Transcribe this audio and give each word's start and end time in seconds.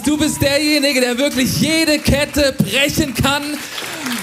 Jesus, 0.00 0.02
du 0.02 0.16
bist 0.16 0.42
derjenige, 0.42 1.00
der 1.00 1.18
wirklich 1.18 1.60
jede 1.60 1.98
Kette 1.98 2.54
brechen 2.58 3.14
kann. 3.14 3.42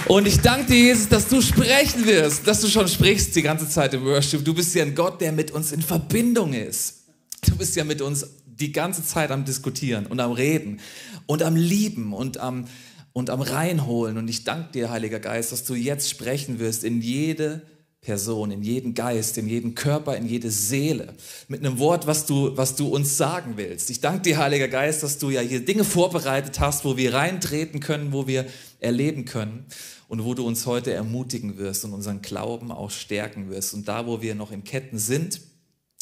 Und 0.07 0.27
ich 0.27 0.39
danke 0.39 0.67
dir, 0.67 0.79
Jesus, 0.79 1.09
dass 1.09 1.27
du 1.27 1.41
sprechen 1.41 2.05
wirst, 2.05 2.47
dass 2.47 2.61
du 2.61 2.67
schon 2.67 2.87
sprichst 2.87 3.35
die 3.35 3.41
ganze 3.41 3.67
Zeit 3.69 3.93
im 3.93 4.05
Worship. 4.05 4.43
Du 4.43 4.53
bist 4.53 4.73
ja 4.75 4.83
ein 4.83 4.95
Gott, 4.95 5.21
der 5.21 5.31
mit 5.31 5.51
uns 5.51 5.71
in 5.71 5.81
Verbindung 5.81 6.53
ist. 6.53 7.03
Du 7.45 7.55
bist 7.55 7.75
ja 7.75 7.83
mit 7.83 8.01
uns 8.01 8.25
die 8.45 8.71
ganze 8.71 9.03
Zeit 9.03 9.31
am 9.31 9.45
Diskutieren 9.45 10.07
und 10.07 10.19
am 10.19 10.31
Reden 10.31 10.79
und 11.25 11.43
am 11.43 11.55
Lieben 11.55 12.13
und 12.13 12.37
am, 12.39 12.65
und 13.13 13.29
am 13.29 13.41
Reinholen. 13.41 14.17
Und 14.17 14.27
ich 14.27 14.43
danke 14.43 14.71
dir, 14.73 14.89
Heiliger 14.89 15.19
Geist, 15.19 15.51
dass 15.51 15.63
du 15.63 15.75
jetzt 15.75 16.09
sprechen 16.09 16.59
wirst 16.59 16.83
in 16.83 17.01
jede 17.01 17.61
Person, 18.07 18.51
in 18.51 18.63
jeden 18.63 18.93
Geist, 18.93 19.37
in 19.37 19.49
jeden 19.49 19.75
Körper, 19.75 20.15
in 20.15 20.25
jede 20.25 20.49
Seele, 20.49 21.13
mit 21.49 21.59
einem 21.59 21.77
Wort, 21.77 22.07
was 22.07 22.25
du, 22.25 22.55
was 22.55 22.77
du 22.77 22.87
uns 22.87 23.17
sagen 23.17 23.57
willst. 23.57 23.89
Ich 23.89 23.99
danke 23.99 24.21
dir, 24.21 24.37
Heiliger 24.37 24.69
Geist, 24.69 25.03
dass 25.03 25.17
du 25.17 25.29
ja 25.29 25.41
hier 25.41 25.65
Dinge 25.65 25.83
vorbereitet 25.83 26.61
hast, 26.61 26.85
wo 26.85 26.95
wir 26.95 27.13
reintreten 27.13 27.81
können, 27.81 28.13
wo 28.13 28.25
wir 28.25 28.45
erleben 28.79 29.25
können 29.25 29.65
und 30.07 30.23
wo 30.23 30.35
du 30.35 30.47
uns 30.47 30.65
heute 30.65 30.93
ermutigen 30.93 31.57
wirst 31.57 31.83
und 31.83 31.91
unseren 31.91 32.21
Glauben 32.21 32.71
auch 32.71 32.91
stärken 32.91 33.49
wirst. 33.49 33.73
Und 33.73 33.89
da, 33.89 34.07
wo 34.07 34.21
wir 34.21 34.35
noch 34.35 34.53
in 34.53 34.63
Ketten 34.63 34.99
sind, 34.99 35.41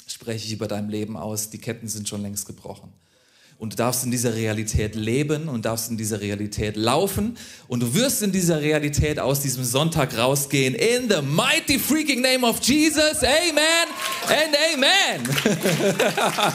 spreche 0.06 0.46
ich 0.46 0.54
über 0.54 0.68
dein 0.68 0.90
Leben 0.90 1.18
aus, 1.18 1.50
die 1.50 1.58
Ketten 1.58 1.88
sind 1.88 2.08
schon 2.08 2.22
längst 2.22 2.46
gebrochen. 2.46 2.94
Und 3.58 3.72
du 3.72 3.78
darfst 3.78 4.04
in 4.04 4.12
dieser 4.12 4.36
Realität 4.36 4.96
leben 4.96 5.48
und 5.48 5.64
darfst 5.64 5.90
in 5.90 5.96
dieser 5.96 6.20
Realität 6.20 6.76
laufen. 6.76 7.38
Und 7.70 7.80
du 7.80 7.94
wirst 7.94 8.22
in 8.22 8.34
dieser 8.34 8.60
Realität 8.60 9.18
aus 9.18 9.40
diesem 9.40 9.64
Sonntag 9.64 10.18
rausgehen. 10.18 10.76
In 10.76 11.10
the 11.10 11.22
mighty 11.22 11.80
freaking 11.80 12.22
name 12.22 12.46
of 12.46 12.60
Jesus. 12.62 13.24
Amen 13.24 13.88
and 14.28 14.58
amen. 14.74 15.24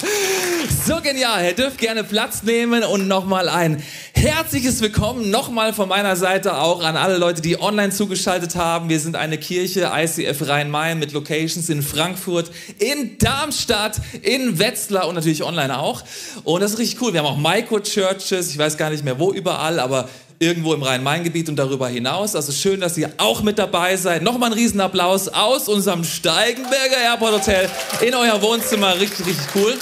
so 0.86 1.00
genial. 1.00 1.42
Ihr 1.46 1.55
dürft 1.55 1.78
gerne 1.78 2.05
Platz 2.05 2.42
nehmen 2.42 2.84
und 2.84 3.08
nochmal 3.08 3.48
ein 3.48 3.82
herzliches 4.12 4.82
Willkommen 4.82 5.30
nochmal 5.30 5.72
von 5.72 5.88
meiner 5.88 6.16
Seite 6.16 6.58
auch 6.58 6.84
an 6.84 6.98
alle 6.98 7.16
Leute, 7.16 7.41
die 7.41 7.58
online 7.58 7.91
zugeschaltet 7.92 8.56
haben. 8.56 8.91
Wir 8.91 9.00
sind 9.00 9.16
eine 9.16 9.38
Kirche, 9.38 9.91
ICF 9.94 10.47
Rhein-Main 10.47 10.98
mit 10.98 11.12
Locations 11.12 11.70
in 11.70 11.80
Frankfurt, 11.80 12.50
in 12.78 13.16
Darmstadt, 13.16 13.98
in 14.20 14.58
Wetzlar 14.58 15.08
und 15.08 15.14
natürlich 15.14 15.42
online 15.42 15.78
auch. 15.78 16.03
Und 16.44 16.60
das 16.60 16.72
ist 16.72 16.78
richtig 16.78 16.89
cool. 17.00 17.12
Wir 17.12 17.20
haben 17.22 17.27
auch 17.27 17.36
Micro-Churches, 17.36 18.50
ich 18.50 18.58
weiß 18.58 18.77
gar 18.77 18.91
nicht 18.91 19.05
mehr 19.05 19.19
wo 19.19 19.33
überall, 19.33 19.78
aber 19.78 20.08
irgendwo 20.38 20.72
im 20.72 20.83
Rhein-Main-Gebiet 20.83 21.50
und 21.50 21.56
darüber 21.56 21.88
hinaus. 21.88 22.34
Also 22.34 22.52
schön, 22.52 22.80
dass 22.80 22.97
ihr 22.97 23.12
auch 23.19 23.42
mit 23.42 23.58
dabei 23.58 23.97
seid. 23.97 24.22
Nochmal 24.22 24.50
ein 24.50 24.55
Riesenapplaus 24.55 25.28
aus 25.28 25.69
unserem 25.69 26.02
Steigenberger 26.02 26.97
Airport 27.02 27.34
Hotel 27.34 27.69
in 28.00 28.14
euer 28.14 28.41
Wohnzimmer. 28.41 28.98
Richtig, 28.98 29.27
richtig 29.27 29.47
cool. 29.55 29.77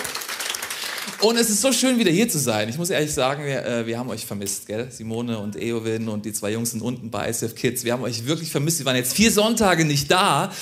Und 1.21 1.37
es 1.37 1.51
ist 1.51 1.61
so 1.61 1.73
schön, 1.73 1.99
wieder 1.99 2.11
hier 2.11 2.29
zu 2.29 2.39
sein. 2.39 2.69
Ich 2.69 2.79
muss 2.79 2.91
ehrlich 2.91 3.13
sagen, 3.13 3.45
wir, 3.45 3.65
äh, 3.65 3.87
wir 3.87 3.99
haben 3.99 4.09
euch 4.09 4.25
vermisst, 4.25 4.67
gell? 4.67 4.89
Simone 4.91 5.39
und 5.39 5.57
Eowyn 5.57 6.09
und 6.09 6.25
die 6.25 6.33
zwei 6.33 6.53
Jungs 6.53 6.71
sind 6.71 6.83
unten 6.83 7.11
bei 7.11 7.29
ICF 7.31 7.55
Kids. 7.57 7.85
Wir 7.85 7.93
haben 7.93 8.03
euch 8.03 8.27
wirklich 8.27 8.51
vermisst. 8.51 8.79
Wir 8.79 8.87
waren 8.87 8.97
jetzt 8.97 9.15
vier 9.15 9.33
Sonntage 9.33 9.85
nicht 9.85 10.11
da. 10.11 10.53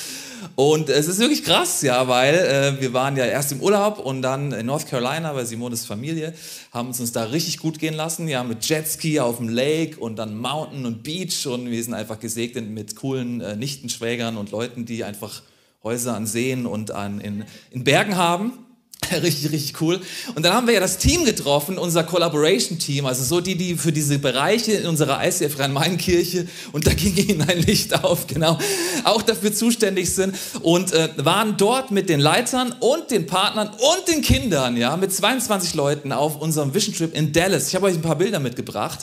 Und 0.54 0.88
es 0.88 1.08
ist 1.08 1.18
wirklich 1.18 1.44
krass, 1.44 1.82
ja, 1.82 2.08
weil 2.08 2.34
äh, 2.34 2.80
wir 2.80 2.92
waren 2.92 3.16
ja 3.16 3.24
erst 3.24 3.52
im 3.52 3.60
Urlaub 3.60 3.98
und 3.98 4.22
dann 4.22 4.52
in 4.52 4.66
North 4.66 4.86
Carolina 4.86 5.32
bei 5.32 5.44
Simones 5.44 5.84
Familie, 5.84 6.34
haben 6.72 6.88
uns, 6.88 7.00
uns 7.00 7.12
da 7.12 7.24
richtig 7.24 7.58
gut 7.58 7.78
gehen 7.78 7.94
lassen, 7.94 8.28
ja, 8.28 8.42
mit 8.44 8.64
Jetski 8.68 9.20
auf 9.20 9.38
dem 9.38 9.48
Lake 9.48 9.98
und 9.98 10.16
dann 10.16 10.36
Mountain 10.36 10.86
und 10.86 11.02
Beach 11.02 11.46
und 11.46 11.70
wir 11.70 11.82
sind 11.82 11.94
einfach 11.94 12.18
gesegnet 12.18 12.68
mit 12.68 12.96
coolen 12.96 13.40
äh, 13.40 13.56
Nichtenschwägern 13.56 14.36
und 14.36 14.50
Leuten, 14.50 14.84
die 14.84 15.04
einfach 15.04 15.42
Häuser 15.82 16.14
an 16.14 16.26
Seen 16.26 16.66
und 16.66 16.90
an, 16.90 17.20
in, 17.20 17.44
in 17.70 17.84
Bergen 17.84 18.16
haben. 18.16 18.65
Richtig, 19.22 19.52
richtig 19.52 19.80
cool. 19.80 20.00
Und 20.34 20.44
dann 20.44 20.52
haben 20.52 20.66
wir 20.66 20.74
ja 20.74 20.80
das 20.80 20.98
Team 20.98 21.24
getroffen, 21.24 21.78
unser 21.78 22.04
Collaboration-Team, 22.04 23.06
also 23.06 23.22
so 23.22 23.40
die, 23.40 23.56
die 23.56 23.76
für 23.76 23.92
diese 23.92 24.18
Bereiche 24.18 24.72
in 24.72 24.86
unserer 24.86 25.24
ICF 25.24 25.58
Rhein-Main-Kirche, 25.58 26.46
und 26.72 26.86
da 26.86 26.92
ging 26.94 27.16
ihnen 27.16 27.42
ein 27.48 27.60
Licht 27.62 28.04
auf, 28.04 28.26
genau, 28.26 28.58
auch 29.04 29.22
dafür 29.22 29.52
zuständig 29.52 30.12
sind 30.14 30.36
und 30.62 30.92
äh, 30.92 31.08
waren 31.16 31.56
dort 31.56 31.90
mit 31.90 32.08
den 32.08 32.20
Leitern 32.20 32.74
und 32.80 33.10
den 33.10 33.26
Partnern 33.26 33.68
und 33.68 34.08
den 34.08 34.22
Kindern, 34.22 34.76
ja, 34.76 34.96
mit 34.96 35.12
22 35.12 35.74
Leuten 35.74 36.12
auf 36.12 36.40
unserem 36.40 36.74
Vision 36.74 36.94
Trip 36.94 37.14
in 37.14 37.32
Dallas. 37.32 37.68
Ich 37.68 37.74
habe 37.74 37.86
euch 37.86 37.94
ein 37.94 38.02
paar 38.02 38.16
Bilder 38.16 38.40
mitgebracht 38.40 39.00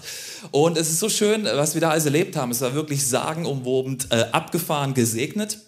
und 0.52 0.78
es 0.78 0.90
ist 0.90 1.00
so 1.00 1.10
schön, 1.10 1.46
was 1.46 1.74
wir 1.74 1.82
da 1.82 1.92
alles 1.92 2.06
erlebt 2.06 2.36
haben. 2.36 2.52
Es 2.52 2.62
war 2.62 2.74
wirklich 2.74 3.06
sagenumwobend, 3.06 4.08
äh, 4.12 4.26
abgefahren, 4.32 4.94
gesegnet. 4.94 5.60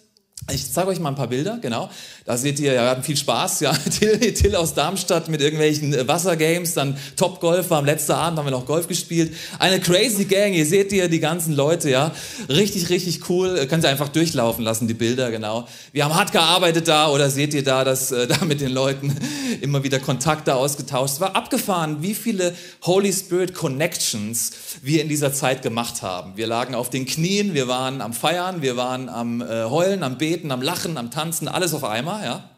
Ich 0.52 0.70
zeige 0.70 0.88
euch 0.90 1.00
mal 1.00 1.08
ein 1.08 1.16
paar 1.16 1.26
Bilder, 1.26 1.58
genau. 1.60 1.90
Da 2.24 2.36
seht 2.36 2.60
ihr, 2.60 2.72
ja, 2.72 2.82
wir 2.82 2.90
hatten 2.90 3.02
viel 3.02 3.16
Spaß, 3.16 3.60
ja. 3.60 3.72
Till, 3.98 4.32
Till 4.32 4.54
aus 4.54 4.74
Darmstadt 4.74 5.28
mit 5.28 5.40
irgendwelchen 5.40 5.92
äh, 5.92 6.06
Wassergames, 6.06 6.74
dann 6.74 6.96
Top 7.16 7.40
Golf 7.40 7.68
war 7.70 7.78
am 7.78 7.84
letzten 7.84 8.12
Abend, 8.12 8.38
haben 8.38 8.46
wir 8.46 8.52
noch 8.52 8.64
Golf 8.64 8.86
gespielt. 8.86 9.34
Eine 9.58 9.80
crazy 9.80 10.24
Gang, 10.24 10.52
ihr 10.52 10.64
seht 10.64 10.92
ihr 10.92 11.08
die 11.08 11.18
ganzen 11.18 11.52
Leute, 11.52 11.90
ja. 11.90 12.12
Richtig, 12.48 12.90
richtig 12.90 13.28
cool. 13.28 13.66
Könnt 13.68 13.82
ihr 13.82 13.90
einfach 13.90 14.08
durchlaufen 14.08 14.64
lassen, 14.64 14.86
die 14.86 14.94
Bilder, 14.94 15.32
genau. 15.32 15.66
Wir 15.92 16.04
haben 16.04 16.14
hart 16.14 16.30
gearbeitet 16.30 16.86
da, 16.86 17.10
oder 17.10 17.28
seht 17.28 17.52
ihr 17.52 17.64
da, 17.64 17.82
dass 17.82 18.12
äh, 18.12 18.26
da 18.28 18.44
mit 18.44 18.60
den 18.60 18.70
Leuten 18.70 19.16
immer 19.62 19.82
wieder 19.82 19.98
Kontakte 19.98 20.54
ausgetauscht. 20.54 21.14
Es 21.14 21.20
war 21.20 21.34
abgefahren, 21.34 22.02
wie 22.02 22.14
viele 22.14 22.54
Holy 22.84 23.12
Spirit 23.12 23.52
Connections 23.52 24.52
wir 24.80 25.02
in 25.02 25.08
dieser 25.08 25.32
Zeit 25.32 25.62
gemacht 25.62 26.02
haben. 26.02 26.36
Wir 26.36 26.46
lagen 26.46 26.76
auf 26.76 26.88
den 26.88 27.04
Knien, 27.04 27.54
wir 27.54 27.66
waren 27.66 28.00
am 28.00 28.12
Feiern, 28.12 28.62
wir 28.62 28.76
waren 28.76 29.08
am 29.08 29.40
äh, 29.40 29.64
Heulen, 29.64 30.04
am 30.04 30.18
Beten 30.18 30.35
Beten, 30.36 30.50
am 30.50 30.60
Lachen, 30.60 30.98
am 30.98 31.10
Tanzen, 31.10 31.48
alles 31.48 31.72
auf 31.72 31.82
einmal. 31.82 32.22
Ja? 32.22 32.50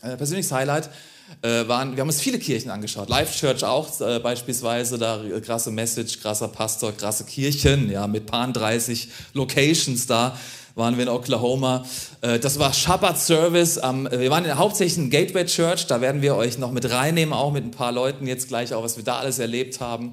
Äh, 0.00 0.16
persönliches 0.16 0.50
Highlight 0.50 0.88
äh, 1.42 1.68
waren, 1.68 1.94
wir 1.94 2.00
haben 2.00 2.08
uns 2.08 2.22
viele 2.22 2.38
Kirchen 2.38 2.70
angeschaut. 2.70 3.10
Live 3.10 3.36
Church 3.36 3.64
auch 3.64 4.00
äh, 4.00 4.18
beispielsweise, 4.18 4.96
da 4.96 5.22
äh, 5.22 5.38
krasse 5.42 5.70
Message, 5.70 6.20
krasser 6.20 6.48
Pastor, 6.48 6.92
krasse 6.92 7.24
Kirchen, 7.24 7.90
ja, 7.90 8.06
mit 8.06 8.24
paar 8.24 8.50
30 8.50 9.08
Locations 9.34 10.06
da 10.06 10.38
waren 10.74 10.96
wir 10.96 11.02
in 11.02 11.08
Oklahoma. 11.08 11.84
Das 12.20 12.60
war 12.60 12.72
Shabbat 12.72 13.18
Service. 13.18 13.78
wir 13.78 14.30
waren 14.30 14.44
in, 14.44 14.56
hauptsächlich 14.56 14.96
in 14.96 15.10
Gateway 15.10 15.44
Church. 15.44 15.88
Da 15.88 16.00
werden 16.00 16.22
wir 16.22 16.36
euch 16.36 16.56
noch 16.56 16.70
mit 16.70 16.88
reinnehmen, 16.88 17.34
auch 17.34 17.50
mit 17.50 17.64
ein 17.64 17.72
paar 17.72 17.90
Leuten 17.90 18.28
jetzt 18.28 18.46
gleich, 18.46 18.72
auch 18.72 18.84
was 18.84 18.96
wir 18.96 19.02
da 19.02 19.18
alles 19.18 19.40
erlebt 19.40 19.80
haben. 19.80 20.12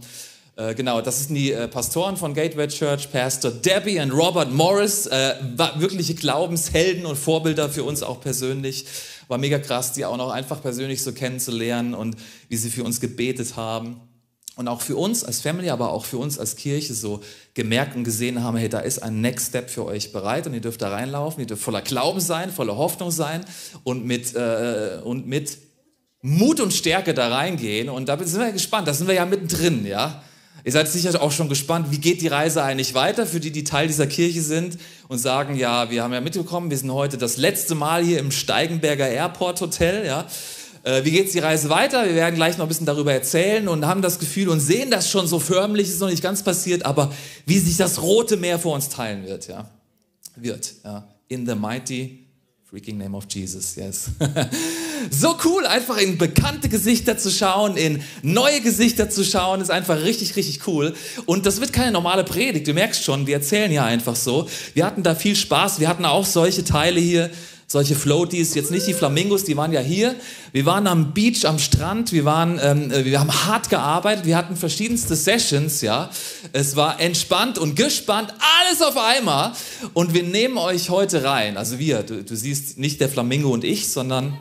Äh, 0.58 0.74
genau, 0.74 1.02
das 1.02 1.26
sind 1.26 1.36
die 1.36 1.52
äh, 1.52 1.68
Pastoren 1.68 2.16
von 2.16 2.34
Gateway 2.34 2.68
Church, 2.70 3.12
Pastor 3.12 3.52
Debbie 3.52 4.00
und 4.00 4.12
Robert 4.12 4.54
Morris, 4.54 5.06
äh, 5.06 5.36
wirkliche 5.76 6.16
Glaubenshelden 6.16 7.06
und 7.06 7.18
Vorbilder 7.18 7.70
für 7.70 7.84
uns 7.84 8.02
auch 8.04 8.22
persönlich. 8.22 8.86
War 9.28 9.38
mega 9.38 9.60
krass, 9.60 9.92
die 9.92 10.06
auch 10.06 10.16
noch 10.16 10.32
einfach 10.32 10.62
persönlich 10.62 11.04
so 11.04 11.12
kennenzulernen 11.12 11.94
und 11.94 12.16
wie 12.48 12.56
sie 12.56 12.70
für 12.70 12.86
uns 12.86 13.02
gebetet 13.02 13.58
haben. 13.58 14.00
Und 14.56 14.70
auch 14.70 14.80
für 14.80 14.96
uns 14.96 15.26
als 15.26 15.42
Family, 15.42 15.70
aber 15.70 15.92
auch 15.92 16.06
für 16.06 16.18
uns 16.18 16.40
als 16.40 16.56
Kirche 16.56 16.94
so 16.94 17.20
gemerkt 17.54 17.98
und 17.98 18.06
gesehen 18.06 18.42
haben, 18.42 18.56
hey, 18.56 18.70
da 18.70 18.80
ist 18.80 19.00
ein 19.00 19.20
Next 19.20 19.50
Step 19.50 19.70
für 19.70 19.84
euch 19.84 20.14
bereit 20.14 20.48
und 20.48 20.54
ihr 20.54 20.62
dürft 20.62 20.82
da 20.82 20.88
reinlaufen, 20.88 21.42
ihr 21.42 21.48
dürft 21.48 21.64
voller 21.64 21.82
Glauben 21.82 22.22
sein, 22.22 22.50
voller 22.50 22.78
Hoffnung 22.78 23.12
sein 23.12 23.44
und 23.84 24.06
mit, 24.06 24.34
äh, 24.34 25.02
und 25.04 25.28
mit 25.28 25.58
Mut 26.22 26.62
und 26.62 26.74
Stärke 26.74 27.14
da 27.14 27.28
reingehen. 27.28 27.90
Und 27.90 28.08
da 28.08 28.18
sind 28.24 28.40
wir 28.40 28.54
gespannt, 28.54 28.88
da 28.88 28.94
sind 28.94 29.08
wir 29.08 29.16
ja 29.16 29.26
mittendrin, 29.26 29.86
ja. 29.86 30.24
Ihr 30.66 30.72
seid 30.72 30.90
sicher 30.90 31.22
auch 31.22 31.32
schon 31.32 31.48
gespannt, 31.48 31.92
wie 31.92 32.00
geht 32.00 32.22
die 32.24 32.28
Reise 32.28 32.64
eigentlich 32.64 32.96
weiter 32.96 33.28
für 33.28 33.40
die, 33.40 33.52
die 33.52 33.64
Teil 33.64 33.86
dieser 33.86 34.08
Kirche 34.08 34.42
sind 34.42 34.80
und 35.08 35.20
sagen, 35.20 35.56
ja, 35.56 35.92
wir 35.92 36.02
haben 36.02 36.12
ja 36.12 36.22
mitbekommen, 36.22 36.72
wir 36.72 36.78
sind 36.80 36.92
heute 36.92 37.20
das 37.20 37.38
letzte 37.38 37.76
Mal 37.76 38.04
hier 38.04 38.18
im 38.18 38.32
Steigenberger 38.32 39.08
Airport 39.08 39.62
Hotel, 39.62 40.08
ja. 40.08 40.26
Äh, 40.82 41.06
wie 41.06 41.12
geht 41.12 41.32
die 41.32 41.38
Reise 41.38 41.70
weiter? 41.70 42.08
Wir 42.08 42.16
werden 42.16 42.34
gleich 42.34 42.58
noch 42.58 42.66
ein 42.66 42.68
bisschen 42.68 42.88
darüber 42.88 43.14
erzählen 43.14 43.68
und 43.68 43.86
haben 43.86 44.02
das 44.02 44.18
Gefühl 44.18 44.50
und 44.50 44.60
sehen 44.60 44.90
das 44.90 45.08
schon 45.08 45.28
so 45.28 45.38
förmlich, 45.38 45.88
ist 45.88 46.02
noch 46.02 46.10
nicht 46.10 46.24
ganz 46.24 46.42
passiert, 46.42 46.84
aber 46.84 47.14
wie 47.46 47.60
sich 47.60 47.78
das 47.78 48.02
Rote 48.02 48.36
Meer 48.36 48.58
vor 48.58 48.74
uns 48.74 48.90
teilen 48.90 49.24
wird, 49.28 49.48
ja. 49.48 49.70
Wird, 50.36 50.74
ja. 50.84 51.08
In 51.28 51.46
the 51.46 51.54
mighty 51.54 52.26
Freaking 52.64 52.98
name 52.98 53.16
of 53.16 53.26
Jesus, 53.30 53.76
yes. 53.76 54.10
so 55.10 55.38
cool, 55.46 55.66
einfach 55.66 55.98
in 55.98 56.18
bekannte 56.18 56.70
Gesichter 56.70 57.18
zu 57.18 57.30
schauen, 57.30 57.78
in 57.78 58.04
neue 58.22 58.62
Gesichter 58.62 59.10
zu 59.10 59.24
schauen, 59.24 59.62
ist 59.62 59.72
einfach 59.72 60.02
richtig, 60.02 60.36
richtig 60.36 60.68
cool. 60.68 60.94
Und 61.26 61.46
das 61.46 61.62
wird 61.62 61.74
keine 61.74 61.92
normale 61.92 62.24
Predigt, 62.24 62.68
du 62.68 62.74
merkst 62.74 63.04
schon, 63.04 63.28
wir 63.28 63.36
erzählen 63.36 63.72
ja 63.72 63.86
einfach 63.86 64.16
so. 64.16 64.48
Wir 64.74 64.86
hatten 64.86 65.04
da 65.04 65.16
viel 65.16 65.36
Spaß, 65.36 65.80
wir 65.80 65.88
hatten 65.88 66.06
auch 66.06 66.26
solche 66.26 66.64
Teile 66.64 67.00
hier, 67.00 67.30
solche 67.68 67.96
Floaties, 67.96 68.54
jetzt 68.54 68.72
nicht 68.72 68.86
die 68.88 68.94
Flamingos, 68.94 69.44
die 69.44 69.58
waren 69.58 69.72
ja 69.72 69.82
hier. 69.82 70.16
Wir 70.52 70.66
waren 70.66 70.86
am 70.88 71.14
Beach, 71.14 71.46
am 71.46 71.58
Strand, 71.58 72.12
wir, 72.12 72.24
waren, 72.24 72.60
ähm, 72.62 72.92
äh, 72.92 73.06
wir 73.06 73.20
haben 73.20 73.32
hart 73.48 73.70
gearbeitet, 73.70 74.26
wir 74.26 74.38
hatten 74.38 74.56
verschiedenste 74.56 75.16
Sessions, 75.16 75.82
ja. 75.82 76.10
Es 76.54 76.76
war 76.76 77.00
entspannt 77.00 77.58
und 77.58 77.76
gespannt, 77.76 78.34
alles 78.62 78.82
auf 78.82 78.98
einmal. 78.98 79.54
Und 79.94 80.14
wir 80.14 80.24
nehmen 80.24 80.58
euch 80.58 80.90
heute 80.90 81.24
rein, 81.24 81.58
also 81.58 81.80
wir, 81.80 82.04
du, 82.04 82.24
du 82.24 82.36
siehst 82.36 82.78
nicht 82.78 83.02
der 83.02 83.10
Flamingo 83.10 83.50
und 83.50 83.64
ich, 83.64 83.90
sondern 83.90 84.38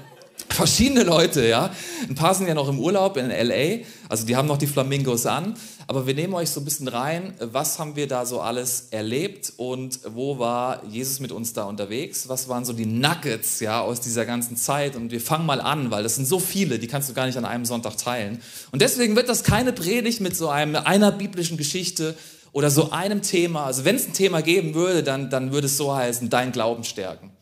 verschiedene 0.55 1.03
Leute, 1.03 1.47
ja. 1.47 1.71
Ein 2.09 2.15
paar 2.15 2.35
sind 2.35 2.47
ja 2.47 2.55
noch 2.55 2.69
im 2.69 2.79
Urlaub 2.79 3.17
in 3.17 3.31
L.A., 3.31 3.85
Also 4.09 4.27
die 4.27 4.37
haben 4.37 4.49
noch 4.49 4.59
die 4.59 4.67
Flamingos 4.67 5.27
an, 5.27 5.55
aber 5.87 6.07
wir 6.07 6.15
nehmen 6.15 6.35
euch 6.35 6.51
so 6.51 6.61
ein 6.61 6.65
bisschen 6.65 6.89
rein, 6.89 7.35
was 7.41 7.79
haben 7.79 7.97
wir 7.97 8.09
da 8.09 8.25
so 8.25 8.41
alles 8.41 8.89
erlebt 8.91 9.53
und 9.57 10.01
wo 10.15 10.39
war 10.39 10.83
Jesus 10.87 11.21
mit 11.21 11.33
uns 11.33 11.53
da 11.53 11.65
unterwegs? 11.65 12.29
Was 12.29 12.49
waren 12.49 12.65
so 12.65 12.73
die 12.73 12.87
Nuggets 12.87 13.61
ja 13.61 13.81
aus 13.81 14.01
dieser 14.01 14.25
ganzen 14.25 14.57
Zeit? 14.57 14.97
Und 14.97 15.11
wir 15.11 15.21
fangen 15.21 15.45
mal 15.45 15.61
an, 15.61 15.91
weil 15.91 16.03
das 16.03 16.17
sind 16.17 16.27
so 16.27 16.39
viele, 16.39 16.79
die 16.79 16.87
kannst 16.87 17.11
du 17.11 17.15
gar 17.15 17.27
nicht 17.27 17.37
an 17.37 17.45
einem 17.45 17.65
Sonntag 17.65 17.99
teilen. 17.99 18.41
Und 18.73 18.81
deswegen 18.81 19.17
wird 19.17 19.29
das 19.29 19.45
keine 19.45 19.73
Predigt 19.73 20.21
mit 20.21 20.37
so 20.37 20.49
einem, 20.49 20.77
einer 20.77 21.13
biblischen 21.13 21.57
Geschichte 21.57 22.15
oder 22.53 22.71
so 22.71 22.93
einem 22.93 23.21
Thema. 23.21 23.67
Also 23.67 23.85
wenn 23.85 23.97
es 23.97 24.07
ein 24.07 24.15
Thema 24.15 24.41
geben 24.41 24.75
würde, 24.75 25.03
dann, 25.03 25.29
dann 25.29 25.53
würde 25.53 25.67
es 25.67 25.77
so 25.77 25.95
heißen, 25.95 26.31
dein 26.31 26.53
Glauben 26.53 26.85
stärken. 26.85 27.34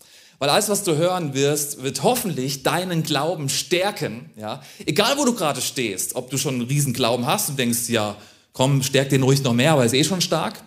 Weil 0.43 0.51
alles, 0.51 0.69
was 0.69 0.83
du 0.83 0.97
hören 0.97 1.35
wirst, 1.35 1.85
wird 1.85 2.03
hoffentlich 2.03 2.65
deinen 2.65 3.05
Glauben 3.05 3.49
stärken. 3.49 4.29
Ja? 4.35 4.61
Egal, 4.85 5.17
wo 5.17 5.25
du 5.25 5.37
gerade 5.37 5.61
stehst, 5.61 6.17
ob 6.17 6.31
du 6.31 6.37
schon 6.37 6.55
einen 6.55 6.67
riesen 6.67 6.93
Glauben 6.93 7.27
hast 7.27 7.51
und 7.51 7.61
denkst, 7.61 7.89
ja, 7.89 8.17
komm, 8.53 8.83
stärk 8.83 9.11
den 9.11 9.23
ruhig 9.23 9.45
noch 9.45 9.53
mehr, 9.53 9.77
weil 9.77 9.87
ist 9.87 9.95
eh 9.95 10.03
schon 10.03 10.21
stark. 10.21 10.61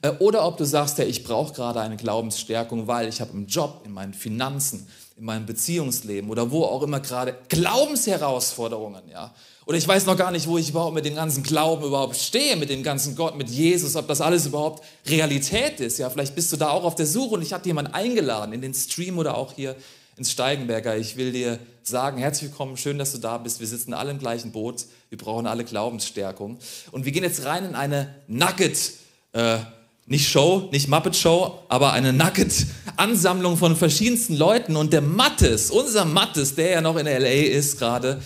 Äh, 0.00 0.12
oder 0.20 0.46
ob 0.46 0.56
du 0.56 0.64
sagst, 0.64 0.96
ja, 0.96 1.04
ich 1.04 1.22
brauche 1.22 1.52
gerade 1.52 1.82
eine 1.82 1.98
Glaubensstärkung, 1.98 2.86
weil 2.86 3.10
ich 3.10 3.20
habe 3.20 3.32
im 3.34 3.46
Job, 3.46 3.82
in 3.84 3.92
meinen 3.92 4.14
Finanzen, 4.14 4.88
in 5.18 5.24
meinem 5.24 5.46
Beziehungsleben 5.46 6.30
oder 6.30 6.50
wo 6.50 6.64
auch 6.64 6.82
immer 6.82 7.00
gerade 7.00 7.36
Glaubensherausforderungen, 7.48 9.02
ja. 9.10 9.34
Oder 9.66 9.76
ich 9.76 9.86
weiß 9.86 10.06
noch 10.06 10.16
gar 10.16 10.30
nicht, 10.30 10.46
wo 10.46 10.56
ich 10.56 10.70
überhaupt 10.70 10.94
mit 10.94 11.04
dem 11.04 11.14
ganzen 11.14 11.42
Glauben 11.42 11.84
überhaupt 11.84 12.16
stehe, 12.16 12.56
mit 12.56 12.70
dem 12.70 12.82
ganzen 12.82 13.16
Gott, 13.16 13.36
mit 13.36 13.50
Jesus, 13.50 13.96
ob 13.96 14.08
das 14.08 14.22
alles 14.22 14.46
überhaupt 14.46 14.82
Realität 15.06 15.80
ist. 15.80 15.98
Ja, 15.98 16.08
vielleicht 16.08 16.34
bist 16.34 16.50
du 16.52 16.56
da 16.56 16.70
auch 16.70 16.84
auf 16.84 16.94
der 16.94 17.04
Suche 17.04 17.34
und 17.34 17.42
ich 17.42 17.52
habe 17.52 17.66
jemanden 17.66 17.92
eingeladen 17.92 18.54
in 18.54 18.62
den 18.62 18.72
Stream 18.72 19.18
oder 19.18 19.36
auch 19.36 19.52
hier 19.52 19.76
ins 20.16 20.30
Steigenberger. 20.30 20.96
Ich 20.96 21.16
will 21.16 21.32
dir 21.32 21.58
sagen, 21.82 22.16
herzlich 22.16 22.50
willkommen, 22.50 22.78
schön, 22.78 22.98
dass 22.98 23.12
du 23.12 23.18
da 23.18 23.36
bist. 23.36 23.60
Wir 23.60 23.66
sitzen 23.66 23.92
alle 23.92 24.10
im 24.10 24.18
gleichen 24.18 24.52
Boot. 24.52 24.86
Wir 25.10 25.18
brauchen 25.18 25.46
alle 25.46 25.64
Glaubensstärkung. 25.64 26.58
Und 26.90 27.04
wir 27.04 27.12
gehen 27.12 27.24
jetzt 27.24 27.44
rein 27.44 27.66
in 27.66 27.74
eine 27.74 28.14
Nugget, 28.26 28.92
äh, 29.32 29.58
nicht 30.08 30.28
Show, 30.28 30.68
nicht 30.72 30.88
Muppet 30.88 31.14
Show, 31.14 31.58
aber 31.68 31.92
eine 31.92 32.12
Nugget-Ansammlung 32.12 33.56
von 33.58 33.76
verschiedensten 33.76 34.36
Leuten. 34.36 34.74
Und 34.74 34.92
der 34.92 35.02
Mattes, 35.02 35.70
unser 35.70 36.04
Mattes, 36.06 36.54
der 36.54 36.70
ja 36.70 36.80
noch 36.80 36.96
in 36.96 37.06
LA 37.06 37.28
ist 37.28 37.78
gerade, 37.78 38.20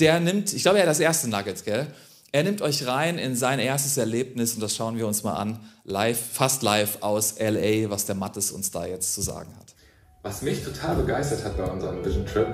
der 0.00 0.18
nimmt, 0.18 0.52
ich 0.52 0.62
glaube, 0.62 0.78
er 0.78 0.82
hat 0.82 0.90
das 0.90 1.00
erste 1.00 1.28
Nugget, 1.28 1.64
gell? 1.64 1.86
Er 2.32 2.44
nimmt 2.44 2.62
euch 2.62 2.86
rein 2.86 3.18
in 3.18 3.34
sein 3.34 3.58
erstes 3.58 3.96
Erlebnis 3.96 4.54
und 4.54 4.60
das 4.60 4.76
schauen 4.76 4.96
wir 4.96 5.06
uns 5.06 5.24
mal 5.24 5.34
an, 5.34 5.58
live, 5.84 6.20
fast 6.32 6.62
live 6.62 6.98
aus 7.00 7.36
LA, 7.38 7.90
was 7.90 8.06
der 8.06 8.14
Mattes 8.14 8.52
uns 8.52 8.70
da 8.70 8.86
jetzt 8.86 9.14
zu 9.14 9.20
sagen 9.20 9.52
hat. 9.58 9.74
Was 10.22 10.42
mich 10.42 10.62
total 10.62 10.96
begeistert 10.96 11.42
hat 11.46 11.56
bei 11.56 11.64
unserem 11.64 12.04
Vision 12.04 12.26
Trip, 12.26 12.48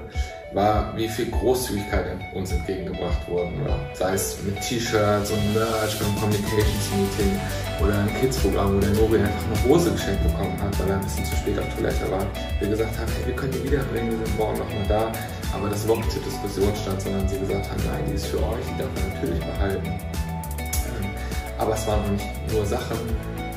war, 0.53 0.97
wie 0.97 1.09
viel 1.09 1.29
Großzügigkeit 1.33 2.07
uns 2.33 2.53
entgegengebracht 2.53 3.29
wurde. 3.29 3.51
Sei 3.93 4.15
es 4.15 4.41
mit 4.45 4.61
T-Shirts 4.61 5.33
und 5.33 5.53
Merch 5.53 5.99
beim 5.99 6.15
Communications 6.15 6.91
Meeting 6.95 7.41
oder 7.83 7.99
ein 7.99 8.21
Kids-Programm, 8.21 8.77
wo 8.77 8.79
der 8.79 8.91
Nori 8.91 9.19
einfach 9.19 9.47
eine 9.51 9.65
Hose 9.65 9.91
geschenkt 9.91 10.23
bekommen 10.23 10.57
hat, 10.63 10.79
weil 10.79 10.91
er 10.91 10.95
ein 10.95 11.01
bisschen 11.03 11.25
zu 11.25 11.35
spät 11.35 11.59
auf 11.59 11.75
Toilette 11.75 12.09
war. 12.09 12.25
Wir 12.61 12.69
gesagt 12.69 12.97
haben, 13.01 13.11
hey, 13.17 13.27
wir 13.27 13.35
können 13.35 13.51
die 13.51 13.65
wiederbringen, 13.65 14.13
wir 14.13 14.25
sind 14.25 14.39
morgen 14.39 14.59
nochmal 14.59 14.87
da. 14.87 15.13
Aber 15.53 15.69
das 15.69 15.85
überhaupt 15.85 16.09
zur 16.13 16.23
Diskussion 16.23 16.73
stand, 16.77 17.03
sondern 17.03 17.29
sie 17.29 17.41
gesagt 17.41 17.69
haben, 17.69 17.83
nein, 17.85 18.05
die 18.09 18.15
ist 18.15 18.27
für 18.27 18.39
euch, 18.39 18.63
die 18.63 18.79
darf 18.79 18.91
man 18.95 19.13
natürlich 19.13 19.45
behalten. 19.45 19.87
Ähm, 19.87 21.11
aber 21.59 21.75
es 21.75 21.85
waren 21.89 22.13
nicht 22.13 22.53
nur 22.53 22.65
Sachen, 22.65 22.97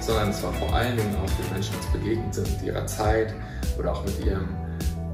sondern 0.10 0.30
es 0.30 0.42
war 0.42 0.54
vor 0.54 0.74
allen 0.74 0.98
Dingen 0.98 1.16
auch, 1.24 1.30
wie 1.38 1.54
Menschen 1.54 1.76
uns 1.76 1.86
begegnet 1.88 2.34
sind 2.34 2.50
mit 2.52 2.64
ihrer 2.64 2.86
Zeit 2.88 3.32
oder 3.78 3.92
auch 3.92 4.04
mit 4.04 4.26
ihrem 4.26 4.48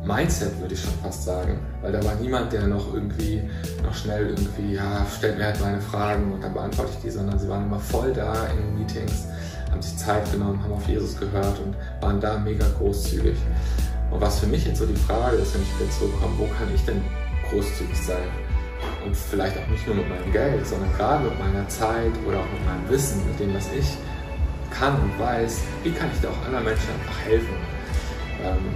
Mindset, 0.06 0.58
würde 0.62 0.74
ich 0.74 0.82
schon 0.82 0.94
fast 1.04 1.26
sagen. 1.26 1.60
Weil 1.82 1.92
da 1.92 2.04
war 2.04 2.16
niemand, 2.16 2.54
der 2.54 2.68
noch 2.68 2.94
irgendwie, 2.94 3.42
noch 3.84 3.94
schnell 3.94 4.28
irgendwie, 4.30 4.76
ja, 4.76 5.06
stellt 5.18 5.38
mir 5.38 5.46
halt 5.46 5.60
meine 5.60 5.82
Fragen 5.82 6.32
und 6.32 6.42
dann 6.42 6.54
beantworte 6.54 6.92
ich 6.96 7.02
die, 7.04 7.10
sondern 7.10 7.38
sie 7.38 7.50
waren 7.50 7.66
immer 7.66 7.80
voll 7.80 8.14
da 8.14 8.48
in 8.48 8.58
den 8.58 8.80
Meetings, 8.80 9.26
haben 9.70 9.82
sich 9.82 9.98
Zeit 9.98 10.32
genommen, 10.32 10.64
haben 10.64 10.72
auf 10.72 10.88
Jesus 10.88 11.20
gehört 11.20 11.60
und 11.60 11.76
waren 12.02 12.22
da 12.22 12.38
mega 12.38 12.66
großzügig. 12.78 13.38
Und 14.12 14.22
was 14.22 14.40
für 14.40 14.48
mich 14.48 14.66
jetzt 14.66 14.80
so 14.80 14.86
die 14.86 14.96
Frage 14.96 15.38
ist, 15.38 15.56
wenn 15.56 15.64
ich 15.64 15.80
wieder 15.80 15.92
zurückkomme, 15.92 16.36
wo 16.38 16.46
kann 16.46 16.74
ich 16.74 16.86
denn 16.86 17.02
großzügig 17.50 17.98
sein? 18.02 18.30
Und 19.06 19.16
vielleicht 19.16 19.58
auch 19.58 19.68
nicht 19.68 19.86
nur 19.88 19.98
mit 19.98 20.08
meinem 20.08 20.32
Geld, 20.32 20.66
sondern 20.66 20.94
gerade 20.94 21.26
mit 21.26 21.38
meiner 21.38 21.68
Zeit 21.68 22.12
oder 22.26 22.38
auch 22.40 22.52
mit 22.54 22.66
meinem 22.66 22.90
Wissen, 22.90 23.28
mit 23.28 23.40
dem, 23.40 23.54
was 23.54 23.68
ich 23.78 23.98
kann 24.77 25.01
und 25.01 25.18
weiß, 25.19 25.62
wie 25.83 25.92
kann 25.92 26.10
ich 26.13 26.22
da 26.22 26.30
auch 26.30 26.45
anderen 26.45 26.66
Menschen 26.66 26.89
einfach 26.89 27.19
helfen? 27.25 27.56
Ähm, 28.44 28.75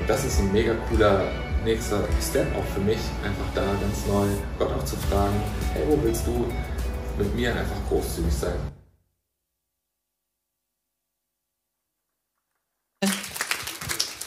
und 0.00 0.08
das 0.08 0.24
ist 0.24 0.38
ein 0.40 0.52
mega 0.52 0.74
cooler 0.88 1.30
nächster 1.64 2.08
Step 2.20 2.46
auch 2.56 2.64
für 2.74 2.80
mich, 2.80 2.98
einfach 3.22 3.46
da 3.54 3.64
ganz 3.80 4.06
neu 4.06 4.26
Gott 4.58 4.72
auch 4.72 4.84
zu 4.84 4.96
fragen, 4.96 5.34
hey, 5.74 5.84
wo 5.86 6.02
willst 6.02 6.26
du 6.26 6.46
mit 7.18 7.34
mir 7.34 7.50
einfach 7.50 7.76
großzügig 7.88 8.32
sein? 8.32 8.58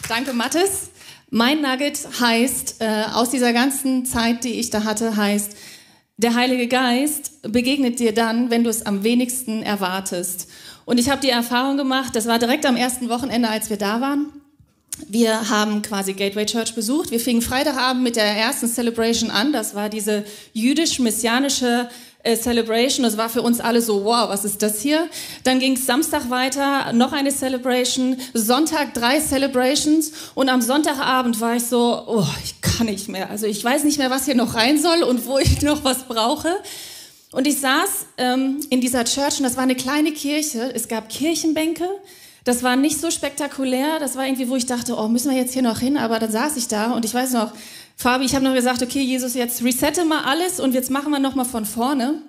Danke, 0.07 0.33
Mathis. 0.33 0.89
Mein 1.31 1.61
Nugget 1.61 2.07
heißt, 2.19 2.81
äh, 2.81 3.05
aus 3.13 3.31
dieser 3.31 3.53
ganzen 3.53 4.05
Zeit, 4.05 4.43
die 4.43 4.59
ich 4.59 4.69
da 4.69 4.83
hatte, 4.83 5.15
heißt, 5.15 5.55
der 6.17 6.35
Heilige 6.35 6.67
Geist 6.67 7.41
begegnet 7.41 7.99
dir 7.99 8.13
dann, 8.13 8.51
wenn 8.51 8.63
du 8.63 8.69
es 8.69 8.85
am 8.85 9.03
wenigsten 9.03 9.63
erwartest. 9.63 10.47
Und 10.85 10.99
ich 10.99 11.09
habe 11.09 11.21
die 11.21 11.29
Erfahrung 11.29 11.77
gemacht, 11.77 12.15
das 12.15 12.27
war 12.27 12.39
direkt 12.39 12.65
am 12.65 12.75
ersten 12.75 13.09
Wochenende, 13.09 13.49
als 13.49 13.69
wir 13.69 13.77
da 13.77 14.01
waren. 14.01 14.27
Wir 15.07 15.49
haben 15.49 15.81
quasi 15.81 16.13
Gateway 16.13 16.45
Church 16.45 16.75
besucht. 16.75 17.09
Wir 17.11 17.19
fingen 17.19 17.41
Freitagabend 17.41 18.03
mit 18.03 18.15
der 18.15 18.25
ersten 18.25 18.67
Celebration 18.67 19.31
an. 19.31 19.51
Das 19.51 19.73
war 19.73 19.89
diese 19.89 20.23
jüdisch-messianische 20.53 21.89
äh, 22.21 22.37
Celebration. 22.37 23.03
Das 23.03 23.17
war 23.17 23.27
für 23.27 23.41
uns 23.41 23.59
alle 23.59 23.81
so, 23.81 24.05
wow, 24.05 24.29
was 24.29 24.45
ist 24.45 24.61
das 24.61 24.81
hier? 24.81 25.09
Dann 25.43 25.59
ging 25.59 25.73
es 25.73 25.85
Samstag 25.85 26.29
weiter, 26.29 26.93
noch 26.93 27.11
eine 27.11 27.31
Celebration, 27.31 28.17
Sonntag 28.33 28.93
drei 28.93 29.19
Celebrations 29.19 30.11
und 30.35 30.47
am 30.47 30.61
Sonntagabend 30.61 31.41
war 31.41 31.55
ich 31.55 31.65
so, 31.65 32.03
oh, 32.07 32.27
ich 32.43 32.61
kann 32.61 32.85
nicht 32.85 33.09
mehr. 33.09 33.29
Also 33.29 33.47
ich 33.47 33.63
weiß 33.63 33.83
nicht 33.83 33.97
mehr, 33.97 34.11
was 34.11 34.25
hier 34.25 34.35
noch 34.35 34.55
rein 34.55 34.79
soll 34.79 35.03
und 35.03 35.25
wo 35.25 35.37
ich 35.39 35.61
noch 35.63 35.83
was 35.83 36.03
brauche. 36.03 36.49
Und 37.33 37.47
ich 37.47 37.59
saß 37.59 38.05
ähm, 38.17 38.59
in 38.69 38.79
dieser 38.79 39.03
Church 39.05 39.39
und 39.39 39.43
das 39.43 39.55
war 39.57 39.63
eine 39.63 39.75
kleine 39.75 40.11
Kirche. 40.11 40.71
Es 40.73 40.87
gab 40.87 41.09
Kirchenbänke. 41.09 41.83
Das 42.43 42.61
war 42.61 42.75
nicht 42.75 43.01
so 43.01 43.09
spektakulär. 43.09 43.97
Das 43.99 44.15
war 44.15 44.25
irgendwie, 44.25 44.49
wo 44.49 44.55
ich 44.55 44.67
dachte, 44.67 44.95
oh, 44.95 45.07
müssen 45.07 45.31
wir 45.31 45.37
jetzt 45.37 45.53
hier 45.53 45.63
noch 45.63 45.79
hin? 45.79 45.97
Aber 45.97 46.19
dann 46.19 46.31
saß 46.31 46.57
ich 46.57 46.67
da 46.67 46.91
und 46.93 47.05
ich 47.05 47.13
weiß 47.13 47.33
noch, 47.33 47.51
Fabi, 47.95 48.25
ich 48.25 48.35
habe 48.35 48.45
noch 48.45 48.53
gesagt, 48.53 48.83
okay, 48.83 49.01
Jesus, 49.01 49.33
jetzt 49.33 49.63
resette 49.63 50.05
mal 50.05 50.25
alles 50.25 50.59
und 50.59 50.75
jetzt 50.75 50.91
machen 50.91 51.11
wir 51.11 51.17
noch 51.17 51.33
mal 51.33 51.43
von 51.43 51.65
vorne. 51.65 52.21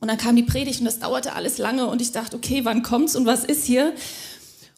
Und 0.00 0.08
dann 0.08 0.18
kam 0.18 0.34
die 0.34 0.42
Predigt 0.42 0.80
und 0.80 0.86
das 0.86 0.98
dauerte 0.98 1.34
alles 1.34 1.58
lange 1.58 1.86
und 1.86 2.02
ich 2.02 2.10
dachte, 2.10 2.34
okay, 2.34 2.64
wann 2.64 2.82
kommt's 2.82 3.14
und 3.14 3.26
was 3.26 3.44
ist 3.44 3.64
hier? 3.64 3.92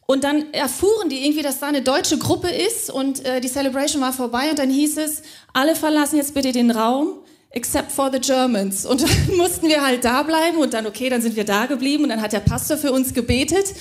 Und 0.05 0.25
dann 0.25 0.53
erfuhren 0.53 1.09
die 1.09 1.25
irgendwie, 1.25 1.43
dass 1.43 1.61
da 1.61 1.69
eine 1.69 1.81
deutsche 1.81 2.19
Gruppe 2.19 2.49
ist 2.49 2.91
und 2.91 3.25
äh, 3.25 3.41
die 3.41 3.49
Celebration 3.49 4.03
war 4.03 4.13
vorbei 4.13 4.51
und 4.51 4.59
dann 4.59 4.69
hieß 4.69 4.99
es, 4.99 5.23
alle 5.55 5.75
verlassen 5.75 6.17
jetzt 6.17 6.35
bitte 6.35 6.53
den 6.53 6.71
Raum 6.71 7.21
except 7.55 7.93
for 7.93 8.11
the 8.13 8.21
Germans. 8.21 8.85
Und 8.85 9.03
dann 9.03 9.11
mussten 9.37 9.69
wir 9.69 9.83
halt 9.83 10.05
da 10.05 10.23
bleiben 10.23 10.59
und 10.59 10.75
dann, 10.75 10.87
okay, 10.87 11.09
dann 11.09 11.23
sind 11.23 11.37
wir 11.37 11.45
da 11.45 11.67
geblieben 11.67 12.05
und 12.05 12.11
dann 12.11 12.21
hat 12.21 12.33
der 12.33 12.41
Pastor 12.41 12.77
für 12.77 12.93
uns 12.93 13.15
gebetet. 13.15 13.75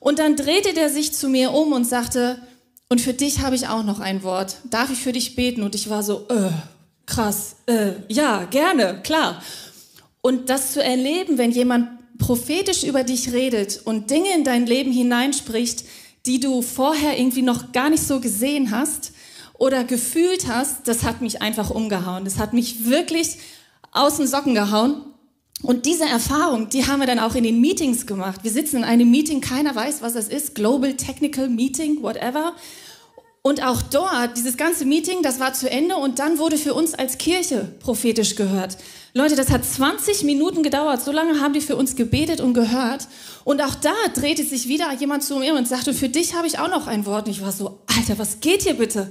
Und 0.00 0.18
dann 0.18 0.36
drehte 0.36 0.72
der 0.72 0.90
sich 0.90 1.12
zu 1.12 1.28
mir 1.28 1.52
um 1.52 1.72
und 1.72 1.84
sagte, 1.84 2.38
und 2.88 3.00
für 3.00 3.12
dich 3.12 3.40
habe 3.40 3.54
ich 3.54 3.68
auch 3.68 3.82
noch 3.82 4.00
ein 4.00 4.22
Wort. 4.22 4.56
Darf 4.70 4.90
ich 4.90 4.98
für 4.98 5.12
dich 5.12 5.36
beten? 5.36 5.62
Und 5.62 5.74
ich 5.74 5.90
war 5.90 6.02
so, 6.02 6.26
äh, 6.28 6.50
krass, 7.04 7.56
äh, 7.66 7.92
ja, 8.08 8.44
gerne, 8.44 9.00
klar. 9.02 9.42
Und 10.22 10.48
das 10.48 10.72
zu 10.72 10.82
erleben, 10.82 11.36
wenn 11.38 11.50
jemand 11.50 11.88
prophetisch 12.18 12.84
über 12.84 13.04
dich 13.04 13.32
redet 13.32 13.80
und 13.84 14.10
Dinge 14.10 14.34
in 14.34 14.44
dein 14.44 14.66
Leben 14.66 14.92
hineinspricht, 14.92 15.84
die 16.26 16.40
du 16.40 16.62
vorher 16.62 17.18
irgendwie 17.18 17.42
noch 17.42 17.72
gar 17.72 17.90
nicht 17.90 18.02
so 18.02 18.20
gesehen 18.20 18.70
hast, 18.70 19.12
oder 19.58 19.84
gefühlt 19.84 20.48
hast, 20.48 20.88
das 20.88 21.02
hat 21.02 21.20
mich 21.20 21.42
einfach 21.42 21.70
umgehauen. 21.70 22.24
Das 22.24 22.38
hat 22.38 22.52
mich 22.52 22.86
wirklich 22.86 23.38
aus 23.92 24.16
den 24.16 24.26
Socken 24.26 24.54
gehauen. 24.54 25.02
Und 25.62 25.86
diese 25.86 26.04
Erfahrung, 26.04 26.68
die 26.68 26.86
haben 26.86 27.00
wir 27.00 27.06
dann 27.06 27.18
auch 27.18 27.34
in 27.34 27.42
den 27.42 27.60
Meetings 27.60 28.06
gemacht. 28.06 28.44
Wir 28.44 28.52
sitzen 28.52 28.78
in 28.78 28.84
einem 28.84 29.10
Meeting, 29.10 29.40
keiner 29.40 29.74
weiß, 29.74 30.02
was 30.02 30.14
es 30.14 30.28
ist, 30.28 30.54
Global 30.54 30.94
Technical 30.94 31.48
Meeting, 31.48 32.00
whatever. 32.00 32.54
Und 33.42 33.64
auch 33.64 33.82
dort, 33.82 34.36
dieses 34.36 34.56
ganze 34.56 34.84
Meeting, 34.84 35.22
das 35.22 35.40
war 35.40 35.52
zu 35.54 35.68
Ende 35.68 35.96
und 35.96 36.20
dann 36.20 36.38
wurde 36.38 36.58
für 36.58 36.74
uns 36.74 36.94
als 36.94 37.18
Kirche 37.18 37.72
prophetisch 37.80 38.36
gehört. 38.36 38.76
Leute, 39.14 39.34
das 39.34 39.50
hat 39.50 39.64
20 39.64 40.22
Minuten 40.22 40.62
gedauert. 40.62 41.02
So 41.02 41.10
lange 41.10 41.40
haben 41.40 41.54
die 41.54 41.60
für 41.60 41.74
uns 41.74 41.96
gebetet 41.96 42.40
und 42.40 42.54
gehört. 42.54 43.08
Und 43.44 43.62
auch 43.62 43.74
da 43.74 43.94
drehte 44.14 44.44
sich 44.44 44.68
wieder 44.68 44.92
jemand 44.92 45.24
zu 45.24 45.36
mir 45.38 45.54
und 45.54 45.66
sagte, 45.66 45.94
für 45.94 46.08
dich 46.08 46.34
habe 46.34 46.46
ich 46.46 46.58
auch 46.58 46.68
noch 46.68 46.86
ein 46.86 47.06
Wort. 47.06 47.26
Und 47.26 47.32
ich 47.32 47.42
war 47.42 47.50
so, 47.50 47.80
Alter, 47.96 48.18
was 48.18 48.40
geht 48.40 48.62
hier 48.62 48.74
bitte? 48.74 49.10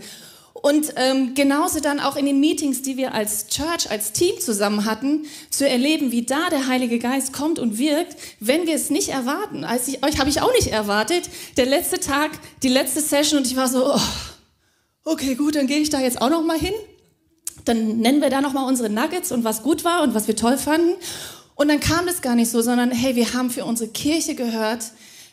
Und 0.62 0.94
ähm, 0.96 1.34
genauso 1.36 1.80
dann 1.80 2.00
auch 2.00 2.16
in 2.16 2.26
den 2.26 2.40
Meetings, 2.40 2.82
die 2.82 2.98
wir 2.98 3.14
als 3.14 3.48
Church, 3.48 3.90
als 3.92 4.12
Team 4.12 4.40
zusammen 4.40 4.86
hatten, 4.86 5.26
zu 5.52 5.68
erleben, 5.68 6.12
wie 6.12 6.26
da 6.26 6.50
der 6.50 6.68
Heilige 6.68 7.00
Geist 7.00 7.32
kommt 7.32 7.60
und 7.60 7.78
wirkt, 7.78 8.18
wenn 8.40 8.66
wir 8.66 8.76
es 8.76 8.90
nicht 8.90 9.10
erwarten. 9.10 9.64
Als 9.64 9.88
ich, 9.88 10.04
euch 10.04 10.20
habe 10.20 10.30
ich 10.30 10.42
auch 10.42 10.52
nicht 10.54 10.68
erwartet. 10.68 11.30
Der 11.58 11.68
letzte 11.68 12.00
Tag, 12.00 12.32
die 12.64 12.70
letzte 12.70 13.02
Session 13.02 13.40
und 13.40 13.48
ich 13.48 13.56
war 13.56 13.68
so, 13.68 13.94
oh, 13.94 14.00
okay, 15.04 15.36
gut, 15.36 15.56
dann 15.56 15.68
gehe 15.68 15.80
ich 15.80 15.90
da 15.90 16.00
jetzt 16.00 16.22
auch 16.22 16.30
noch 16.30 16.44
mal 16.44 16.60
hin. 16.60 16.74
dann 17.66 17.98
nennen 17.98 18.22
wir 18.22 18.30
da 18.30 18.42
nochmal 18.42 18.68
unsere 18.68 18.90
Nuggets 18.90 19.32
und 19.32 19.44
was 19.44 19.62
gut 19.62 19.84
war 19.84 20.02
und 20.02 20.14
was 20.16 20.28
wir 20.28 20.36
toll 20.36 20.58
fanden. 20.58 20.94
Und 21.56 21.70
dann 21.70 21.80
kam 21.80 22.06
das 22.06 22.22
gar 22.22 22.36
nicht 22.36 22.50
so, 22.50 22.62
sondern 22.62 22.92
hey, 22.92 23.16
wir 23.16 23.34
haben 23.34 23.50
für 23.50 23.66
unsere 23.66 23.90
Kirche 23.90 24.36
gehört, 24.36 24.86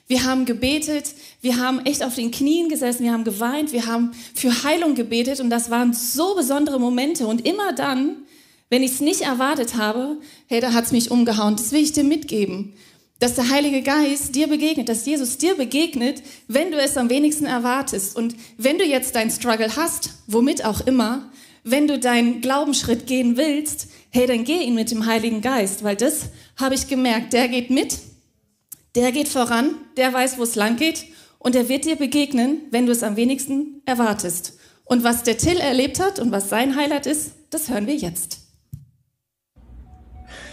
wir 0.06 0.24
haben 0.24 0.44
gebetet, 0.44 1.14
wir 1.40 1.58
haben 1.58 1.84
echt 1.86 2.02
auf 2.02 2.14
den 2.14 2.30
Knien 2.30 2.68
gesessen, 2.68 3.04
wir 3.04 3.12
haben 3.12 3.24
geweint, 3.24 3.72
wir 3.72 3.86
haben 3.86 4.12
für 4.34 4.64
Heilung 4.64 4.94
gebetet 4.94 5.40
und 5.40 5.48
das 5.48 5.70
waren 5.70 5.94
so 5.94 6.34
besondere 6.34 6.78
Momente. 6.78 7.26
Und 7.26 7.46
immer 7.46 7.72
dann, 7.72 8.16
wenn 8.68 8.82
ich 8.82 8.92
es 8.92 9.00
nicht 9.00 9.22
erwartet 9.22 9.76
habe, 9.76 10.18
hey, 10.46 10.60
da 10.60 10.72
hat 10.72 10.84
es 10.84 10.92
mich 10.92 11.10
umgehauen. 11.10 11.56
Das 11.56 11.72
will 11.72 11.82
ich 11.82 11.92
dir 11.92 12.04
mitgeben, 12.04 12.74
dass 13.18 13.34
der 13.34 13.48
Heilige 13.48 13.80
Geist 13.80 14.34
dir 14.34 14.46
begegnet, 14.46 14.90
dass 14.90 15.06
Jesus 15.06 15.38
dir 15.38 15.54
begegnet, 15.54 16.22
wenn 16.48 16.70
du 16.70 16.76
es 16.76 16.98
am 16.98 17.08
wenigsten 17.08 17.46
erwartest. 17.46 18.14
Und 18.14 18.36
wenn 18.58 18.76
du 18.76 18.84
jetzt 18.84 19.14
deinen 19.14 19.30
Struggle 19.30 19.74
hast, 19.74 20.10
womit 20.26 20.66
auch 20.66 20.86
immer, 20.86 21.30
wenn 21.62 21.88
du 21.88 21.98
deinen 21.98 22.42
Glaubensschritt 22.42 23.06
gehen 23.06 23.38
willst, 23.38 23.88
hey, 24.10 24.26
dann 24.26 24.44
geh 24.44 24.62
ihn 24.62 24.74
mit 24.74 24.90
dem 24.90 25.06
Heiligen 25.06 25.40
Geist, 25.40 25.82
weil 25.82 25.96
das 25.96 26.26
habe 26.58 26.74
ich 26.74 26.88
gemerkt, 26.88 27.32
der 27.32 27.48
geht 27.48 27.70
mit 27.70 27.98
der 28.94 29.12
geht 29.12 29.28
voran, 29.28 29.74
der 29.96 30.12
weiß, 30.12 30.38
wo 30.38 30.42
es 30.42 30.54
lang 30.54 30.76
geht 30.76 31.06
und 31.38 31.56
er 31.56 31.68
wird 31.68 31.84
dir 31.84 31.96
begegnen, 31.96 32.62
wenn 32.70 32.86
du 32.86 32.92
es 32.92 33.02
am 33.02 33.16
wenigsten 33.16 33.82
erwartest. 33.86 34.58
Und 34.84 35.02
was 35.02 35.22
der 35.22 35.38
Till 35.38 35.58
erlebt 35.58 36.00
hat 36.00 36.18
und 36.18 36.30
was 36.30 36.48
sein 36.48 36.76
Highlight 36.76 37.06
ist, 37.06 37.32
das 37.50 37.68
hören 37.70 37.86
wir 37.86 37.96
jetzt. 37.96 38.40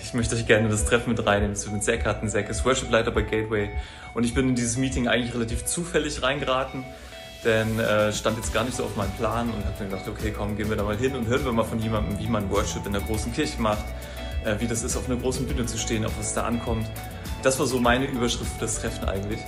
Ich 0.04 0.14
möchte 0.14 0.36
euch 0.36 0.46
gerne 0.46 0.68
das 0.68 0.86
Treffen 0.86 1.12
mit 1.12 1.26
reinnehmen. 1.26 1.54
Es 1.54 1.70
mit 1.70 1.84
Zack 1.84 2.06
hatten. 2.06 2.28
Zack 2.28 2.50
ist 2.50 2.66
Worship-Leiter 2.66 3.12
bei 3.12 3.22
Gateway. 3.22 3.70
Und 4.14 4.26
ich 4.26 4.34
bin 4.34 4.50
in 4.50 4.56
dieses 4.56 4.76
Meeting 4.76 5.08
eigentlich 5.08 5.34
relativ 5.34 5.64
zufällig 5.66 6.22
reingeraten, 6.22 6.84
denn 7.46 7.80
äh, 7.80 8.12
stand 8.12 8.38
jetzt 8.38 8.54
gar 8.54 8.66
nicht 8.66 8.76
so 8.76 8.84
auf 8.84 8.98
meinem 8.98 9.14
Plan 9.14 9.50
und 9.50 9.64
habe 9.64 9.76
dann 9.80 9.90
gedacht, 9.90 10.08
okay, 10.10 10.34
komm, 10.36 10.58
gehen 10.58 10.70
wir 10.70 10.76
da 10.76 10.84
mal 10.84 10.98
hin 10.98 11.16
und 11.16 11.28
hören 11.28 11.46
wir 11.46 11.54
mal 11.54 11.64
von 11.64 11.80
jemandem, 11.80 12.20
wie 12.20 12.28
man 12.28 12.50
Worship 12.52 12.86
in 12.86 12.92
der 12.92 13.02
großen 13.02 13.32
Kirche 13.32 13.62
macht, 13.62 13.86
äh, 14.44 14.60
wie 14.60 14.68
das 14.68 14.84
ist, 14.84 14.98
auf 14.98 15.10
einer 15.10 15.18
großen 15.18 15.48
Bühne 15.48 15.66
zu 15.66 15.78
stehen, 15.78 16.06
auf 16.06 16.12
was 16.20 16.34
da 16.34 16.44
ankommt. 16.44 16.88
Das 17.44 17.60
war 17.60 17.66
so 17.66 17.80
meine 17.80 18.06
Überschrift 18.06 18.54
für 18.54 18.62
das 18.62 18.80
Treffen 18.80 19.06
eigentlich. 19.08 19.40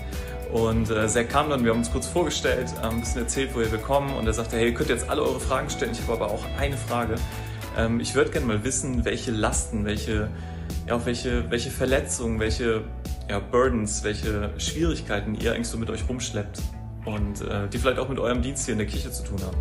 Und 0.52 0.92
äh, 0.92 1.08
Zack 1.08 1.30
kam 1.30 1.50
dann, 1.50 1.64
wir 1.64 1.72
haben 1.72 1.80
uns 1.80 1.92
kurz 1.92 2.06
vorgestellt, 2.06 2.72
äh, 2.82 2.88
ein 2.88 3.00
bisschen 3.00 3.24
erzählt, 3.24 3.52
woher 3.54 3.72
wir 3.72 3.80
kommen 3.80 4.16
und 4.16 4.28
er 4.28 4.34
sagte, 4.34 4.56
hey, 4.58 4.68
ihr 4.68 4.74
könnt 4.74 4.90
jetzt 4.90 5.10
alle 5.10 5.24
eure 5.24 5.40
Fragen 5.40 5.70
stellen, 5.70 5.92
ich 5.94 6.02
habe 6.02 6.14
aber 6.14 6.32
auch 6.32 6.46
eine 6.60 6.78
Frage. 6.78 7.16
Ähm, 7.76 8.00
ich 8.00 8.14
würde 8.14 8.30
gerne 8.30 8.46
mal 8.46 8.64
wissen, 8.64 9.04
welche 9.04 9.32
Lasten, 9.32 9.86
welche, 9.86 10.30
ja, 10.88 11.04
welche, 11.06 11.50
welche 11.50 11.72
Verletzungen, 11.72 12.40
welche 12.40 12.84
ja, 13.28 13.40
Burdens, 13.40 14.04
welche 14.04 14.52
Schwierigkeiten 14.60 15.34
ihr 15.34 15.54
eigentlich 15.54 15.68
so 15.68 15.78
mit 15.78 15.90
euch 15.90 16.08
rumschleppt 16.08 16.62
und 17.06 17.42
äh, 17.42 17.68
die 17.70 17.80
vielleicht 17.80 17.98
auch 17.98 18.10
mit 18.10 18.20
eurem 18.20 18.44
Dienst 18.44 18.66
hier 18.66 18.74
in 18.74 18.78
der 18.78 18.88
Kirche 18.88 19.12
zu 19.12 19.24
tun 19.24 19.40
haben. 19.44 19.58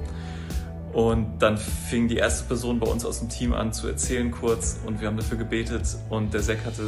Und 0.92 1.38
dann 1.38 1.56
fing 1.56 2.06
die 2.06 2.16
erste 2.16 2.44
Person 2.44 2.78
bei 2.78 2.86
uns 2.86 3.06
aus 3.06 3.20
dem 3.20 3.30
Team 3.30 3.54
an 3.54 3.72
zu 3.72 3.88
erzählen 3.88 4.30
kurz 4.30 4.78
und 4.84 5.00
wir 5.00 5.08
haben 5.08 5.16
dafür 5.16 5.38
gebetet 5.38 5.86
und 6.10 6.34
der 6.34 6.42
Zack 6.42 6.66
hatte 6.66 6.82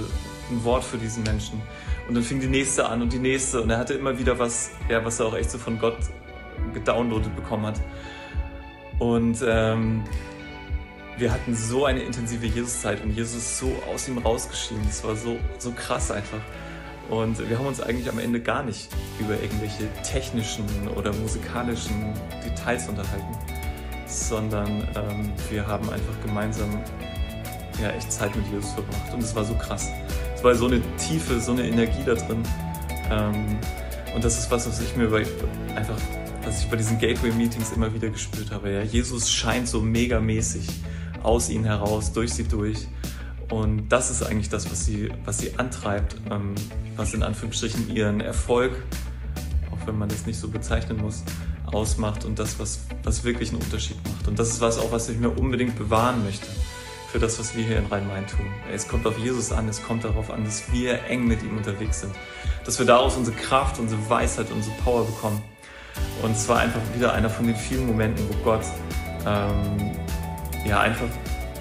ein 0.51 0.63
Wort 0.65 0.85
für 0.85 0.99
diesen 0.99 1.23
Menschen. 1.23 1.61
Und 2.09 2.15
dann 2.15 2.23
fing 2.23 2.41
die 2.41 2.47
nächste 2.47 2.87
an 2.87 3.03
und 3.03 3.13
die 3.13 3.19
nächste 3.19 3.63
und 3.63 3.71
er 3.71 3.79
hatte 3.79 3.95
immer 3.95 4.19
wieder 4.19 4.39
was, 4.39 4.71
ja, 4.89 5.05
was 5.05 5.21
er 5.21 5.27
auch 5.27 5.37
echt 5.37 5.51
so 5.51 5.59
von 5.59 5.79
Gott 5.79 5.97
gedownloadet 6.73 7.35
bekommen 7.35 7.67
hat. 7.67 7.81
Und 8.99 9.39
ähm, 9.47 10.05
wir 11.17 11.33
hatten 11.33 11.55
so 11.55 11.85
eine 11.85 12.03
intensive 12.03 12.47
Jesuszeit 12.47 13.03
und 13.03 13.13
Jesus 13.13 13.37
ist 13.37 13.59
so 13.59 13.73
aus 13.93 14.09
ihm 14.09 14.19
rausgeschieden. 14.19 14.85
Das 14.87 15.03
war 15.05 15.17
so, 15.17 15.39
so 15.59 15.73
krass 15.73 16.11
einfach. 16.11 16.41
Und 17.09 17.39
wir 17.49 17.59
haben 17.59 17.67
uns 17.67 17.81
eigentlich 17.81 18.09
am 18.09 18.19
Ende 18.19 18.41
gar 18.41 18.63
nicht 18.63 18.89
über 19.21 19.35
irgendwelche 19.35 19.89
technischen 20.03 20.65
oder 20.97 21.13
musikalischen 21.13 22.15
Details 22.45 22.89
unterhalten 22.89 23.37
sondern 24.15 24.87
ähm, 24.97 25.33
wir 25.51 25.67
haben 25.67 25.89
einfach 25.91 26.21
gemeinsam 26.25 26.71
ja, 27.83 27.91
echt 27.91 28.13
Zeit 28.13 28.35
mit 28.37 28.47
Jesus 28.47 28.73
verbracht. 28.73 29.13
Und 29.13 29.23
es 29.23 29.35
war 29.35 29.45
so 29.45 29.55
krass. 29.55 29.91
War 30.45 30.55
so 30.55 30.67
eine 30.67 30.83
Tiefe, 30.99 31.41
so 31.41 31.53
eine 31.53 31.67
Energie 31.67 32.03
da 32.05 32.13
drin. 32.13 32.43
Ähm, 33.11 33.59
und 34.15 34.23
das 34.23 34.39
ist 34.39 34.51
was, 34.51 34.69
was 34.69 34.79
ich 34.79 34.95
mir 34.95 35.09
bei, 35.09 35.25
einfach, 35.75 35.97
was 36.45 36.61
ich 36.61 36.69
bei 36.69 36.77
diesen 36.77 36.99
Gateway-Meetings 36.99 37.73
immer 37.73 37.95
wieder 37.95 38.11
gespürt 38.11 38.51
habe. 38.51 38.71
Ja, 38.71 38.83
Jesus 38.83 39.31
scheint 39.31 39.67
so 39.69 39.81
megamäßig 39.81 40.69
aus 41.23 41.49
ihnen 41.49 41.65
heraus, 41.65 42.13
durch 42.13 42.35
sie 42.35 42.45
durch. 42.45 42.87
Und 43.49 43.89
das 43.89 44.11
ist 44.11 44.23
eigentlich 44.23 44.51
das, 44.51 44.71
was 44.71 44.85
sie, 44.85 45.09
was 45.25 45.39
sie 45.39 45.59
antreibt, 45.59 46.17
ähm, 46.31 46.55
was 46.95 47.15
in 47.15 47.23
Anführungsstrichen 47.23 47.97
ihren 47.97 48.21
Erfolg, 48.21 48.73
auch 49.71 49.87
wenn 49.87 49.97
man 49.97 50.11
das 50.11 50.27
nicht 50.27 50.39
so 50.39 50.49
bezeichnen 50.49 50.99
muss, 50.99 51.25
ausmacht 51.65 52.27
und 52.27 52.39
das, 52.39 52.59
was, 52.59 52.81
was 53.03 53.25
wirklich 53.25 53.49
einen 53.49 53.63
Unterschied 53.63 53.97
macht. 54.05 54.29
Und 54.29 54.39
das 54.39 54.51
ist 54.51 54.61
was 54.61 54.77
auch, 54.77 54.93
was 54.93 55.09
ich 55.09 55.19
mir 55.19 55.31
unbedingt 55.31 55.79
bewahren 55.79 56.23
möchte 56.23 56.49
für 57.15 57.21
das, 57.21 57.39
was 57.39 57.57
wir 57.57 57.65
hier 57.65 57.79
in 57.79 57.87
Rhein-Main 57.87 58.27
tun. 58.27 58.45
Es 58.73 58.89
kommt 58.89 59.07
auf 59.07 59.17
Jesus 59.17 59.53
an, 59.53 59.69
es 59.69 59.81
kommt 59.81 60.03
darauf 60.03 60.33
an, 60.33 60.45
dass 60.45 60.73
wir 60.73 61.05
eng 61.05 61.29
mit 61.29 61.45
ihm 61.45 61.57
unterwegs 61.57 62.01
sind. 62.01 62.13
Dass 62.65 62.81
wir 62.81 62.87
daraus 62.87 63.17
unsere 63.17 63.37
Kraft, 63.37 63.79
unsere 63.79 64.11
Weisheit, 64.11 64.51
unsere 64.51 64.75
Power 64.79 65.05
bekommen. 65.07 65.41
Und 66.23 66.33
es 66.33 66.49
war 66.49 66.59
einfach 66.59 66.81
wieder 66.93 67.13
einer 67.13 67.31
von 67.31 67.47
den 67.47 67.55
vielen 67.55 67.87
Momenten, 67.87 68.29
wo 68.29 68.35
Gott 68.43 68.65
ähm, 69.25 69.93
ja 70.67 70.81
einfach 70.81 71.07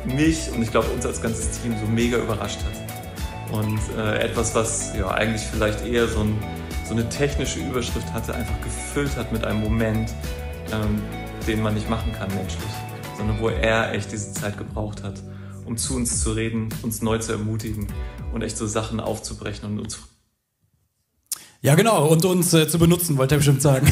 mich 0.06 0.50
und 0.56 0.64
ich 0.64 0.72
glaube 0.72 0.88
uns 0.88 1.06
als 1.06 1.22
ganzes 1.22 1.62
Team 1.62 1.76
so 1.80 1.86
mega 1.86 2.18
überrascht 2.18 2.62
hat. 2.64 3.56
Und 3.56 3.80
äh, 3.96 4.24
etwas, 4.24 4.56
was 4.56 4.96
ja 4.98 5.08
eigentlich 5.12 5.44
vielleicht 5.44 5.86
eher 5.86 6.08
so 6.08 6.22
ein 6.22 6.36
so 6.84 6.96
eine 6.96 7.08
technische 7.10 7.60
Überschrift 7.60 8.12
hatte, 8.12 8.34
einfach 8.34 8.60
gefüllt 8.62 9.16
hat 9.18 9.32
mit 9.32 9.46
einem 9.46 9.62
Moment, 9.62 10.16
ähm, 10.72 11.00
den 11.46 11.62
man 11.62 11.76
nicht 11.76 11.92
machen 11.92 12.12
kann 12.12 12.34
menschlich, 12.34 12.72
sondern 13.20 13.40
wo 13.40 13.50
er 13.50 13.94
echt 13.94 14.12
diese 14.12 14.34
Zeit 14.34 14.58
gebraucht 14.58 15.04
hat, 15.04 15.22
um 15.66 15.78
zu 15.78 15.96
uns 15.96 16.22
zu 16.22 16.34
reden, 16.34 16.70
uns 16.82 17.02
neu 17.02 17.18
zu 17.18 17.32
ermutigen 17.32 17.88
und 18.34 18.42
echt 18.42 18.58
so 18.58 18.68
Sachen 18.68 19.00
aufzubrechen 19.00 19.70
und 19.70 19.80
uns 19.80 20.00
ja, 21.66 21.76
genau, 21.76 22.08
und 22.08 22.26
uns 22.26 22.54
äh, 22.54 22.68
zu 22.68 22.78
benutzen, 22.78 23.18
wollte 23.18 23.36
er 23.36 23.38
bestimmt 23.38 23.62
sagen. 23.62 23.90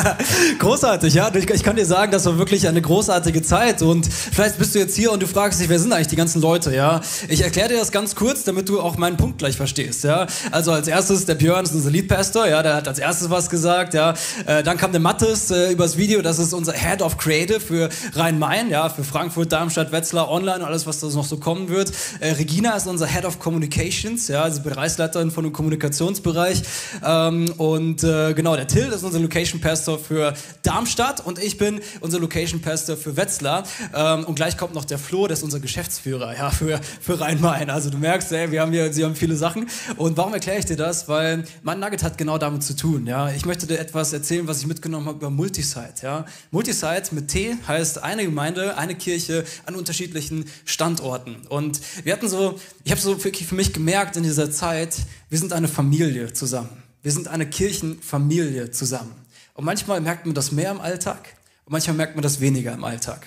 großartig, 0.58 1.14
ja. 1.14 1.34
Ich, 1.34 1.48
ich, 1.48 1.62
kann 1.62 1.74
dir 1.74 1.86
sagen, 1.86 2.12
das 2.12 2.26
war 2.26 2.36
wirklich 2.36 2.68
eine 2.68 2.82
großartige 2.82 3.40
Zeit. 3.40 3.80
Und 3.80 4.06
vielleicht 4.06 4.58
bist 4.58 4.74
du 4.74 4.80
jetzt 4.80 4.94
hier 4.94 5.10
und 5.10 5.22
du 5.22 5.26
fragst 5.26 5.58
dich, 5.58 5.70
wer 5.70 5.78
sind 5.78 5.94
eigentlich 5.94 6.08
die 6.08 6.16
ganzen 6.16 6.42
Leute, 6.42 6.74
ja? 6.74 7.00
Ich 7.28 7.40
erkläre 7.40 7.70
dir 7.70 7.78
das 7.78 7.90
ganz 7.90 8.16
kurz, 8.16 8.44
damit 8.44 8.68
du 8.68 8.82
auch 8.82 8.98
meinen 8.98 9.16
Punkt 9.16 9.38
gleich 9.38 9.56
verstehst, 9.56 10.04
ja. 10.04 10.26
Also 10.50 10.72
als 10.72 10.88
erstes, 10.88 11.24
der 11.24 11.36
Björn 11.36 11.64
ist 11.64 11.72
unser 11.72 11.88
Lead-Pastor, 11.88 12.48
ja, 12.48 12.62
der 12.62 12.74
hat 12.74 12.86
als 12.86 12.98
erstes 12.98 13.30
was 13.30 13.48
gesagt, 13.48 13.94
ja. 13.94 14.12
Äh, 14.44 14.62
dann 14.62 14.76
kam 14.76 14.92
der 14.92 15.00
Mattes 15.00 15.50
äh, 15.50 15.72
übers 15.72 15.96
Video, 15.96 16.20
das 16.20 16.38
ist 16.38 16.52
unser 16.52 16.74
Head 16.74 17.00
of 17.00 17.16
Creative 17.16 17.60
für 17.60 17.88
Rhein-Main, 18.12 18.68
ja, 18.68 18.90
für 18.90 19.04
Frankfurt, 19.04 19.50
Darmstadt, 19.50 19.90
Wetzlar, 19.90 20.30
Online 20.30 20.56
und 20.56 20.64
alles, 20.64 20.86
was 20.86 21.00
da 21.00 21.06
noch 21.06 21.24
so 21.24 21.38
kommen 21.38 21.70
wird. 21.70 21.92
Äh, 22.20 22.32
Regina 22.32 22.76
ist 22.76 22.86
unser 22.86 23.06
Head 23.06 23.24
of 23.24 23.38
Communications, 23.38 24.28
ja, 24.28 24.42
also 24.42 24.60
Bereichsleiterin 24.60 25.30
von 25.30 25.44
dem 25.44 25.54
Kommunikationsbereich. 25.54 26.62
Ähm, 27.06 27.52
und 27.58 28.02
äh, 28.02 28.34
genau, 28.34 28.56
der 28.56 28.66
Till 28.66 28.88
ist 28.88 29.04
unser 29.04 29.20
Location 29.20 29.60
Pastor 29.60 29.98
für 29.98 30.34
Darmstadt 30.62 31.24
und 31.24 31.38
ich 31.38 31.56
bin 31.56 31.80
unser 32.00 32.18
Location 32.18 32.60
Pastor 32.60 32.96
für 32.96 33.16
Wetzlar. 33.16 33.64
Ähm, 33.94 34.24
und 34.24 34.34
gleich 34.34 34.56
kommt 34.56 34.74
noch 34.74 34.84
der 34.84 34.98
Flo, 34.98 35.26
der 35.26 35.36
ist 35.36 35.42
unser 35.42 35.60
Geschäftsführer 35.60 36.34
ja, 36.36 36.50
für, 36.50 36.80
für 37.00 37.20
Rhein-Main. 37.20 37.70
Also 37.70 37.90
du 37.90 37.98
merkst, 37.98 38.32
ey, 38.32 38.50
wir 38.50 38.60
haben 38.60 38.72
hier, 38.72 38.92
sie 38.92 39.04
haben 39.04 39.14
viele 39.14 39.36
Sachen. 39.36 39.68
Und 39.96 40.16
warum 40.16 40.34
erkläre 40.34 40.58
ich 40.58 40.64
dir 40.64 40.76
das? 40.76 41.08
Weil 41.08 41.44
mein 41.62 41.78
Nugget 41.78 42.02
hat 42.02 42.18
genau 42.18 42.38
damit 42.38 42.62
zu 42.62 42.74
tun. 42.74 43.06
Ja? 43.06 43.30
Ich 43.30 43.46
möchte 43.46 43.66
dir 43.66 43.78
etwas 43.78 44.12
erzählen, 44.12 44.46
was 44.48 44.60
ich 44.60 44.66
mitgenommen 44.66 45.06
habe 45.06 45.18
über 45.18 45.30
Multisite. 45.30 46.02
Ja? 46.02 46.24
Multisite 46.50 47.14
mit 47.14 47.28
T 47.28 47.56
heißt 47.66 48.02
eine 48.02 48.24
Gemeinde, 48.24 48.76
eine 48.76 48.94
Kirche 48.94 49.44
an 49.64 49.76
unterschiedlichen 49.76 50.46
Standorten. 50.64 51.36
Und 51.48 51.80
wir 52.02 52.12
hatten 52.12 52.28
so, 52.28 52.58
ich 52.84 52.90
habe 52.90 53.00
so 53.00 53.22
wirklich 53.22 53.46
für 53.46 53.54
mich 53.54 53.72
gemerkt 53.72 54.16
in 54.16 54.22
dieser 54.22 54.50
Zeit, 54.50 54.96
wir 55.28 55.38
sind 55.38 55.52
eine 55.52 55.68
Familie 55.68 56.32
zusammen. 56.32 56.82
Wir 57.06 57.12
sind 57.12 57.28
eine 57.28 57.48
Kirchenfamilie 57.48 58.72
zusammen. 58.72 59.14
Und 59.54 59.64
manchmal 59.64 60.00
merkt 60.00 60.26
man 60.26 60.34
das 60.34 60.50
mehr 60.50 60.72
im 60.72 60.80
Alltag 60.80 61.36
und 61.64 61.70
manchmal 61.70 61.94
merkt 61.94 62.16
man 62.16 62.22
das 62.24 62.40
weniger 62.40 62.72
im 62.72 62.82
Alltag. 62.82 63.24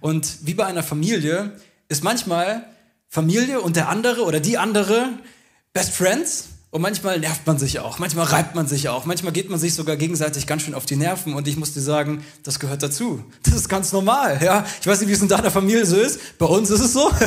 Und 0.00 0.46
wie 0.46 0.54
bei 0.54 0.64
einer 0.64 0.82
Familie 0.82 1.52
ist 1.90 2.02
manchmal 2.02 2.64
Familie 3.06 3.60
und 3.60 3.76
der 3.76 3.90
andere 3.90 4.24
oder 4.24 4.40
die 4.40 4.56
andere 4.56 5.10
Best 5.74 5.92
Friends 5.92 6.48
und 6.70 6.82
manchmal 6.82 7.18
nervt 7.18 7.46
man 7.46 7.58
sich 7.58 7.80
auch, 7.80 7.98
manchmal 7.98 8.26
reibt 8.26 8.54
man 8.54 8.66
sich 8.66 8.88
auch, 8.88 9.06
manchmal 9.06 9.32
geht 9.32 9.48
man 9.48 9.58
sich 9.58 9.74
sogar 9.74 9.96
gegenseitig 9.96 10.46
ganz 10.46 10.62
schön 10.62 10.74
auf 10.74 10.86
die 10.86 10.96
Nerven 10.96 11.34
und 11.34 11.48
ich 11.48 11.56
muss 11.56 11.72
dir 11.72 11.80
sagen, 11.80 12.22
das 12.42 12.60
gehört 12.60 12.82
dazu. 12.82 13.24
Das 13.42 13.54
ist 13.54 13.68
ganz 13.68 13.92
normal, 13.92 14.38
ja. 14.42 14.66
Ich 14.80 14.86
weiß 14.86 15.00
nicht, 15.00 15.08
wie 15.08 15.14
es 15.14 15.22
in 15.22 15.28
deiner 15.28 15.50
Familie 15.50 15.86
so 15.86 15.96
ist. 15.96 16.38
Bei 16.38 16.46
uns 16.46 16.70
ist 16.70 16.80
es 16.80 16.92
so. 16.92 17.10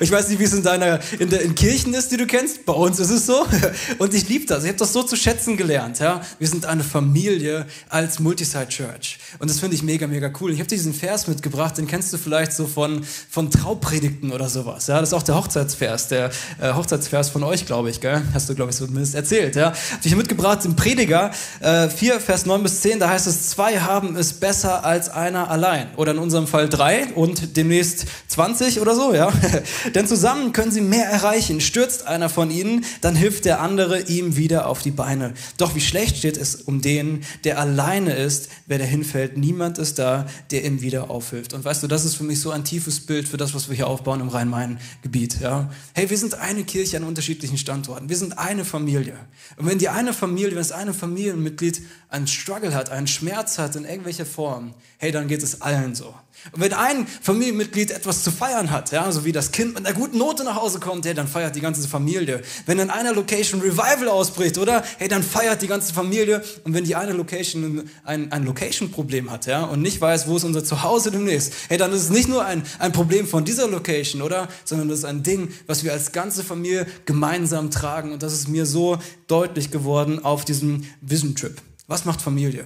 Ich 0.00 0.10
weiß 0.10 0.28
nicht, 0.28 0.38
wie 0.38 0.44
es 0.44 0.52
in 0.52 0.62
deiner 0.62 1.00
in, 1.18 1.30
der, 1.30 1.42
in 1.42 1.54
Kirchen 1.54 1.94
ist, 1.94 2.12
die 2.12 2.16
du 2.16 2.26
kennst. 2.26 2.64
Bei 2.66 2.72
uns 2.72 2.98
ist 2.98 3.10
es 3.10 3.26
so. 3.26 3.46
Und 3.98 4.14
ich 4.14 4.28
liebe 4.28 4.46
das. 4.46 4.62
Ich 4.64 4.68
habe 4.68 4.78
das 4.78 4.92
so 4.92 5.02
zu 5.02 5.16
schätzen 5.16 5.56
gelernt, 5.56 5.98
ja. 5.98 6.20
Wir 6.38 6.48
sind 6.48 6.66
eine 6.66 6.84
Familie 6.84 7.66
als 7.88 8.20
Multisite 8.20 8.68
Church 8.68 9.18
und 9.38 9.50
das 9.50 9.60
finde 9.60 9.76
ich 9.76 9.82
mega 9.82 10.06
mega 10.06 10.30
cool. 10.40 10.52
Ich 10.52 10.58
habe 10.58 10.68
diesen 10.68 10.92
Vers 10.92 11.26
mitgebracht, 11.26 11.78
den 11.78 11.86
kennst 11.86 12.12
du 12.12 12.18
vielleicht 12.18 12.52
so 12.52 12.66
von 12.66 13.04
von 13.30 13.50
Traupredigten 13.50 14.32
oder 14.32 14.48
sowas, 14.48 14.86
ja. 14.86 15.00
Das 15.00 15.10
ist 15.10 15.14
auch 15.14 15.22
der 15.22 15.36
Hochzeitsvers, 15.36 16.08
der 16.08 16.30
äh, 16.60 16.72
Hochzeitsvers 16.74 17.30
von 17.30 17.42
euch, 17.42 17.66
glaube 17.66 17.90
ich, 17.90 18.00
gell? 18.00 18.22
Hast 18.34 18.48
du 18.48 18.54
glaube 18.54 18.70
ich 18.70 18.75
Mist 18.80 19.14
erzählt. 19.14 19.56
Ja. 19.56 19.66
Habe 19.66 19.76
ich 20.02 20.16
mitgebracht 20.16 20.64
im 20.64 20.76
Prediger 20.76 21.30
äh, 21.60 21.88
4, 21.88 22.20
Vers 22.20 22.46
9 22.46 22.62
bis 22.62 22.80
10, 22.82 23.00
da 23.00 23.08
heißt 23.08 23.26
es, 23.26 23.50
zwei 23.50 23.80
haben 23.80 24.16
es 24.16 24.34
besser 24.34 24.84
als 24.84 25.08
einer 25.08 25.50
allein. 25.50 25.88
Oder 25.96 26.12
in 26.12 26.18
unserem 26.18 26.46
Fall 26.46 26.68
drei 26.68 27.06
und 27.14 27.56
demnächst 27.56 28.06
20 28.28 28.80
oder 28.80 28.94
so, 28.94 29.14
ja. 29.14 29.32
Denn 29.94 30.06
zusammen 30.06 30.52
können 30.52 30.72
sie 30.72 30.80
mehr 30.80 31.06
erreichen. 31.06 31.60
Stürzt 31.60 32.06
einer 32.06 32.28
von 32.28 32.50
ihnen, 32.50 32.84
dann 33.00 33.16
hilft 33.16 33.44
der 33.44 33.60
andere 33.60 34.02
ihm 34.02 34.36
wieder 34.36 34.66
auf 34.66 34.82
die 34.82 34.90
Beine. 34.90 35.34
Doch 35.56 35.74
wie 35.74 35.80
schlecht 35.80 36.18
steht 36.18 36.36
es 36.36 36.56
um 36.56 36.80
den, 36.80 37.22
der 37.44 37.58
alleine 37.58 38.14
ist, 38.14 38.48
wer 38.66 38.78
der 38.78 38.86
hinfällt. 38.86 39.36
Niemand 39.36 39.78
ist 39.78 39.98
da, 39.98 40.26
der 40.50 40.64
ihm 40.64 40.82
wieder 40.82 41.10
aufhilft. 41.10 41.54
Und 41.54 41.64
weißt 41.64 41.82
du, 41.82 41.86
das 41.86 42.04
ist 42.04 42.16
für 42.16 42.24
mich 42.24 42.40
so 42.40 42.50
ein 42.50 42.64
tiefes 42.64 43.00
Bild 43.00 43.26
für 43.28 43.36
das, 43.38 43.54
was 43.54 43.68
wir 43.68 43.76
hier 43.76 43.86
aufbauen 43.86 44.20
im 44.20 44.28
Rhein-Main-Gebiet. 44.28 45.40
Ja? 45.40 45.70
Hey, 45.94 46.10
wir 46.10 46.18
sind 46.18 46.34
eine 46.34 46.64
Kirche 46.64 46.96
an 46.98 47.04
unterschiedlichen 47.04 47.56
Standorten. 47.56 48.08
Wir 48.08 48.16
sind 48.16 48.38
eine 48.38 48.65
Familie. 48.66 49.16
Und 49.56 49.66
wenn 49.66 49.78
die 49.78 49.88
eine 49.88 50.12
Familie, 50.12 50.50
wenn 50.50 50.58
das 50.58 50.72
eine 50.72 50.92
Familienmitglied 50.92 51.82
einen 52.10 52.26
Struggle 52.26 52.74
hat, 52.74 52.90
einen 52.90 53.06
Schmerz 53.06 53.58
hat 53.58 53.76
in 53.76 53.84
irgendwelcher 53.84 54.26
Form, 54.26 54.74
hey, 54.98 55.12
dann 55.12 55.28
geht 55.28 55.42
es 55.42 55.62
allen 55.62 55.94
so. 55.94 56.14
Und 56.52 56.60
wenn 56.60 56.72
ein 56.72 57.06
Familienmitglied 57.06 57.90
etwas 57.90 58.22
zu 58.22 58.30
feiern 58.30 58.70
hat, 58.70 58.92
ja, 58.92 59.10
so 59.10 59.24
wie 59.24 59.32
das 59.32 59.52
Kind 59.52 59.74
mit 59.74 59.86
einer 59.86 59.94
guten 59.94 60.18
Note 60.18 60.44
nach 60.44 60.56
Hause 60.56 60.80
kommt, 60.80 61.04
hey, 61.06 61.14
dann 61.14 61.28
feiert 61.28 61.56
die 61.56 61.60
ganze 61.60 61.86
Familie. 61.88 62.42
Wenn 62.66 62.78
in 62.78 62.90
einer 62.90 63.12
Location 63.12 63.60
Revival 63.60 64.08
ausbricht, 64.08 64.58
oder? 64.58 64.82
Hey, 64.98 65.08
dann 65.08 65.22
feiert 65.22 65.62
die 65.62 65.66
ganze 65.66 65.92
Familie. 65.92 66.42
Und 66.64 66.74
wenn 66.74 66.84
die 66.84 66.94
eine 66.94 67.12
Location 67.12 67.88
ein, 68.04 68.30
ein 68.32 68.44
Location-Problem 68.44 69.30
hat, 69.30 69.46
ja, 69.46 69.64
und 69.64 69.82
nicht 69.82 70.00
weiß, 70.00 70.28
wo 70.28 70.36
ist 70.36 70.44
unser 70.44 70.64
Zuhause 70.64 71.10
demnächst, 71.10 71.52
hey, 71.68 71.78
dann 71.78 71.92
ist 71.92 72.02
es 72.02 72.10
nicht 72.10 72.28
nur 72.28 72.44
ein, 72.44 72.62
ein 72.78 72.92
Problem 72.92 73.26
von 73.26 73.44
dieser 73.44 73.68
Location, 73.68 74.22
oder? 74.22 74.48
Sondern 74.64 74.88
das 74.88 75.00
ist 75.00 75.04
ein 75.04 75.22
Ding, 75.22 75.52
was 75.66 75.84
wir 75.84 75.92
als 75.92 76.12
ganze 76.12 76.44
Familie 76.44 76.86
gemeinsam 77.04 77.70
tragen. 77.70 78.12
Und 78.12 78.22
das 78.22 78.32
ist 78.32 78.48
mir 78.48 78.66
so 78.66 78.98
deutlich 79.26 79.70
geworden 79.70 80.24
auf 80.24 80.44
diesem 80.44 80.84
Vision 81.00 81.34
Trip. 81.34 81.60
Was 81.86 82.04
macht 82.04 82.20
Familie? 82.20 82.64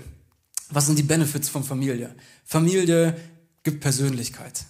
Was 0.71 0.87
sind 0.87 0.99
die 0.99 1.03
Benefits 1.03 1.49
von 1.49 1.65
Familie? 1.65 2.15
Familie 2.45 3.17
gibt 3.63 3.81
Persönlichkeit. 3.81 4.65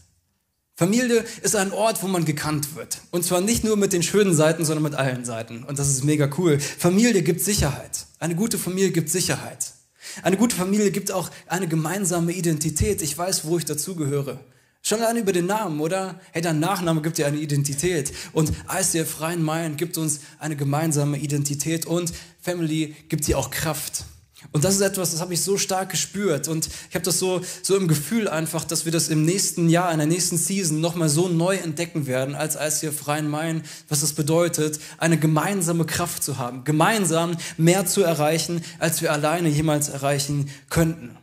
Familie 0.81 1.25
ist 1.43 1.57
ein 1.57 1.73
Ort, 1.73 2.03
wo 2.03 2.09
man 2.09 2.25
gekannt 2.25 2.75
wird. 2.75 3.03
Und 3.11 3.23
zwar 3.23 3.43
nicht 3.43 3.65
nur 3.65 3.77
mit 3.77 3.93
den 3.93 4.03
schönen 4.03 4.35
Seiten, 4.35 4.65
sondern 4.65 4.83
mit 4.83 4.95
allen 4.95 5.27
Seiten. 5.27 5.63
Und 5.63 5.79
das 5.79 5.91
ist 5.91 6.05
mega 6.05 6.31
cool. 6.39 6.59
Familie 6.59 7.23
gibt 7.23 7.43
Sicherheit. 7.43 8.07
Eine 8.19 8.35
gute 8.35 8.57
Familie 8.57 8.91
gibt 8.91 9.11
Sicherheit. 9.11 9.75
Eine 10.23 10.39
gute 10.39 10.57
Familie 10.57 10.91
gibt 10.91 11.13
auch 11.13 11.31
eine 11.47 11.69
gemeinsame 11.69 12.33
Identität. 12.33 13.03
Ich 13.03 13.17
weiß, 13.17 13.45
wo 13.45 13.59
ich 13.59 13.67
dazugehöre. 13.67 14.41
Schon 14.83 15.01
allein 15.03 15.19
über 15.19 15.33
den 15.33 15.45
Namen, 15.45 15.81
oder? 15.81 16.19
Hey, 16.33 16.41
dein 16.41 16.59
Nachname 16.59 17.03
gibt 17.03 17.19
dir 17.19 17.27
eine 17.27 17.37
Identität. 17.37 18.13
Und 18.33 18.51
ICF 18.73 19.21
Rhein-Main 19.21 19.77
gibt 19.77 19.99
uns 19.99 20.21
eine 20.39 20.57
gemeinsame 20.57 21.19
Identität. 21.19 21.85
Und 21.85 22.13
Family 22.41 22.97
gibt 23.11 23.27
dir 23.27 23.37
auch 23.37 23.51
Kraft. 23.51 24.05
Und 24.53 24.65
das 24.65 24.75
ist 24.75 24.81
etwas, 24.81 25.13
das 25.13 25.21
habe 25.21 25.35
ich 25.35 25.43
so 25.43 25.59
stark 25.59 25.91
gespürt 25.91 26.49
und 26.49 26.69
ich 26.89 26.95
habe 26.95 27.05
das 27.05 27.19
so, 27.19 27.43
so 27.63 27.77
im 27.77 27.89
Gefühl 27.89 28.29
einfach, 28.29 28.65
dass 28.65 28.85
wir 28.85 28.93
das 28.93 29.09
im 29.09 29.25
nächsten 29.25 29.69
Jahr, 29.69 29.93
in 29.93 29.99
der 29.99 30.07
nächsten 30.07 30.39
Season 30.39 30.81
nochmal 30.81 31.09
so 31.09 31.29
neu 31.29 31.57
entdecken 31.57 32.07
werden, 32.07 32.35
als 32.35 32.57
als 32.57 32.81
hier 32.81 32.93
Freien 32.93 33.29
Main, 33.29 33.63
was 33.89 34.03
es 34.03 34.13
bedeutet, 34.15 34.81
eine 34.99 35.19
gemeinsame 35.19 35.85
Kraft 35.85 36.25
zu 36.25 36.39
haben, 36.39 36.65
gemeinsam 36.65 37.37
mehr 37.57 37.87
zu 37.87 38.03
erreichen, 38.03 38.63
als 38.79 39.03
wir 39.03 39.13
alleine 39.13 39.49
jemals 39.49 39.89
erreichen 39.89 40.49
könnten. 40.69 41.20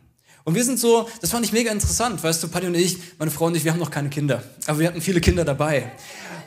Und 0.48 0.54
wir 0.54 0.64
sind 0.64 0.80
so, 0.80 1.06
das 1.20 1.28
fand 1.28 1.44
ich 1.44 1.52
mega 1.52 1.70
interessant, 1.70 2.24
weißt 2.24 2.42
du, 2.42 2.48
Patty 2.48 2.68
und 2.68 2.74
ich, 2.74 2.96
meine 3.18 3.30
Frau 3.30 3.44
und 3.44 3.54
ich, 3.54 3.66
wir 3.66 3.72
haben 3.72 3.78
noch 3.78 3.90
keine 3.90 4.08
Kinder, 4.08 4.42
aber 4.66 4.78
wir 4.78 4.88
hatten 4.88 5.02
viele 5.02 5.20
Kinder 5.20 5.44
dabei. 5.44 5.92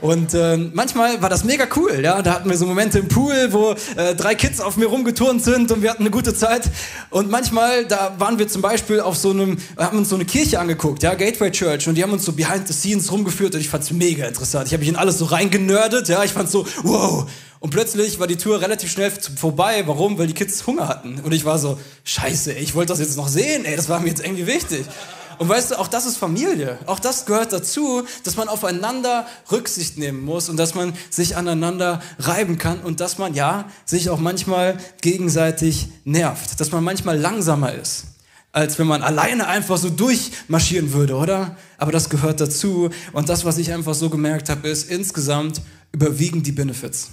Und 0.01 0.34
äh, 0.34 0.58
manchmal 0.58 1.22
war 1.22 1.29
das 1.29 1.43
mega 1.43 1.67
cool, 1.75 2.00
ja. 2.01 2.24
Da 2.24 2.34
hatten 2.34 2.50
wir 2.50 2.58
so 2.58 2.65
Momente 2.65 2.98
im 2.98 3.08
Pool, 3.08 3.50
wo 3.51 3.75
äh, 3.96 4.15
drei 4.15 4.34
Kids 4.34 4.60
auf 4.60 4.75
mir 4.75 4.88
rumgeturnt 4.88 5.43
sind 5.43 5.72
und 5.72 5.84
wir 5.84 5.91
hatten 5.91 6.01
eine 6.01 6.10
gute 6.10 6.34
Zeit. 6.34 6.63
Und 7.12 7.29
manchmal, 7.29 7.86
da 7.86 8.15
waren 8.17 8.39
wir 8.39 8.48
zum 8.48 8.63
Beispiel 8.63 9.01
auf 9.01 9.15
so 9.17 9.29
einem, 9.29 9.60
haben 9.77 10.00
uns 10.00 10.10
so 10.10 10.15
eine 10.15 10.25
Kirche 10.25 10.60
angeguckt, 10.60 11.03
ja, 11.03 11.13
Gateway 11.13 11.51
Church, 11.51 11.88
und 11.88 11.93
die 11.93 12.01
haben 12.01 12.12
uns 12.12 12.25
so 12.25 12.31
behind 12.31 12.67
the 12.67 12.74
scenes 12.74 13.12
rumgeführt 13.12 13.53
und 13.53 13.62
ich 13.62 13.70
fand's 13.70 13.91
mega 13.91 14.25
interessant. 14.25 14.65
Ich 14.65 14.74
habe 14.74 14.79
mich 14.79 14.89
in 14.89 14.96
alles 14.96 15.20
so 15.20 15.25
reingenördet, 15.25 16.10
ja. 16.10 16.24
Ich 16.24 16.31
fand's 16.31 16.53
so, 16.53 16.65
wow. 16.81 17.29
Und 17.62 17.70
plötzlich 17.70 18.20
war 18.20 18.25
die 18.25 18.38
Tour 18.38 18.60
relativ 18.60 18.91
schnell 18.91 19.12
vorbei. 19.12 19.84
Warum? 19.86 20.18
Weil 20.18 20.25
die 20.25 20.34
Kids 20.34 20.65
Hunger 20.65 20.88
hatten. 20.88 21.20
Und 21.20 21.32
ich 21.32 21.46
war 21.46 21.60
so, 21.60 21.80
scheiße, 22.03 22.53
ich 22.53 22.74
wollte 22.74 22.91
das 22.91 23.00
jetzt 23.00 23.15
noch 23.18 23.27
sehen, 23.27 23.65
ey, 23.65 23.75
das 23.75 23.88
war 23.88 24.00
mir 24.00 24.10
jetzt 24.10 24.25
irgendwie 24.25 24.48
wichtig. 24.48 24.84
Und 25.38 25.48
weißt 25.48 25.70
du, 25.70 25.80
auch 25.80 25.88
das 25.88 26.08
ist 26.08 26.18
Familie. 26.18 26.80
Auch 26.88 27.00
das 27.00 27.27
gehört 27.27 27.53
dazu, 27.53 28.03
dass 28.24 28.36
man 28.36 28.48
aufeinander 28.48 29.27
Rücksicht 29.51 30.00
nehmen 30.00 30.25
muss 30.25 30.50
und 30.50 30.58
dass 30.58 30.74
man 30.74 30.94
sich 31.12 31.38
aneinander 31.38 32.01
reiben 32.18 32.58
kann 32.58 32.80
und 32.80 33.00
dass 33.00 33.20
man, 33.20 33.36
ja, 33.36 33.70
sich 33.86 34.10
auch 34.10 34.20
manchmal 34.20 34.80
gegenseitig 35.01 35.89
nervt. 36.03 36.59
Dass 36.59 36.72
man 36.72 36.83
manchmal 36.83 37.20
langsamer 37.20 37.75
ist, 37.75 38.05
als 38.51 38.79
wenn 38.79 38.88
man 38.88 39.03
alleine 39.03 39.46
einfach 39.46 39.77
so 39.77 39.92
durchmarschieren 39.92 40.94
würde, 40.94 41.14
oder? 41.14 41.55
Aber 41.77 41.92
das 41.92 42.09
gehört 42.09 42.42
dazu. 42.42 42.90
Und 43.14 43.29
das, 43.29 43.46
was 43.46 43.59
ich 43.59 43.72
einfach 43.72 43.94
so 43.94 44.09
gemerkt 44.09 44.50
habe, 44.50 44.68
ist, 44.68 44.90
insgesamt 44.90 45.62
überwiegen 45.92 46.42
die 46.42 46.53
Benefits. 46.53 47.09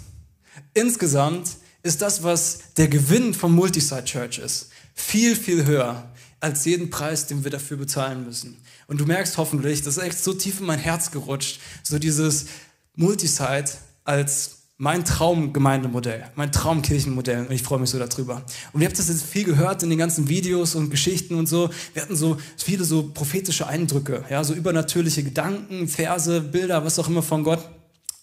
Insgesamt 0.75 1.57
ist 1.83 2.03
das, 2.03 2.23
was 2.23 2.75
der 2.77 2.89
Gewinn 2.89 3.35
vom 3.35 3.55
Multisite 3.55 4.05
Church 4.05 4.39
ist, 4.39 4.71
viel, 4.95 5.37
viel 5.37 5.65
höher 5.65 6.11
als 6.41 6.65
jeden 6.65 6.91
Preis, 6.91 7.27
den 7.27 7.45
wir 7.45 7.51
dafür 7.51 7.77
bezahlen 7.77 8.25
müssen. 8.25 8.57
Und 8.87 9.01
du 9.01 9.05
merkst 9.05 9.37
hoffentlich, 9.37 9.83
das 9.83 9.97
ist 9.97 10.03
echt 10.03 10.23
so 10.23 10.33
tief 10.33 10.61
in 10.61 10.67
mein 10.67 10.79
Herz 10.79 11.11
gerutscht, 11.11 11.61
so 11.83 11.99
dieses 11.99 12.47
Multisite 12.95 13.73
als 14.05 14.59
mein 14.81 15.05
Traumgemeindemodell, 15.05 16.31
mein 16.37 16.53
Traumkirchenmodell 16.53 17.47
und 17.47 17.51
ich 17.51 17.65
freue 17.65 17.81
mich 17.81 17.91
so 17.91 17.99
darüber. 17.99 18.45
Und 18.73 18.81
ihr 18.81 18.87
habt 18.87 18.97
das 18.97 19.09
jetzt 19.09 19.25
viel 19.25 19.43
gehört 19.43 19.83
in 19.83 19.91
den 19.91 19.99
ganzen 19.99 20.29
Videos 20.29 20.77
und 20.77 20.91
Geschichten 20.91 21.35
und 21.35 21.49
so. 21.49 21.69
Wir 21.95 22.03
hatten 22.03 22.15
so 22.15 22.39
viele 22.57 22.85
so 22.85 23.11
prophetische 23.13 23.67
Eindrücke, 23.67 24.25
ja, 24.31 24.45
so 24.45 24.55
übernatürliche 24.55 25.25
Gedanken, 25.25 25.89
Verse, 25.89 26.41
Bilder, 26.41 26.85
was 26.85 26.99
auch 27.01 27.09
immer 27.09 27.25
von 27.25 27.43
Gott. 27.43 27.69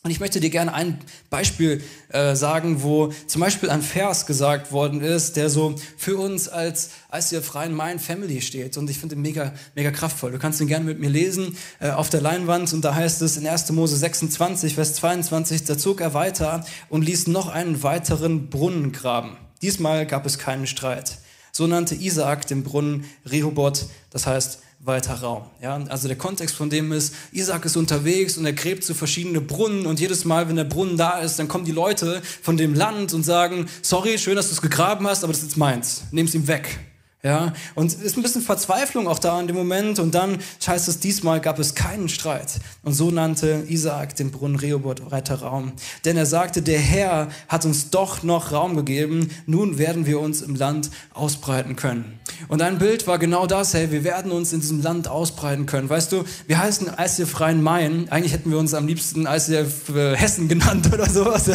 Und 0.06 0.12
ich 0.12 0.20
möchte 0.20 0.40
dir 0.40 0.52
gerne 0.52 0.72
ein 0.72 1.00
Beispiel 1.32 1.82
äh, 2.10 2.36
sagen, 2.36 2.84
wo 2.84 3.12
zum 3.26 3.42
Beispiel 3.42 3.72
ein 3.72 3.82
Vers 3.82 4.28
gesagt 4.28 4.72
worden 4.72 5.02
ist, 5.02 5.36
der 5.36 5.50
so 5.50 5.74
für 5.98 6.18
uns 6.18 6.48
als, 6.48 6.92
als 7.10 7.32
ihr 7.32 7.42
freien 7.42 7.76
Mind 7.76 8.00
Family 8.00 8.40
steht. 8.42 8.78
Und 8.78 8.88
ich 8.88 9.00
finde 9.00 9.16
ihn 9.16 9.24
mega, 9.24 9.52
mega 9.74 9.90
kraftvoll. 9.90 10.32
Du 10.32 10.38
kannst 10.38 10.62
ihn 10.62 10.68
gerne 10.68 10.86
mit 10.86 11.00
mir 11.00 11.10
lesen 11.10 11.58
äh, 11.80 11.90
auf 11.90 12.12
der 12.12 12.22
Leinwand. 12.22 12.72
Und 12.72 12.86
da 12.86 12.94
heißt 12.94 13.24
es 13.24 13.36
in 13.36 13.48
1. 13.48 13.72
Mose 13.72 13.98
26, 13.98 14.76
Vers 14.76 14.94
22, 14.94 15.64
da 15.64 15.76
zog 15.76 16.02
er 16.02 16.14
weiter 16.14 16.64
und 16.90 17.04
ließ 17.04 17.26
noch 17.26 17.50
einen 17.50 17.82
weiteren 17.82 18.52
Brunnen 18.52 18.92
graben. 18.92 19.38
Diesmal 19.64 20.06
gab 20.06 20.28
es 20.28 20.38
keinen 20.38 20.68
Streit. 20.68 21.18
So 21.52 21.66
nannte 21.66 21.96
Isaak 21.96 22.46
den 22.46 22.64
Brunnen 22.64 23.06
Rehoboth, 23.26 23.88
das 24.12 24.28
heißt 24.28 24.60
weiter 24.86 25.16
Raum. 25.16 25.44
Ja? 25.62 25.76
Also 25.90 26.08
der 26.08 26.18
Kontext 26.18 26.56
von 26.56 26.70
dem 26.70 26.92
ist, 26.92 27.14
Isaac 27.32 27.66
ist 27.66 27.76
unterwegs 27.76 28.38
und 28.38 28.46
er 28.46 28.54
gräbt 28.54 28.84
so 28.84 28.94
verschiedene 28.94 29.42
Brunnen 29.42 29.86
und 29.86 30.00
jedes 30.00 30.26
Mal, 30.26 30.48
wenn 30.48 30.56
der 30.56 30.64
Brunnen 30.64 30.96
da 30.96 31.20
ist, 31.20 31.38
dann 31.40 31.48
kommen 31.48 31.66
die 31.66 31.72
Leute 31.72 32.22
von 32.42 32.56
dem 32.56 32.74
Land 32.74 33.14
und 33.14 33.24
sagen, 33.24 33.68
sorry, 33.82 34.18
schön, 34.18 34.36
dass 34.36 34.48
du 34.48 34.54
es 34.54 34.62
gegraben 34.62 35.08
hast, 35.08 35.24
aber 35.24 35.34
das 35.34 35.42
ist 35.42 35.50
jetzt 35.50 35.58
meins, 35.58 36.04
nimm 36.12 36.28
es 36.28 36.36
ihm 36.36 36.48
weg. 36.48 36.80
Ja, 37.26 37.54
und 37.74 37.92
ist 37.92 38.18
ein 38.18 38.22
bisschen 38.22 38.44
Verzweiflung 38.44 39.08
auch 39.08 39.18
da 39.18 39.42
in 39.42 39.48
dem 39.48 39.56
Moment. 39.56 39.98
Und 39.98 40.14
dann 40.14 40.38
heißt 40.68 40.88
es, 40.88 41.00
diesmal 41.00 41.42
gab 41.42 41.58
es 41.58 41.74
keinen 41.74 42.08
Streit. 42.08 42.60
Und 42.84 42.94
so 42.94 43.10
nannte 43.10 43.66
Isaak 43.68 44.16
den 44.16 44.30
Brunnen 44.30 44.58
Rehoboth 44.58 45.10
weiter 45.10 45.42
Raum. 45.42 45.72
Denn 46.06 46.18
er 46.18 46.28
sagte, 46.28 46.62
der 46.62 46.78
Herr 46.78 47.30
hat 47.48 47.66
uns 47.66 47.90
doch 47.90 48.22
noch 48.22 48.52
Raum 48.52 48.76
gegeben. 48.76 49.32
Nun 49.48 49.80
werden 49.80 50.06
wir 50.06 50.20
uns 50.20 50.44
im 50.44 50.54
Land 50.54 50.92
ausbreiten 51.16 51.76
können. 51.76 52.20
Und 52.48 52.62
ein 52.62 52.78
Bild 52.78 53.08
war 53.08 53.18
genau 53.18 53.48
das, 53.48 53.74
hey, 53.74 53.90
wir 53.90 54.04
werden 54.04 54.32
uns 54.32 54.54
in 54.54 54.60
diesem 54.60 54.84
Land 54.84 55.08
ausbreiten 55.08 55.66
können. 55.66 55.90
Weißt 55.90 56.12
du, 56.12 56.26
wir 56.46 56.60
heißen 56.60 56.92
ICF 56.96 57.40
Rhein-Main. 57.40 58.10
Eigentlich 58.10 58.34
hätten 58.34 58.52
wir 58.52 58.60
uns 58.60 58.76
am 58.76 58.86
liebsten 58.86 59.26
ICF 59.26 59.90
äh, 59.96 60.16
Hessen 60.16 60.48
genannt 60.48 60.90
oder 60.94 61.10
sowas. 61.10 61.50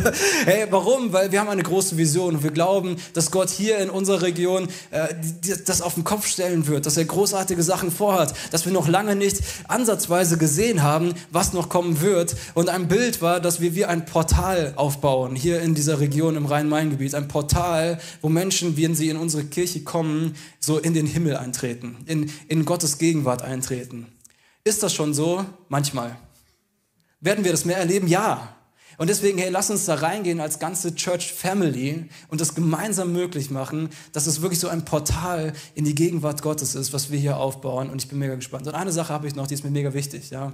Hey, 0.44 0.66
warum? 0.70 1.12
Weil 1.12 1.30
wir 1.30 1.38
haben 1.38 1.48
eine 1.48 1.62
große 1.62 1.96
Vision 1.96 2.36
und 2.36 2.42
wir 2.42 2.50
glauben, 2.50 2.96
dass 3.12 3.30
Gott 3.30 3.50
hier 3.50 3.78
in 3.78 3.88
unserer 3.88 4.22
Region 4.22 4.68
äh, 4.90 5.14
die, 5.44 5.59
das 5.68 5.82
auf 5.82 5.94
den 5.94 6.04
Kopf 6.04 6.26
stellen 6.26 6.66
wird, 6.66 6.86
dass 6.86 6.96
er 6.96 7.04
großartige 7.04 7.62
Sachen 7.62 7.90
vorhat, 7.90 8.34
dass 8.50 8.64
wir 8.64 8.72
noch 8.72 8.88
lange 8.88 9.16
nicht 9.16 9.42
ansatzweise 9.68 10.38
gesehen 10.38 10.82
haben, 10.82 11.14
was 11.30 11.52
noch 11.52 11.68
kommen 11.68 12.00
wird. 12.00 12.36
Und 12.54 12.68
ein 12.68 12.88
Bild 12.88 13.22
war, 13.22 13.40
dass 13.40 13.60
wir 13.60 13.74
wie 13.74 13.84
ein 13.84 14.06
Portal 14.06 14.72
aufbauen, 14.76 15.36
hier 15.36 15.60
in 15.60 15.74
dieser 15.74 16.00
Region 16.00 16.36
im 16.36 16.46
Rhein-Main-Gebiet. 16.46 17.14
Ein 17.14 17.28
Portal, 17.28 18.00
wo 18.20 18.28
Menschen, 18.28 18.76
wenn 18.76 18.94
sie 18.94 19.08
in 19.08 19.16
unsere 19.16 19.44
Kirche 19.44 19.82
kommen, 19.82 20.34
so 20.58 20.78
in 20.78 20.94
den 20.94 21.06
Himmel 21.06 21.36
eintreten, 21.36 21.96
in, 22.06 22.30
in 22.48 22.64
Gottes 22.64 22.98
Gegenwart 22.98 23.42
eintreten. 23.42 24.06
Ist 24.64 24.82
das 24.82 24.94
schon 24.94 25.14
so? 25.14 25.44
Manchmal. 25.68 26.16
Werden 27.20 27.44
wir 27.44 27.52
das 27.52 27.64
mehr 27.64 27.76
erleben? 27.76 28.08
Ja. 28.08 28.56
Und 29.00 29.08
deswegen, 29.08 29.38
hey, 29.38 29.48
lass 29.48 29.70
uns 29.70 29.86
da 29.86 29.94
reingehen 29.94 30.40
als 30.40 30.58
ganze 30.58 30.94
Church 30.94 31.32
Family 31.32 32.04
und 32.28 32.38
das 32.38 32.54
gemeinsam 32.54 33.14
möglich 33.14 33.50
machen, 33.50 33.88
dass 34.12 34.26
es 34.26 34.42
wirklich 34.42 34.60
so 34.60 34.68
ein 34.68 34.84
Portal 34.84 35.54
in 35.74 35.86
die 35.86 35.94
Gegenwart 35.94 36.42
Gottes 36.42 36.74
ist, 36.74 36.92
was 36.92 37.10
wir 37.10 37.18
hier 37.18 37.38
aufbauen. 37.38 37.88
Und 37.88 38.02
ich 38.02 38.10
bin 38.10 38.18
mega 38.18 38.34
gespannt. 38.34 38.66
Und 38.66 38.74
eine 38.74 38.92
Sache 38.92 39.10
habe 39.10 39.26
ich 39.26 39.34
noch, 39.34 39.46
die 39.46 39.54
ist 39.54 39.64
mir 39.64 39.70
mega 39.70 39.94
wichtig, 39.94 40.28
ja. 40.28 40.52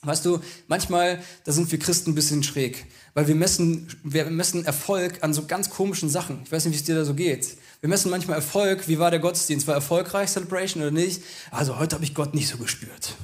Weißt 0.00 0.24
du, 0.24 0.40
manchmal, 0.68 1.20
da 1.44 1.52
sind 1.52 1.70
wir 1.70 1.78
Christen 1.78 2.12
ein 2.12 2.14
bisschen 2.14 2.42
schräg, 2.42 2.86
weil 3.12 3.28
wir 3.28 3.34
messen, 3.34 3.88
wir 4.02 4.24
messen 4.30 4.64
Erfolg 4.64 5.22
an 5.22 5.34
so 5.34 5.44
ganz 5.44 5.68
komischen 5.68 6.08
Sachen. 6.08 6.40
Ich 6.44 6.52
weiß 6.52 6.64
nicht, 6.64 6.72
wie 6.72 6.78
es 6.78 6.84
dir 6.84 6.94
da 6.94 7.04
so 7.04 7.12
geht. 7.12 7.58
Wir 7.80 7.90
messen 7.90 8.10
manchmal 8.10 8.38
Erfolg, 8.38 8.88
wie 8.88 8.98
war 8.98 9.10
der 9.10 9.20
Gottesdienst, 9.20 9.66
war 9.66 9.74
erfolgreich, 9.74 10.30
Celebration 10.30 10.82
oder 10.82 10.92
nicht? 10.92 11.20
Also 11.50 11.78
heute 11.78 11.96
habe 11.96 12.04
ich 12.04 12.14
Gott 12.14 12.32
nicht 12.32 12.48
so 12.48 12.56
gespürt. 12.56 13.16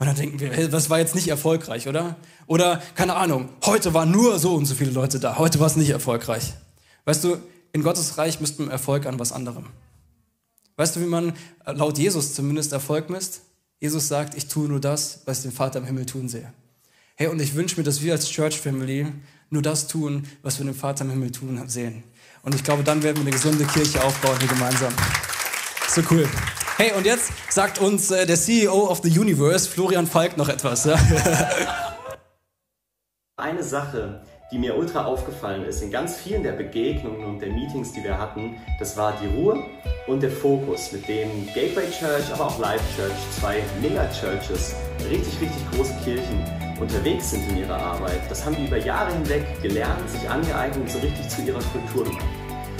Und 0.00 0.06
dann 0.06 0.16
denken 0.16 0.40
wir, 0.40 0.50
hey, 0.50 0.66
das 0.66 0.88
war 0.88 0.98
jetzt 0.98 1.14
nicht 1.14 1.28
erfolgreich, 1.28 1.86
oder? 1.86 2.16
Oder, 2.46 2.82
keine 2.94 3.16
Ahnung, 3.16 3.50
heute 3.66 3.92
waren 3.92 4.10
nur 4.10 4.38
so 4.38 4.54
und 4.54 4.64
so 4.64 4.74
viele 4.74 4.92
Leute 4.92 5.20
da, 5.20 5.36
heute 5.36 5.60
war 5.60 5.66
es 5.66 5.76
nicht 5.76 5.90
erfolgreich. 5.90 6.54
Weißt 7.04 7.22
du, 7.22 7.36
in 7.74 7.82
Gottes 7.82 8.16
Reich 8.16 8.40
misst 8.40 8.58
man 8.58 8.70
Erfolg 8.70 9.04
an 9.04 9.18
was 9.18 9.30
anderem. 9.30 9.66
Weißt 10.76 10.96
du, 10.96 11.00
wie 11.00 11.06
man 11.06 11.34
laut 11.66 11.98
Jesus 11.98 12.32
zumindest 12.32 12.72
Erfolg 12.72 13.10
misst? 13.10 13.42
Jesus 13.78 14.08
sagt, 14.08 14.34
ich 14.34 14.48
tue 14.48 14.68
nur 14.68 14.80
das, 14.80 15.20
was 15.26 15.38
ich 15.38 15.42
den 15.42 15.52
Vater 15.52 15.80
im 15.80 15.84
Himmel 15.84 16.06
tun 16.06 16.30
sehe. 16.30 16.50
Hey, 17.16 17.26
und 17.26 17.38
ich 17.38 17.54
wünsche 17.54 17.76
mir, 17.76 17.84
dass 17.84 18.00
wir 18.00 18.12
als 18.14 18.30
Church 18.30 18.58
Family 18.58 19.06
nur 19.50 19.60
das 19.60 19.86
tun, 19.86 20.26
was 20.40 20.58
wir 20.58 20.64
den 20.64 20.74
Vater 20.74 21.04
im 21.04 21.10
Himmel 21.10 21.30
tun 21.30 21.62
sehen. 21.68 22.04
Und 22.40 22.54
ich 22.54 22.64
glaube, 22.64 22.84
dann 22.84 23.02
werden 23.02 23.16
wir 23.16 23.22
eine 23.22 23.32
gesunde 23.32 23.66
Kirche 23.66 24.02
aufbauen 24.02 24.38
hier 24.38 24.48
gemeinsam. 24.48 24.94
So 25.88 26.00
cool. 26.10 26.26
Hey, 26.80 26.92
und 26.96 27.04
jetzt 27.04 27.30
sagt 27.52 27.78
uns 27.78 28.10
äh, 28.10 28.24
der 28.24 28.36
CEO 28.36 28.88
of 28.88 29.02
the 29.02 29.10
Universe, 29.10 29.68
Florian 29.68 30.06
Falk, 30.06 30.38
noch 30.38 30.48
etwas. 30.48 30.88
Eine 33.36 33.62
Sache, 33.62 34.22
die 34.50 34.56
mir 34.56 34.74
ultra 34.74 35.04
aufgefallen 35.04 35.66
ist 35.66 35.82
in 35.82 35.90
ganz 35.90 36.16
vielen 36.16 36.42
der 36.42 36.52
Begegnungen 36.52 37.26
und 37.26 37.40
der 37.40 37.50
Meetings, 37.50 37.92
die 37.92 38.02
wir 38.02 38.16
hatten, 38.16 38.56
das 38.78 38.96
war 38.96 39.12
die 39.20 39.26
Ruhe 39.26 39.62
und 40.06 40.22
der 40.22 40.30
Fokus, 40.30 40.90
mit 40.92 41.06
dem 41.06 41.46
Gateway 41.52 41.84
Church, 41.90 42.32
aber 42.32 42.46
auch 42.46 42.58
Life 42.58 42.84
Church, 42.96 43.12
zwei 43.38 43.62
Mega-Churches, 43.82 44.74
richtig, 45.10 45.38
richtig 45.38 45.70
große 45.72 45.92
Kirchen, 46.02 46.42
unterwegs 46.80 47.32
sind 47.32 47.46
in 47.50 47.58
ihrer 47.58 47.76
Arbeit. 47.76 48.22
Das 48.30 48.42
haben 48.42 48.56
die 48.56 48.64
über 48.64 48.78
Jahre 48.78 49.12
hinweg 49.12 49.44
gelernt, 49.60 50.08
sich 50.08 50.26
angeeignet 50.26 50.80
und 50.80 50.90
so 50.90 50.98
richtig 51.00 51.28
zu 51.28 51.42
ihrer 51.42 51.60
Kultur 51.60 52.04
gemacht. 52.04 52.24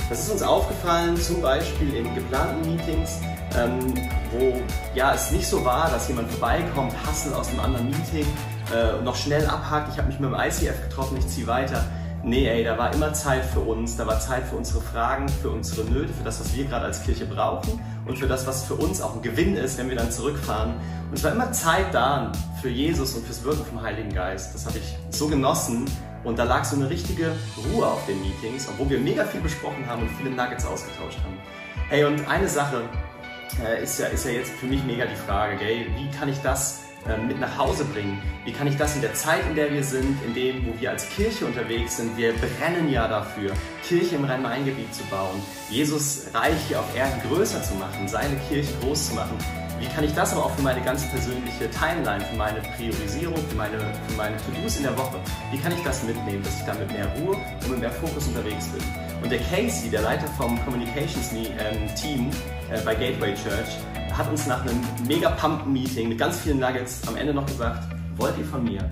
Das 0.09 0.21
ist 0.21 0.31
uns 0.31 0.43
aufgefallen, 0.43 1.19
zum 1.19 1.43
Beispiel 1.43 1.95
in 1.95 2.15
geplanten 2.15 2.67
Meetings, 2.67 3.21
ähm, 3.57 3.95
wo 4.33 4.61
ja, 4.95 5.15
es 5.15 5.31
nicht 5.31 5.47
so 5.47 5.65
war, 5.65 5.91
dass 5.91 6.09
jemand 6.09 6.31
vorbeikommt, 6.31 6.93
Hassel 7.07 7.35
aus 7.35 7.49
einem 7.49 7.61
anderen 7.61 7.87
Meeting, 7.87 8.27
äh, 8.73 9.03
noch 9.03 9.17
schnell 9.17 9.47
abhakt, 9.47 9.93
ich 9.93 9.99
habe 9.99 10.09
mich 10.09 10.21
mit 10.21 10.31
dem 10.31 10.39
ICF 10.39 10.89
getroffen, 10.89 11.17
ich 11.19 11.27
ziehe 11.27 11.47
weiter. 11.47 11.85
Nee, 12.23 12.47
ey, 12.47 12.63
da 12.65 12.77
war 12.77 12.93
immer 12.93 13.15
Zeit 13.15 13.45
für 13.47 13.61
uns, 13.61 13.97
da 13.97 14.07
war 14.07 14.21
Zeit 14.21 14.45
für 14.45 14.57
unsere 14.57 14.83
Fragen, 14.83 15.27
für 15.29 15.49
unsere 15.49 15.89
Nöte, 15.89 16.13
für 16.13 16.23
das, 16.23 16.39
was 16.39 16.55
wir 16.55 16.67
gerade 16.67 16.85
als 16.85 17.03
Kirche 17.03 17.25
brauchen 17.25 17.81
und 18.07 18.19
für 18.19 18.27
das, 18.27 18.47
was 18.47 18.65
für 18.65 18.75
uns 18.75 19.01
auch 19.01 19.17
ein 19.17 19.23
Gewinn 19.23 19.57
ist, 19.57 19.79
wenn 19.79 19.89
wir 19.89 19.97
dann 19.97 20.11
zurückfahren. 20.11 20.75
Und 21.09 21.15
es 21.17 21.25
war 21.25 21.33
immer 21.33 21.51
Zeit 21.53 21.95
da 21.95 22.31
für 22.61 22.69
Jesus 22.69 23.15
und 23.15 23.25
fürs 23.25 23.43
Wirken 23.43 23.65
vom 23.65 23.81
Heiligen 23.81 24.13
Geist. 24.13 24.55
Das 24.55 24.67
habe 24.67 24.77
ich 24.77 24.97
so 25.09 25.29
genossen 25.29 25.87
und 26.23 26.39
da 26.39 26.45
lag 26.45 26.65
so 26.65 26.77
eine 26.77 26.91
richtige 26.91 27.33
Ruhe 27.73 27.87
auf 27.87 28.05
den 28.05 28.21
Meetings, 28.21 28.69
obwohl 28.69 28.91
wir 28.91 28.99
mega 28.99 29.25
viel 29.25 29.41
besprochen 29.41 29.87
haben 29.89 30.03
und 30.03 30.11
viele 30.11 30.31
Nuggets 30.31 30.67
ausgetauscht 30.67 31.19
haben. 31.25 31.39
Hey, 31.89 32.05
und 32.05 32.29
eine 32.29 32.49
Sache 32.49 32.83
äh, 33.65 33.83
ist, 33.83 33.99
ja, 33.99 34.07
ist 34.07 34.25
ja 34.25 34.33
jetzt 34.33 34.53
für 34.53 34.67
mich 34.67 34.83
mega 34.85 35.07
die 35.07 35.17
Frage, 35.17 35.57
gell, 35.57 35.87
wie 35.97 36.11
kann 36.17 36.29
ich 36.29 36.39
das 36.39 36.81
ähm, 37.09 37.29
mit 37.29 37.41
nach 37.41 37.57
Hause 37.57 37.85
bringen? 37.85 38.21
Wie 38.45 38.53
kann 38.53 38.67
ich 38.67 38.77
das 38.77 38.95
in 38.95 39.03
der 39.03 39.15
Zeit, 39.15 39.47
in 39.49 39.55
der 39.55 39.73
wir 39.73 39.83
sind, 39.83 40.17
in 40.25 40.35
dem, 40.35 40.67
wo 40.67 40.81
wir 40.81 40.91
als 40.91 41.09
Kirche 41.11 41.47
unterwegs 41.47 41.97
sind, 41.97 42.17
wir 42.17 42.33
brennen 42.33 42.91
ja 42.91 43.09
dafür, 43.09 43.53
Kirche 43.87 44.17
im 44.17 44.25
Rhein-Main-Gebiet 44.25 44.95
zu 44.95 45.03
bauen, 45.05 45.41
Jesus 45.71 46.27
Reich 46.35 46.59
hier 46.69 46.81
auf 46.81 46.97
Erden 46.97 47.21
größer 47.29 47.63
zu 47.63 47.75
machen, 47.75 48.07
seine 48.09 48.37
Kirche 48.49 48.73
groß 48.83 49.09
zu 49.09 49.15
machen. 49.15 49.37
Wie 49.81 49.87
kann 49.87 50.05
ich 50.05 50.13
das 50.13 50.35
aber 50.35 50.45
auch 50.45 50.55
für 50.55 50.63
meine 50.63 50.83
ganz 50.83 51.09
persönliche 51.09 51.71
Timeline, 51.71 52.23
für 52.23 52.37
meine 52.37 52.61
Priorisierung, 52.77 53.39
für 53.49 53.57
meine, 53.57 53.79
für 53.79 54.15
meine 54.15 54.37
To-Dos 54.37 54.77
in 54.77 54.83
der 54.83 54.99
Woche, 54.99 55.19
wie 55.51 55.59
kann 55.59 55.73
ich 55.73 55.83
das 55.83 56.03
mitnehmen, 56.03 56.43
dass 56.43 56.55
ich 56.61 56.67
da 56.67 56.75
mit 56.75 56.93
mehr 56.93 57.07
Ruhe 57.17 57.35
und 57.63 57.71
mit 57.71 57.81
mehr 57.81 57.91
Fokus 57.91 58.27
unterwegs 58.27 58.69
bin? 58.69 58.83
Und 59.23 59.33
der 59.33 59.39
Casey, 59.39 59.89
der 59.89 60.03
Leiter 60.03 60.27
vom 60.37 60.63
Communications 60.67 61.33
ähm, 61.33 61.95
Team 61.95 62.31
äh, 62.71 62.81
bei 62.85 62.95
Gateway 62.95 63.35
Church, 63.35 63.79
hat 64.13 64.29
uns 64.29 64.47
nach 64.47 64.63
einem 64.63 64.81
mega 65.07 65.31
Pump-Meeting 65.31 66.09
mit 66.09 66.19
ganz 66.19 66.41
vielen 66.41 66.59
Nuggets 66.59 67.07
am 67.09 67.17
Ende 67.17 67.35
noch 67.35 67.47
gesagt, 67.47 67.85
wollt 68.17 68.37
ihr 68.39 68.45
von 68.45 68.65
mir 68.65 68.89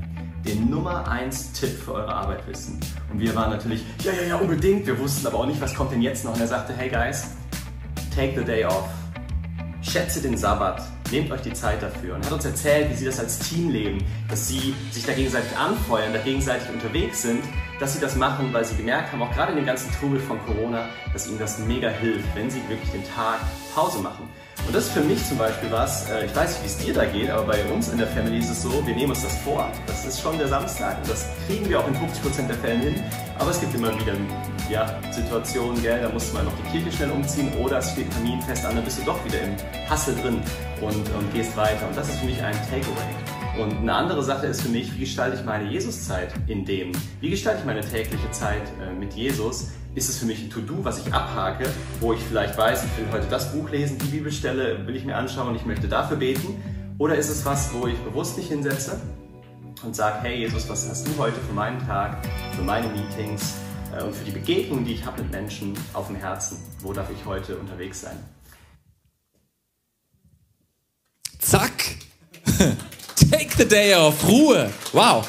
den 0.46 0.70
Nummer 0.70 1.06
1 1.08 1.52
Tipp 1.52 1.70
für 1.84 1.94
eure 1.94 2.14
Arbeit 2.14 2.46
wissen? 2.46 2.80
Und 3.12 3.20
wir 3.20 3.34
waren 3.34 3.50
natürlich, 3.50 3.82
ja, 4.02 4.12
ja, 4.12 4.28
ja, 4.28 4.36
unbedingt. 4.36 4.86
Wir 4.86 4.98
wussten 4.98 5.26
aber 5.26 5.40
auch 5.40 5.46
nicht, 5.46 5.60
was 5.60 5.74
kommt 5.74 5.92
denn 5.92 6.02
jetzt 6.02 6.24
noch. 6.24 6.34
Und 6.34 6.40
er 6.40 6.46
sagte, 6.46 6.72
hey 6.72 6.88
guys, 6.88 7.28
take 8.14 8.38
the 8.38 8.44
day 8.44 8.64
off. 8.64 8.88
Schätze 9.80 10.20
den 10.20 10.36
Sabbat, 10.36 10.82
nehmt 11.10 11.30
euch 11.30 11.42
die 11.42 11.52
Zeit 11.52 11.82
dafür. 11.82 12.14
Und 12.14 12.22
er 12.22 12.26
hat 12.26 12.32
uns 12.32 12.44
erzählt, 12.44 12.90
wie 12.90 12.94
sie 12.94 13.04
das 13.06 13.18
als 13.18 13.38
Team 13.38 13.70
leben, 13.70 14.04
dass 14.28 14.48
sie 14.48 14.74
sich 14.90 15.04
da 15.04 15.12
gegenseitig 15.12 15.56
anfeuern, 15.56 16.12
da 16.12 16.18
gegenseitig 16.20 16.68
unterwegs 16.70 17.22
sind, 17.22 17.42
dass 17.78 17.94
sie 17.94 18.00
das 18.00 18.16
machen, 18.16 18.52
weil 18.52 18.64
sie 18.64 18.76
gemerkt 18.76 19.12
haben, 19.12 19.22
auch 19.22 19.32
gerade 19.32 19.52
in 19.52 19.58
dem 19.58 19.66
ganzen 19.66 19.90
Trubel 19.92 20.18
von 20.20 20.38
Corona, 20.46 20.88
dass 21.12 21.28
ihnen 21.28 21.38
das 21.38 21.58
mega 21.60 21.88
hilft, 21.88 22.34
wenn 22.34 22.50
sie 22.50 22.60
wirklich 22.68 22.90
den 22.90 23.04
Tag 23.14 23.38
Pause 23.74 23.98
machen. 24.00 24.28
Und 24.66 24.74
das 24.74 24.86
ist 24.86 24.92
für 24.92 25.00
mich 25.00 25.24
zum 25.26 25.38
Beispiel 25.38 25.70
was, 25.70 26.10
äh, 26.10 26.26
ich 26.26 26.34
weiß 26.34 26.50
nicht, 26.50 26.62
wie 26.62 26.66
es 26.66 26.78
dir 26.78 26.94
da 26.94 27.04
geht, 27.04 27.30
aber 27.30 27.44
bei 27.44 27.64
uns 27.66 27.88
in 27.88 27.98
der 27.98 28.08
Family 28.08 28.38
ist 28.38 28.50
es 28.50 28.62
so, 28.62 28.86
wir 28.86 28.94
nehmen 28.94 29.10
uns 29.10 29.22
das 29.22 29.34
vor. 29.38 29.70
Das 29.86 30.04
ist 30.04 30.20
schon 30.20 30.36
der 30.36 30.48
Samstag 30.48 30.98
und 30.98 31.08
das 31.08 31.26
kriegen 31.46 31.68
wir 31.68 31.80
auch 31.80 31.86
in 31.88 31.94
50% 31.94 32.48
der 32.48 32.56
Fällen 32.56 32.80
hin. 32.82 33.02
Aber 33.38 33.50
es 33.50 33.60
gibt 33.60 33.74
immer 33.74 33.98
wieder 33.98 34.14
ja, 34.68 34.98
Situationen, 35.10 35.80
gell, 35.80 36.02
da 36.02 36.08
muss 36.10 36.32
man 36.32 36.44
noch 36.44 36.52
die 36.56 36.70
Kirche 36.70 36.92
schnell 36.96 37.10
umziehen 37.12 37.50
oder 37.58 37.78
es 37.78 37.92
steht 37.92 38.10
Terminfest 38.10 38.66
an, 38.66 38.74
dann 38.74 38.84
bist 38.84 38.98
du 38.98 39.04
doch 39.04 39.24
wieder 39.24 39.40
im 39.40 39.56
Hassel 39.88 40.14
drin 40.16 40.42
und, 40.80 41.14
und 41.14 41.32
gehst 41.32 41.56
weiter. 41.56 41.86
Und 41.88 41.96
das 41.96 42.08
ist 42.08 42.18
für 42.18 42.26
mich 42.26 42.42
ein 42.42 42.54
Takeaway. 42.68 43.14
Und 43.58 43.72
eine 43.78 43.92
andere 43.92 44.22
Sache 44.22 44.46
ist 44.46 44.62
für 44.62 44.68
mich, 44.68 44.94
wie 44.94 45.00
gestalte 45.00 45.36
ich 45.36 45.44
meine 45.44 45.68
Jesuszeit 45.68 46.32
in 46.46 46.64
dem? 46.64 46.92
Wie 47.20 47.30
gestalte 47.30 47.60
ich 47.60 47.66
meine 47.66 47.80
tägliche 47.80 48.30
Zeit 48.30 48.62
äh, 48.80 48.92
mit 48.92 49.14
Jesus? 49.14 49.68
ist 49.98 50.08
es 50.08 50.18
für 50.18 50.26
mich 50.26 50.40
ein 50.40 50.50
To-Do, 50.50 50.84
was 50.84 51.04
ich 51.04 51.12
abhake, 51.12 51.68
wo 52.00 52.12
ich 52.12 52.20
vielleicht 52.20 52.56
weiß, 52.56 52.84
ich 52.84 52.98
will 52.98 53.12
heute 53.12 53.26
das 53.26 53.52
Buch 53.52 53.68
lesen, 53.70 53.98
die 53.98 54.06
Bibelstelle 54.06 54.86
will 54.86 54.94
ich 54.94 55.04
mir 55.04 55.16
anschauen 55.16 55.48
und 55.48 55.56
ich 55.56 55.66
möchte 55.66 55.88
dafür 55.88 56.16
beten? 56.16 56.62
Oder 56.98 57.16
ist 57.16 57.28
es 57.28 57.44
was, 57.44 57.72
wo 57.74 57.86
ich 57.88 57.98
bewusst 57.98 58.36
mich 58.36 58.46
hinsetze 58.48 59.00
und 59.82 59.96
sage, 59.96 60.20
hey 60.22 60.38
Jesus, 60.38 60.68
was 60.68 60.88
hast 60.88 61.06
du 61.06 61.16
heute 61.18 61.40
für 61.40 61.52
meinen 61.52 61.84
Tag, 61.84 62.24
für 62.54 62.62
meine 62.62 62.86
Meetings 62.88 63.56
äh, 63.96 64.04
und 64.04 64.14
für 64.14 64.24
die 64.24 64.30
Begegnungen, 64.30 64.84
die 64.84 64.94
ich 64.94 65.04
habe 65.04 65.22
mit 65.22 65.32
Menschen 65.32 65.74
auf 65.94 66.06
dem 66.06 66.16
Herzen? 66.16 66.58
Wo 66.80 66.92
darf 66.92 67.10
ich 67.10 67.24
heute 67.24 67.56
unterwegs 67.56 68.00
sein? 68.02 68.18
Zack! 71.40 71.96
Take 73.30 73.50
the 73.58 73.68
day 73.68 73.94
off, 73.94 74.26
Ruhe. 74.26 74.70
Wow. 74.92 75.26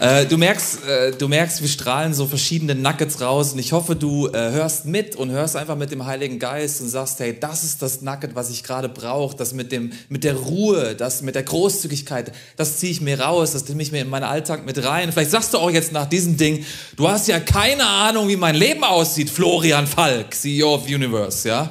Äh, 0.00 0.26
du, 0.26 0.36
merkst, 0.36 0.84
äh, 0.84 1.12
du 1.12 1.28
merkst, 1.28 1.60
wir 1.60 1.68
strahlen 1.68 2.12
so 2.12 2.26
verschiedene 2.26 2.74
Nuggets 2.74 3.20
raus 3.20 3.52
und 3.52 3.60
ich 3.60 3.72
hoffe, 3.72 3.94
du 3.94 4.26
äh, 4.28 4.50
hörst 4.50 4.86
mit 4.86 5.14
und 5.14 5.30
hörst 5.30 5.54
einfach 5.54 5.76
mit 5.76 5.92
dem 5.92 6.04
Heiligen 6.04 6.40
Geist 6.40 6.80
und 6.80 6.88
sagst, 6.88 7.20
hey, 7.20 7.38
das 7.38 7.62
ist 7.62 7.80
das 7.80 8.02
Nugget, 8.02 8.34
was 8.34 8.50
ich 8.50 8.64
gerade 8.64 8.88
brauche, 8.88 9.36
das 9.36 9.54
mit, 9.54 9.70
dem, 9.70 9.92
mit 10.08 10.24
der 10.24 10.34
Ruhe, 10.34 10.96
das 10.96 11.22
mit 11.22 11.36
der 11.36 11.44
Großzügigkeit, 11.44 12.32
das 12.56 12.78
ziehe 12.78 12.90
ich 12.90 13.00
mir 13.00 13.20
raus, 13.20 13.52
das 13.52 13.68
nehme 13.68 13.82
ich 13.82 13.92
mir 13.92 14.02
in 14.02 14.08
meinen 14.08 14.24
Alltag 14.24 14.66
mit 14.66 14.84
rein. 14.84 15.12
Vielleicht 15.12 15.30
sagst 15.30 15.54
du 15.54 15.58
auch 15.58 15.70
jetzt 15.70 15.92
nach 15.92 16.06
diesem 16.06 16.36
Ding, 16.36 16.64
du 16.96 17.08
hast 17.08 17.28
ja 17.28 17.38
keine 17.38 17.86
Ahnung, 17.86 18.28
wie 18.28 18.36
mein 18.36 18.56
Leben 18.56 18.82
aussieht, 18.82 19.30
Florian 19.30 19.86
Falk, 19.86 20.34
CEO 20.34 20.74
of 20.74 20.86
Universe, 20.86 21.48
ja? 21.48 21.70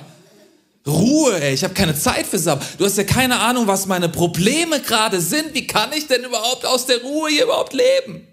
Ruhe, 0.88 1.41
ey, 1.41 1.54
ich 1.54 1.63
habe 1.63 1.73
keine 1.73 1.97
Zeit 1.97 2.26
für 2.26 2.39
Sabbat. 2.39 2.80
Du 2.80 2.86
hast 2.86 2.97
ja 2.97 3.04
keine 3.04 3.39
Ahnung, 3.39 3.67
was 3.67 3.86
meine 3.86 4.10
Probleme 4.10 4.82
gerade 4.82 5.19
sind. 5.21 5.54
Wie 5.54 5.67
kann 5.67 5.91
ich 5.93 6.08
denn 6.08 6.23
überhaupt 6.23 6.65
aus 6.65 6.86
der 6.86 7.02
Ruhe 7.02 7.30
hier 7.30 7.43
überhaupt 7.43 7.73
leben? 7.73 8.28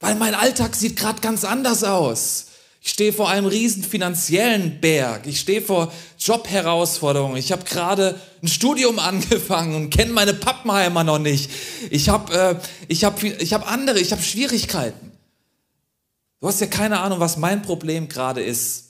Weil 0.00 0.14
mein 0.14 0.34
Alltag 0.34 0.74
sieht 0.74 0.96
gerade 0.96 1.20
ganz 1.20 1.44
anders 1.44 1.84
aus. 1.84 2.46
Ich 2.80 2.92
stehe 2.92 3.12
vor 3.12 3.28
einem 3.28 3.46
riesen 3.46 3.82
finanziellen 3.82 4.80
Berg. 4.80 5.26
Ich 5.26 5.40
stehe 5.40 5.60
vor 5.60 5.92
Jobherausforderungen. 6.18 7.36
Ich 7.36 7.52
habe 7.52 7.64
gerade 7.64 8.18
ein 8.42 8.48
Studium 8.48 8.98
angefangen 8.98 9.74
und 9.74 9.90
kenne 9.90 10.12
meine 10.12 10.34
Pappenheimer 10.34 11.04
noch 11.04 11.18
nicht. 11.18 11.50
Ich 11.90 12.08
habe 12.08 12.32
äh, 12.32 12.54
ich 12.86 13.04
hab, 13.04 13.22
ich 13.22 13.52
hab 13.52 13.70
andere, 13.70 13.98
ich 13.98 14.12
habe 14.12 14.22
Schwierigkeiten. 14.22 15.12
Du 16.40 16.46
hast 16.46 16.60
ja 16.60 16.68
keine 16.68 17.00
Ahnung, 17.00 17.18
was 17.18 17.36
mein 17.36 17.62
Problem 17.62 18.08
gerade 18.08 18.42
ist. 18.42 18.87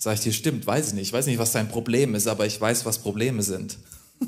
Sag 0.00 0.14
ich 0.14 0.20
dir, 0.20 0.32
stimmt, 0.32 0.64
weiß 0.64 0.88
ich 0.88 0.94
nicht. 0.94 1.08
Ich 1.08 1.12
weiß 1.12 1.26
nicht, 1.26 1.38
was 1.38 1.50
dein 1.50 1.68
Problem 1.68 2.14
ist, 2.14 2.28
aber 2.28 2.46
ich 2.46 2.60
weiß, 2.60 2.86
was 2.86 3.00
Probleme 3.00 3.42
sind. 3.42 3.78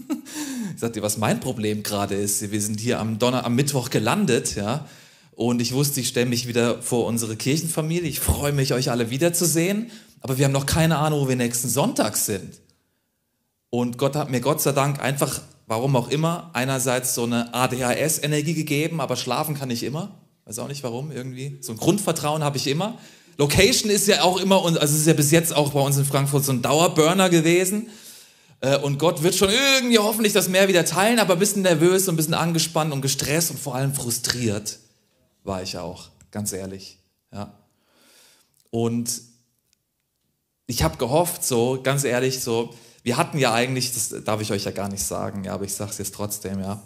ich 0.74 0.80
sag 0.80 0.92
dir, 0.94 1.02
was 1.02 1.16
mein 1.16 1.38
Problem 1.38 1.84
gerade 1.84 2.16
ist. 2.16 2.50
Wir 2.50 2.60
sind 2.60 2.80
hier 2.80 2.98
am, 2.98 3.20
Donner 3.20 3.44
am 3.44 3.54
Mittwoch 3.54 3.90
gelandet, 3.90 4.56
ja. 4.56 4.86
Und 5.30 5.62
ich 5.62 5.72
wusste, 5.72 6.00
ich 6.00 6.08
stelle 6.08 6.26
mich 6.26 6.48
wieder 6.48 6.82
vor 6.82 7.06
unsere 7.06 7.36
Kirchenfamilie. 7.36 8.08
Ich 8.08 8.18
freue 8.18 8.52
mich, 8.52 8.74
euch 8.74 8.90
alle 8.90 9.10
wiederzusehen. 9.10 9.90
Aber 10.20 10.38
wir 10.38 10.44
haben 10.44 10.52
noch 10.52 10.66
keine 10.66 10.98
Ahnung, 10.98 11.20
wo 11.20 11.28
wir 11.28 11.36
nächsten 11.36 11.68
Sonntag 11.68 12.16
sind. 12.16 12.60
Und 13.70 13.96
Gott 13.96 14.16
hat 14.16 14.28
mir 14.28 14.40
Gott 14.40 14.60
sei 14.60 14.72
Dank 14.72 15.00
einfach, 15.00 15.40
warum 15.66 15.94
auch 15.94 16.08
immer, 16.08 16.50
einerseits 16.52 17.14
so 17.14 17.22
eine 17.22 17.54
ADHS-Energie 17.54 18.54
gegeben, 18.54 19.00
aber 19.00 19.16
schlafen 19.16 19.54
kann 19.54 19.70
ich 19.70 19.84
immer. 19.84 20.20
Weiß 20.44 20.58
auch 20.58 20.68
nicht 20.68 20.82
warum, 20.82 21.12
irgendwie. 21.12 21.58
So 21.60 21.72
ein 21.72 21.78
Grundvertrauen 21.78 22.42
habe 22.42 22.56
ich 22.56 22.66
immer. 22.66 22.98
Location 23.36 23.90
ist 23.90 24.06
ja 24.06 24.22
auch 24.22 24.38
immer, 24.38 24.64
also 24.64 24.78
es 24.78 24.92
ist 24.92 25.06
ja 25.06 25.14
bis 25.14 25.30
jetzt 25.30 25.54
auch 25.54 25.72
bei 25.72 25.80
uns 25.80 25.96
in 25.96 26.04
Frankfurt 26.04 26.44
so 26.44 26.52
ein 26.52 26.62
Dauerburner 26.62 27.30
gewesen. 27.30 27.88
Äh, 28.60 28.78
und 28.78 28.98
Gott 28.98 29.22
wird 29.22 29.34
schon 29.34 29.50
irgendwie 29.50 29.98
hoffentlich 29.98 30.32
das 30.32 30.48
Meer 30.48 30.68
wieder 30.68 30.84
teilen, 30.84 31.18
aber 31.18 31.34
ein 31.34 31.38
bisschen 31.38 31.62
nervös 31.62 32.08
und 32.08 32.14
ein 32.14 32.16
bisschen 32.16 32.34
angespannt 32.34 32.92
und 32.92 33.00
gestresst 33.00 33.50
und 33.50 33.58
vor 33.58 33.74
allem 33.74 33.94
frustriert 33.94 34.78
war 35.44 35.62
ich 35.62 35.78
auch, 35.78 36.10
ganz 36.30 36.52
ehrlich. 36.52 36.98
Ja. 37.32 37.54
Und 38.70 39.22
ich 40.66 40.82
habe 40.82 40.98
gehofft, 40.98 41.44
so 41.44 41.80
ganz 41.82 42.04
ehrlich, 42.04 42.40
so 42.40 42.74
wir 43.02 43.16
hatten 43.16 43.38
ja 43.38 43.52
eigentlich, 43.52 43.92
das 43.92 44.14
darf 44.24 44.40
ich 44.40 44.52
euch 44.52 44.64
ja 44.64 44.70
gar 44.70 44.88
nicht 44.88 45.02
sagen, 45.02 45.44
ja, 45.44 45.54
aber 45.54 45.64
ich 45.64 45.74
sage 45.74 45.90
es 45.90 45.98
jetzt 45.98 46.14
trotzdem, 46.14 46.60
ja. 46.60 46.82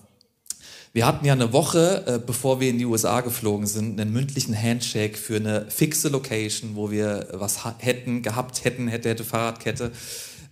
Wir 0.95 1.09
hatten 1.09 1.27
ja 1.27 1.33
eine 1.33 1.53
Woche, 1.53 2.05
äh, 2.07 2.21
bevor 2.25 2.61
wir 2.61 2.71
in 2.71 2.79
die 2.79 2.87
USA 2.87 3.21
geflogen 3.21 3.67
sind, 3.67 4.01
einen 4.01 4.13
mündlichen 4.13 4.57
Handshake 4.57 5.19
für 5.19 5.35
eine 5.35 5.69
fixe 5.69 6.09
Location, 6.09 6.77
wo 6.77 6.93
wir 6.93 7.27
was 7.33 7.65
hätten, 7.79 8.23
gehabt 8.23 8.65
hätten, 8.65 8.87
hätte, 8.87 9.09
hätte 9.09 9.25
Fahrradkette, 9.25 9.91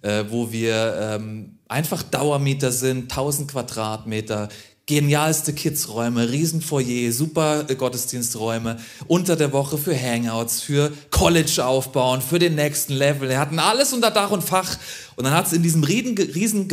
äh, 0.02 0.24
wo 0.31 0.50
wir 0.50 0.96
ähm, 1.00 1.59
einfach 1.68 2.02
Dauermieter 2.02 2.72
sind, 2.72 3.02
1000 3.02 3.52
Quadratmeter, 3.52 4.48
genialste 4.87 5.52
Kidsräume, 5.52 6.33
Riesenfoyer, 6.33 7.12
super 7.12 7.62
Gottesdiensträume, 7.62 8.81
unter 9.07 9.37
der 9.37 9.52
Woche 9.52 9.78
für 9.78 9.96
Hangouts, 9.96 10.61
für 10.61 10.92
College 11.12 11.64
aufbauen, 11.64 12.20
für 12.20 12.40
den 12.40 12.57
nächsten 12.57 12.94
Level. 12.94 13.28
Wir 13.28 13.38
hatten 13.38 13.61
alles 13.61 13.92
unter 13.92 14.11
Dach 14.11 14.33
und 14.33 14.42
Fach. 14.42 14.76
Und 15.14 15.22
dann 15.22 15.35
hat 15.35 15.46
es 15.46 15.52
in 15.52 15.62
diesem 15.62 15.85
riesen, 15.85 16.18
riesen 16.18 16.66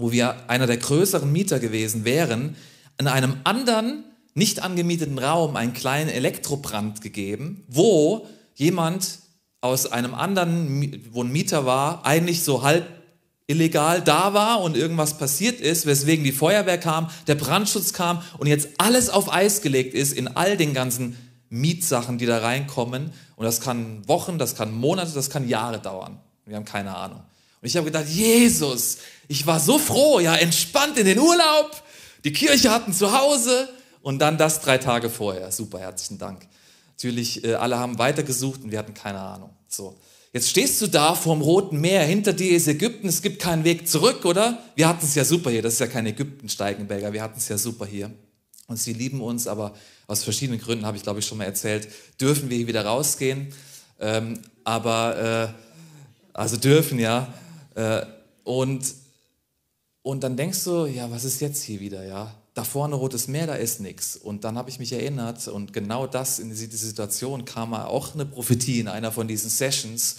wo 0.00 0.12
wir 0.12 0.48
einer 0.48 0.66
der 0.66 0.78
größeren 0.78 1.30
Mieter 1.30 1.60
gewesen 1.60 2.04
wären, 2.04 2.56
in 2.98 3.06
einem 3.06 3.36
anderen, 3.44 4.04
nicht 4.34 4.62
angemieteten 4.62 5.18
Raum 5.18 5.56
einen 5.56 5.72
kleinen 5.72 6.08
Elektrobrand 6.08 7.00
gegeben, 7.00 7.64
wo 7.68 8.26
jemand 8.54 9.18
aus 9.60 9.90
einem 9.90 10.14
anderen, 10.14 11.02
wo 11.12 11.22
ein 11.22 11.32
Mieter 11.32 11.66
war, 11.66 12.06
eigentlich 12.06 12.42
so 12.42 12.62
halb 12.62 12.86
illegal 13.46 14.00
da 14.00 14.32
war 14.32 14.62
und 14.62 14.76
irgendwas 14.76 15.18
passiert 15.18 15.60
ist, 15.60 15.84
weswegen 15.84 16.24
die 16.24 16.32
Feuerwehr 16.32 16.78
kam, 16.78 17.10
der 17.26 17.34
Brandschutz 17.34 17.92
kam 17.92 18.22
und 18.38 18.46
jetzt 18.46 18.68
alles 18.78 19.10
auf 19.10 19.32
Eis 19.32 19.60
gelegt 19.60 19.92
ist 19.92 20.12
in 20.12 20.28
all 20.28 20.56
den 20.56 20.72
ganzen 20.72 21.16
Mietsachen, 21.50 22.16
die 22.16 22.26
da 22.26 22.38
reinkommen. 22.38 23.10
Und 23.34 23.44
das 23.44 23.60
kann 23.60 24.06
Wochen, 24.08 24.38
das 24.38 24.54
kann 24.54 24.72
Monate, 24.72 25.12
das 25.12 25.30
kann 25.30 25.48
Jahre 25.48 25.80
dauern. 25.80 26.20
Wir 26.46 26.56
haben 26.56 26.64
keine 26.64 26.96
Ahnung. 26.96 27.18
Und 27.60 27.66
ich 27.66 27.76
habe 27.76 27.86
gedacht, 27.86 28.06
Jesus, 28.08 28.98
ich 29.30 29.46
war 29.46 29.60
so 29.60 29.78
froh, 29.78 30.18
ja, 30.18 30.34
entspannt 30.34 30.98
in 30.98 31.06
den 31.06 31.20
Urlaub. 31.20 31.70
Die 32.24 32.32
Kirche 32.32 32.72
hatten 32.72 32.92
zu 32.92 33.16
Hause 33.16 33.68
und 34.02 34.18
dann 34.18 34.36
das 34.36 34.60
drei 34.60 34.76
Tage 34.76 35.08
vorher. 35.08 35.52
Super, 35.52 35.78
herzlichen 35.78 36.18
Dank. 36.18 36.48
Natürlich, 36.96 37.44
äh, 37.44 37.54
alle 37.54 37.78
haben 37.78 37.96
weitergesucht 37.96 38.64
und 38.64 38.72
wir 38.72 38.80
hatten 38.80 38.92
keine 38.92 39.20
Ahnung. 39.20 39.50
So. 39.68 39.96
Jetzt 40.32 40.50
stehst 40.50 40.82
du 40.82 40.88
da 40.88 41.14
vorm 41.14 41.42
Roten 41.42 41.80
Meer, 41.80 42.02
hinter 42.02 42.32
dir 42.32 42.56
ist 42.56 42.66
Ägypten, 42.66 43.06
es 43.06 43.22
gibt 43.22 43.40
keinen 43.40 43.62
Weg 43.62 43.86
zurück, 43.86 44.24
oder? 44.24 44.58
Wir 44.74 44.88
hatten 44.88 45.06
es 45.06 45.14
ja 45.14 45.24
super 45.24 45.50
hier, 45.50 45.62
das 45.62 45.74
ist 45.74 45.78
ja 45.78 45.86
kein 45.86 46.06
Ägypten-Steigenberger, 46.06 47.12
wir 47.12 47.22
hatten 47.22 47.38
es 47.38 47.48
ja 47.48 47.56
super 47.56 47.86
hier. 47.86 48.10
Und 48.66 48.78
sie 48.78 48.94
lieben 48.94 49.20
uns, 49.20 49.46
aber 49.46 49.74
aus 50.08 50.24
verschiedenen 50.24 50.60
Gründen, 50.60 50.84
habe 50.86 50.96
ich 50.96 51.04
glaube 51.04 51.20
ich 51.20 51.26
schon 51.26 51.38
mal 51.38 51.44
erzählt, 51.44 51.86
dürfen 52.20 52.50
wir 52.50 52.56
hier 52.56 52.66
wieder 52.66 52.84
rausgehen. 52.84 53.52
Ähm, 54.00 54.40
aber, 54.64 55.54
äh, 55.54 56.36
also 56.36 56.56
dürfen, 56.56 56.98
ja. 56.98 57.32
Äh, 57.76 58.06
und, 58.42 58.99
und 60.02 60.22
dann 60.22 60.36
denkst 60.36 60.64
du, 60.64 60.86
ja, 60.86 61.10
was 61.10 61.24
ist 61.24 61.40
jetzt 61.40 61.62
hier 61.62 61.80
wieder, 61.80 62.04
ja? 62.04 62.34
da 62.54 62.64
vorne 62.64 62.94
Rotes 62.96 63.28
Meer, 63.28 63.46
da 63.46 63.54
ist 63.54 63.80
nichts. 63.80 64.16
Und 64.16 64.44
dann 64.44 64.58
habe 64.58 64.70
ich 64.70 64.78
mich 64.78 64.92
erinnert 64.92 65.46
und 65.48 65.72
genau 65.72 66.06
das, 66.06 66.38
in 66.38 66.50
diese 66.50 66.76
Situation 66.76 67.44
kam 67.44 67.74
auch 67.74 68.14
eine 68.14 68.26
Prophetie 68.26 68.80
in 68.80 68.88
einer 68.88 69.12
von 69.12 69.28
diesen 69.28 69.50
Sessions, 69.50 70.16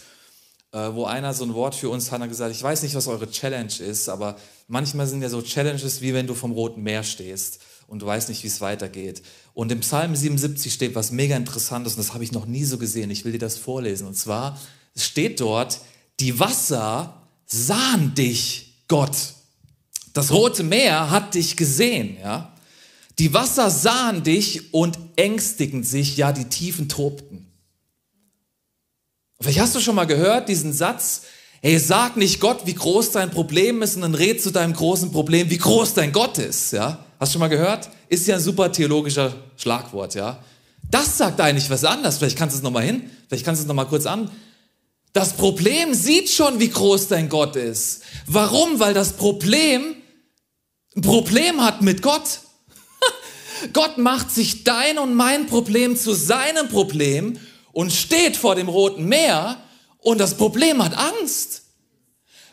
äh, 0.72 0.94
wo 0.94 1.06
einer 1.06 1.34
so 1.34 1.44
ein 1.44 1.54
Wort 1.54 1.76
für 1.76 1.90
uns 1.90 2.12
hat, 2.12 2.22
hat 2.22 2.30
gesagt, 2.30 2.56
ich 2.56 2.64
weiß 2.64 2.84
nicht, 2.84 2.96
was 2.96 3.08
eure 3.08 3.30
Challenge 3.30 3.74
ist, 3.80 4.08
aber 4.08 4.38
manchmal 4.68 5.08
sind 5.08 5.22
ja 5.22 5.30
so 5.30 5.42
Challenges, 5.42 6.02
wie 6.02 6.14
wenn 6.14 6.28
du 6.28 6.34
vom 6.34 6.52
Roten 6.54 6.82
Meer 6.82 7.04
stehst 7.04 7.60
und 7.88 8.02
du 8.02 8.06
weißt 8.06 8.30
nicht, 8.30 8.44
wie 8.44 8.48
es 8.48 8.62
weitergeht. 8.62 9.22
Und 9.54 9.72
im 9.72 9.82
Psalm 9.82 10.16
77 10.16 10.74
steht 10.74 10.96
was 10.96 11.12
mega 11.12 11.36
interessantes 11.36 11.94
und 11.94 12.00
das 12.00 12.14
habe 12.14 12.24
ich 12.24 12.32
noch 12.32 12.46
nie 12.46 12.64
so 12.64 12.78
gesehen. 12.78 13.12
Ich 13.12 13.26
will 13.26 13.34
dir 13.34 13.40
das 13.40 13.58
vorlesen. 13.58 14.08
Und 14.08 14.16
zwar 14.16 14.58
steht 14.96 15.42
dort, 15.42 15.82
die 16.22 16.40
Wasser 16.40 17.28
sahen 17.46 18.16
dich, 18.16 18.86
Gott. 18.88 19.34
Das 20.14 20.32
Rote 20.32 20.64
Meer 20.64 21.10
hat 21.10 21.36
dich 21.36 21.56
gesehen, 21.58 22.18
ja. 22.22 22.54
Die 23.20 23.34
Wasser 23.34 23.70
sahen 23.70 24.24
dich 24.24 24.74
und 24.74 24.98
ängstigen 25.16 25.84
sich, 25.84 26.18
ja, 26.18 26.32
die 26.32 26.46
Tiefen 26.46 26.90
tobten. 26.90 27.46
Vielleicht 29.40 29.60
hast 29.60 29.76
du 29.76 29.80
schon 29.80 29.96
mal 29.96 30.06
gehört 30.06 30.50
diesen 30.50 30.74
Satz, 30.74 31.24
hey, 31.62 31.78
sag 31.78 32.18
nicht 32.18 32.40
Gott, 32.40 32.66
wie 32.66 32.74
groß 32.74 33.12
dein 33.12 33.32
Problem 33.32 33.82
ist, 33.82 33.96
und 33.96 34.02
dann 34.02 34.16
red 34.16 34.42
zu 34.42 34.52
deinem 34.52 34.74
großen 34.74 35.12
Problem, 35.12 35.50
wie 35.50 35.58
groß 35.58 35.94
dein 35.94 36.12
Gott 36.12 36.38
ist, 36.38 36.74
ja. 36.74 37.06
Hast 37.20 37.30
du 37.30 37.34
schon 37.34 37.42
mal 37.42 37.48
gehört? 37.48 37.90
Ist 38.08 38.28
ja 38.28 38.36
ein 38.36 38.42
super 38.42 38.72
theologischer 38.72 39.34
Schlagwort, 39.56 40.16
ja. 40.16 40.40
Das 40.90 41.18
sagt 41.18 41.40
eigentlich 41.40 41.70
was 41.70 41.86
anderes. 41.86 42.18
Vielleicht 42.18 42.38
kannst 42.38 42.56
du 42.56 42.58
es 42.58 42.64
nochmal 42.64 42.84
hin, 42.84 43.10
vielleicht 43.28 43.46
kannst 43.46 43.62
du 43.62 43.64
es 43.64 43.68
nochmal 43.68 43.88
kurz 43.88 44.06
an. 44.06 44.30
Das 45.14 45.34
Problem 45.34 45.94
sieht 45.94 46.30
schon, 46.30 46.60
wie 46.60 46.70
groß 46.70 47.10
dein 47.10 47.30
Gott 47.30 47.56
ist. 47.56 48.02
Warum? 48.26 48.80
Weil 48.80 48.94
das 48.94 49.14
Problem 49.14 49.96
ein 50.96 51.02
Problem 51.02 51.62
hat 51.62 51.82
mit 51.82 52.02
Gott. 52.02 52.40
Gott 53.74 53.98
macht 53.98 54.32
sich 54.32 54.64
dein 54.64 54.98
und 54.98 55.16
mein 55.16 55.48
Problem 55.48 55.96
zu 55.96 56.14
seinem 56.14 56.68
Problem 56.68 57.40
und 57.72 57.92
steht 57.94 58.36
vor 58.36 58.56
dem 58.56 58.68
Roten 58.68 59.06
Meer 59.06 59.58
und 60.00 60.20
das 60.20 60.36
Problem 60.36 60.84
hat 60.84 60.98
Angst. 60.98 61.64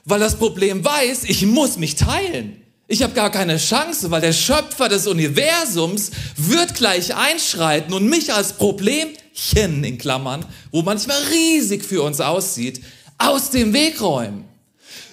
Weil 0.04 0.20
das 0.20 0.36
Problem 0.36 0.84
weiß, 0.84 1.24
ich 1.24 1.44
muss 1.44 1.76
mich 1.76 1.96
teilen. 1.96 2.62
Ich 2.86 3.02
habe 3.02 3.12
gar 3.12 3.30
keine 3.30 3.58
Chance, 3.58 4.10
weil 4.10 4.22
der 4.22 4.32
Schöpfer 4.32 4.88
des 4.88 5.06
Universums 5.06 6.10
wird 6.36 6.74
gleich 6.74 7.14
einschreiten 7.14 7.92
und 7.92 8.08
mich 8.08 8.32
als 8.32 8.54
Problemchen 8.54 9.84
in 9.84 9.98
Klammern, 9.98 10.46
wo 10.70 10.80
manchmal 10.80 11.22
riesig 11.24 11.84
für 11.84 12.02
uns 12.02 12.20
aussieht, 12.20 12.80
aus 13.18 13.50
dem 13.50 13.74
Weg 13.74 14.00
räumen. 14.00 14.44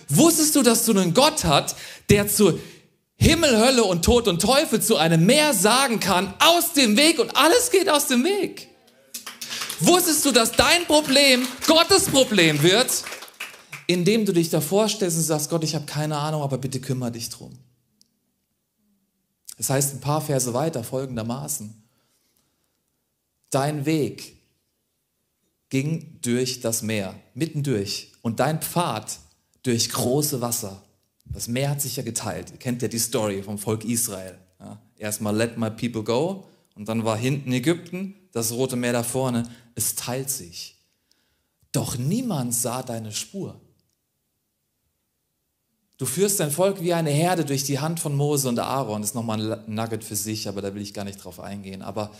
Wusstest 0.07 0.55
du, 0.55 0.61
dass 0.61 0.85
du 0.85 0.91
einen 0.93 1.13
Gott 1.13 1.43
hast, 1.43 1.75
der 2.09 2.29
zu 2.29 2.59
Himmel, 3.17 3.57
Hölle 3.57 3.83
und 3.83 4.03
Tod 4.03 4.27
und 4.27 4.41
Teufel 4.41 4.81
zu 4.81 4.97
einem 4.97 5.25
Meer 5.25 5.53
sagen 5.53 5.99
kann, 5.99 6.33
aus 6.39 6.73
dem 6.73 6.97
Weg 6.97 7.19
und 7.19 7.35
alles 7.35 7.71
geht 7.71 7.89
aus 7.89 8.07
dem 8.07 8.23
Weg. 8.23 8.69
Wusstest 9.79 10.25
du, 10.25 10.31
dass 10.31 10.51
dein 10.51 10.85
Problem 10.85 11.47
Gottes 11.67 12.05
Problem 12.05 12.61
wird, 12.63 13.03
indem 13.87 14.25
du 14.25 14.33
dich 14.33 14.49
davor 14.49 14.87
stellst 14.87 15.17
und 15.17 15.23
sagst, 15.23 15.49
Gott, 15.49 15.63
ich 15.63 15.75
habe 15.75 15.85
keine 15.85 16.17
Ahnung, 16.17 16.41
aber 16.41 16.57
bitte 16.57 16.79
kümmere 16.79 17.11
dich 17.11 17.29
drum. 17.29 17.57
Das 19.57 19.69
heißt 19.69 19.95
ein 19.95 20.01
paar 20.01 20.21
Verse 20.21 20.53
weiter 20.53 20.83
folgendermaßen. 20.83 21.83
Dein 23.49 23.85
Weg 23.85 24.35
ging 25.69 26.19
durch 26.21 26.61
das 26.61 26.81
Meer, 26.81 27.15
mittendurch, 27.33 28.13
und 28.21 28.39
dein 28.39 28.61
Pfad 28.61 29.19
durch 29.63 29.89
große 29.89 30.41
Wasser. 30.41 30.84
Das 31.25 31.47
Meer 31.47 31.69
hat 31.69 31.81
sich 31.81 31.95
ja 31.95 32.03
geteilt. 32.03 32.51
Ihr 32.51 32.57
kennt 32.57 32.81
ja 32.81 32.87
die 32.87 32.99
Story 32.99 33.43
vom 33.43 33.57
Volk 33.57 33.83
Israel. 33.83 34.37
Ja, 34.59 34.79
erstmal 34.97 35.35
let 35.35 35.57
my 35.57 35.69
people 35.69 36.03
go 36.03 36.45
und 36.75 36.87
dann 36.87 37.03
war 37.03 37.17
hinten 37.17 37.51
Ägypten, 37.51 38.15
das 38.31 38.51
Rote 38.51 38.75
Meer 38.75 38.93
da 38.93 39.03
vorne. 39.03 39.49
Es 39.75 39.95
teilt 39.95 40.29
sich. 40.29 40.75
Doch 41.71 41.97
niemand 41.97 42.53
sah 42.53 42.83
deine 42.83 43.11
Spur. 43.11 43.59
Du 45.97 46.05
führst 46.05 46.41
dein 46.41 46.51
Volk 46.51 46.81
wie 46.81 46.93
eine 46.93 47.09
Herde 47.09 47.45
durch 47.45 47.63
die 47.63 47.79
Hand 47.79 47.99
von 47.99 48.15
Mose 48.15 48.49
und 48.49 48.59
Aaron. 48.59 49.01
Das 49.01 49.11
ist 49.11 49.15
nochmal 49.15 49.53
ein 49.53 49.73
Nugget 49.73 50.03
für 50.03 50.15
sich, 50.15 50.47
aber 50.47 50.61
da 50.61 50.73
will 50.73 50.81
ich 50.81 50.93
gar 50.93 51.05
nicht 51.05 51.23
drauf 51.23 51.39
eingehen. 51.39 51.81
Aber 51.81 52.11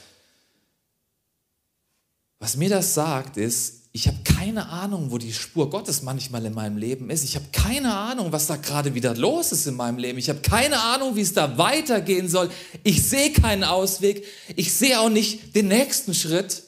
was 2.40 2.56
mir 2.56 2.70
das 2.70 2.94
sagt, 2.94 3.38
ist, 3.38 3.85
ich 3.96 4.10
habe 4.10 4.18
keine 4.26 4.68
Ahnung, 4.68 5.10
wo 5.10 5.18
die 5.18 5.32
Spur 5.32 5.70
Gottes 5.70 6.02
manchmal 6.02 6.46
in 6.46 6.54
meinem 6.54 6.76
Leben 6.76 7.10
ist. 7.10 7.24
Ich 7.24 7.38
habe 7.38 7.46
keine 7.54 7.96
Ahnung, 7.96 8.34
was 8.34 8.46
da 8.46 8.58
gerade 8.58 8.94
wieder 8.94 9.16
los 9.16 9.54
ist 9.54 9.68
in 9.68 9.78
meinem 9.78 10.00
Leben. 10.00 10.20
Ich 10.20 10.28
habe 10.28 10.42
keine 10.42 10.82
Ahnung, 10.82 11.16
wie 11.16 11.22
es 11.22 11.34
da 11.34 11.58
weitergehen 11.58 12.28
soll. 12.28 12.50
Ich 12.84 13.08
sehe 13.08 13.32
keinen 13.32 13.64
Ausweg. 13.64 14.26
Ich 14.58 14.74
sehe 14.74 15.00
auch 15.00 15.08
nicht 15.08 15.56
den 15.56 15.70
nächsten 15.70 16.14
Schritt, 16.14 16.64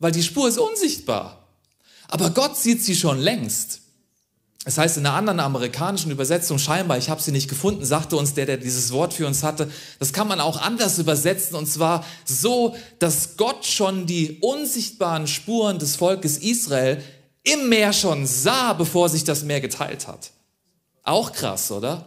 weil 0.00 0.12
die 0.12 0.22
Spur 0.22 0.48
ist 0.48 0.58
unsichtbar. 0.58 1.48
Aber 2.08 2.28
Gott 2.28 2.58
sieht 2.58 2.82
sie 2.84 2.94
schon 2.94 3.18
längst. 3.18 3.80
Es 4.64 4.78
heißt 4.78 4.96
in 4.96 5.06
einer 5.06 5.16
anderen 5.16 5.40
amerikanischen 5.40 6.12
Übersetzung 6.12 6.58
scheinbar, 6.58 6.96
ich 6.96 7.10
habe 7.10 7.20
sie 7.20 7.32
nicht 7.32 7.48
gefunden, 7.48 7.84
sagte 7.84 8.16
uns 8.16 8.34
der, 8.34 8.46
der 8.46 8.58
dieses 8.58 8.92
Wort 8.92 9.12
für 9.12 9.26
uns 9.26 9.42
hatte, 9.42 9.68
das 9.98 10.12
kann 10.12 10.28
man 10.28 10.40
auch 10.40 10.60
anders 10.60 10.98
übersetzen 10.98 11.56
und 11.56 11.66
zwar 11.66 12.04
so, 12.24 12.76
dass 13.00 13.36
Gott 13.36 13.66
schon 13.66 14.06
die 14.06 14.38
unsichtbaren 14.40 15.26
Spuren 15.26 15.80
des 15.80 15.96
Volkes 15.96 16.38
Israel 16.38 17.02
im 17.42 17.68
Meer 17.68 17.92
schon 17.92 18.24
sah, 18.24 18.72
bevor 18.72 19.08
sich 19.08 19.24
das 19.24 19.42
Meer 19.42 19.60
geteilt 19.60 20.06
hat. 20.06 20.30
Auch 21.02 21.32
krass, 21.32 21.72
oder? 21.72 22.06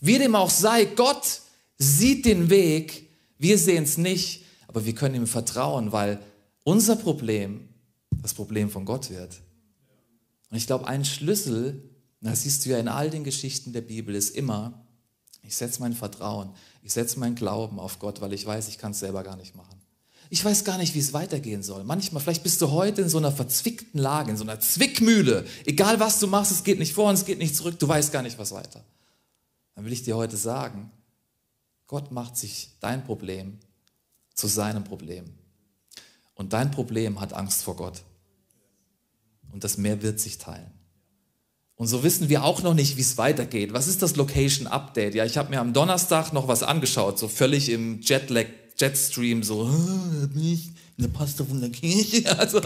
Wie 0.00 0.18
dem 0.18 0.34
auch 0.34 0.50
sei, 0.50 0.86
Gott 0.86 1.40
sieht 1.78 2.26
den 2.26 2.50
Weg, 2.50 3.08
wir 3.38 3.58
sehen 3.58 3.84
es 3.84 3.96
nicht, 3.96 4.44
aber 4.66 4.84
wir 4.84 4.94
können 4.94 5.14
ihm 5.14 5.26
vertrauen, 5.28 5.92
weil 5.92 6.18
unser 6.64 6.96
Problem 6.96 7.68
das 8.10 8.34
Problem 8.34 8.70
von 8.70 8.84
Gott 8.84 9.08
wird. 9.10 9.40
Und 10.50 10.56
ich 10.56 10.66
glaube, 10.66 10.86
ein 10.86 11.04
Schlüssel 11.04 11.96
das 12.20 12.42
siehst 12.42 12.64
du 12.64 12.70
ja 12.70 12.78
in 12.78 12.88
all 12.88 13.10
den 13.10 13.24
Geschichten 13.24 13.72
der 13.72 13.82
Bibel, 13.82 14.14
ist 14.14 14.34
immer, 14.34 14.86
ich 15.42 15.56
setze 15.56 15.80
mein 15.80 15.92
Vertrauen, 15.92 16.50
ich 16.82 16.92
setze 16.92 17.18
meinen 17.18 17.34
Glauben 17.34 17.78
auf 17.78 17.98
Gott, 17.98 18.20
weil 18.20 18.32
ich 18.32 18.44
weiß, 18.44 18.68
ich 18.68 18.78
kann 18.78 18.92
es 18.92 18.98
selber 19.00 19.22
gar 19.22 19.36
nicht 19.36 19.54
machen. 19.54 19.80
Ich 20.28 20.44
weiß 20.44 20.64
gar 20.64 20.76
nicht, 20.76 20.94
wie 20.96 20.98
es 20.98 21.12
weitergehen 21.12 21.62
soll. 21.62 21.84
Manchmal, 21.84 22.20
vielleicht 22.20 22.42
bist 22.42 22.60
du 22.60 22.72
heute 22.72 23.02
in 23.02 23.08
so 23.08 23.18
einer 23.18 23.30
verzwickten 23.30 24.00
Lage, 24.00 24.32
in 24.32 24.36
so 24.36 24.42
einer 24.42 24.58
Zwickmühle. 24.58 25.46
Egal 25.66 26.00
was 26.00 26.18
du 26.18 26.26
machst, 26.26 26.50
es 26.50 26.64
geht 26.64 26.80
nicht 26.80 26.94
vor 26.94 27.08
und 27.08 27.14
es 27.14 27.24
geht 27.24 27.38
nicht 27.38 27.54
zurück, 27.54 27.78
du 27.78 27.86
weißt 27.86 28.10
gar 28.10 28.22
nicht, 28.22 28.38
was 28.38 28.50
weiter. 28.50 28.84
Dann 29.76 29.84
will 29.84 29.92
ich 29.92 30.02
dir 30.02 30.16
heute 30.16 30.36
sagen, 30.36 30.90
Gott 31.86 32.10
macht 32.10 32.36
sich 32.36 32.70
dein 32.80 33.04
Problem 33.04 33.58
zu 34.34 34.48
seinem 34.48 34.82
Problem. 34.82 35.26
Und 36.34 36.52
dein 36.52 36.72
Problem 36.72 37.20
hat 37.20 37.32
Angst 37.32 37.62
vor 37.62 37.76
Gott. 37.76 38.02
Und 39.56 39.64
das 39.64 39.78
Meer 39.78 40.02
wird 40.02 40.20
sich 40.20 40.36
teilen. 40.36 40.70
Und 41.76 41.86
so 41.86 42.02
wissen 42.02 42.28
wir 42.28 42.44
auch 42.44 42.62
noch 42.62 42.74
nicht, 42.74 42.98
wie 42.98 43.00
es 43.00 43.16
weitergeht. 43.16 43.72
Was 43.72 43.88
ist 43.88 44.02
das 44.02 44.14
Location 44.16 44.66
Update? 44.66 45.14
Ja, 45.14 45.24
ich 45.24 45.38
habe 45.38 45.48
mir 45.48 45.60
am 45.60 45.72
Donnerstag 45.72 46.34
noch 46.34 46.46
was 46.46 46.62
angeschaut, 46.62 47.18
so 47.18 47.26
völlig 47.26 47.70
im 47.70 48.02
Jetlag, 48.02 48.44
Jetstream, 48.78 49.42
so, 49.42 49.64
bin 50.34 50.52
ich 50.52 50.66
in 50.98 51.04
der 51.04 51.08
Pastor 51.08 51.46
von 51.46 51.58
der 51.58 51.70
Kirche. 51.70 52.22
Also, 52.38 52.60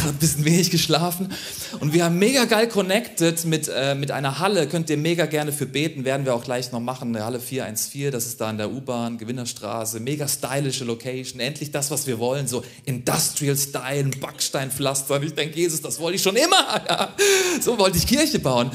gerade 0.02 0.14
ein 0.14 0.18
bisschen 0.18 0.44
wenig 0.44 0.70
geschlafen. 0.70 1.32
Und 1.80 1.92
wir 1.92 2.04
haben 2.04 2.18
mega 2.18 2.44
geil 2.44 2.68
connected 2.68 3.44
mit, 3.44 3.70
äh, 3.74 3.94
mit 3.94 4.10
einer 4.10 4.38
Halle. 4.38 4.66
Könnt 4.66 4.88
ihr 4.90 4.96
mega 4.96 5.26
gerne 5.26 5.52
für 5.52 5.66
beten, 5.66 6.04
werden 6.04 6.24
wir 6.24 6.34
auch 6.34 6.44
gleich 6.44 6.72
noch 6.72 6.80
machen. 6.80 7.14
Eine 7.14 7.24
Halle 7.24 7.40
414, 7.40 8.10
das 8.10 8.26
ist 8.26 8.40
da 8.40 8.50
in 8.50 8.58
der 8.58 8.70
U-Bahn, 8.70 9.18
Gewinnerstraße. 9.18 10.00
Mega 10.00 10.26
stylische 10.26 10.84
Location. 10.84 11.40
Endlich 11.40 11.70
das, 11.70 11.90
was 11.90 12.06
wir 12.06 12.18
wollen. 12.18 12.46
So 12.48 12.62
Industrial 12.84 13.56
Style, 13.56 14.10
Backsteinpflaster. 14.20 15.16
Und 15.16 15.24
ich 15.24 15.34
denke, 15.34 15.58
Jesus, 15.58 15.82
das 15.82 15.98
wollte 16.00 16.16
ich 16.16 16.22
schon 16.22 16.36
immer. 16.36 16.80
Ja. 16.90 17.14
So 17.60 17.78
wollte 17.78 17.98
ich 17.98 18.06
Kirche 18.06 18.38
bauen. 18.38 18.70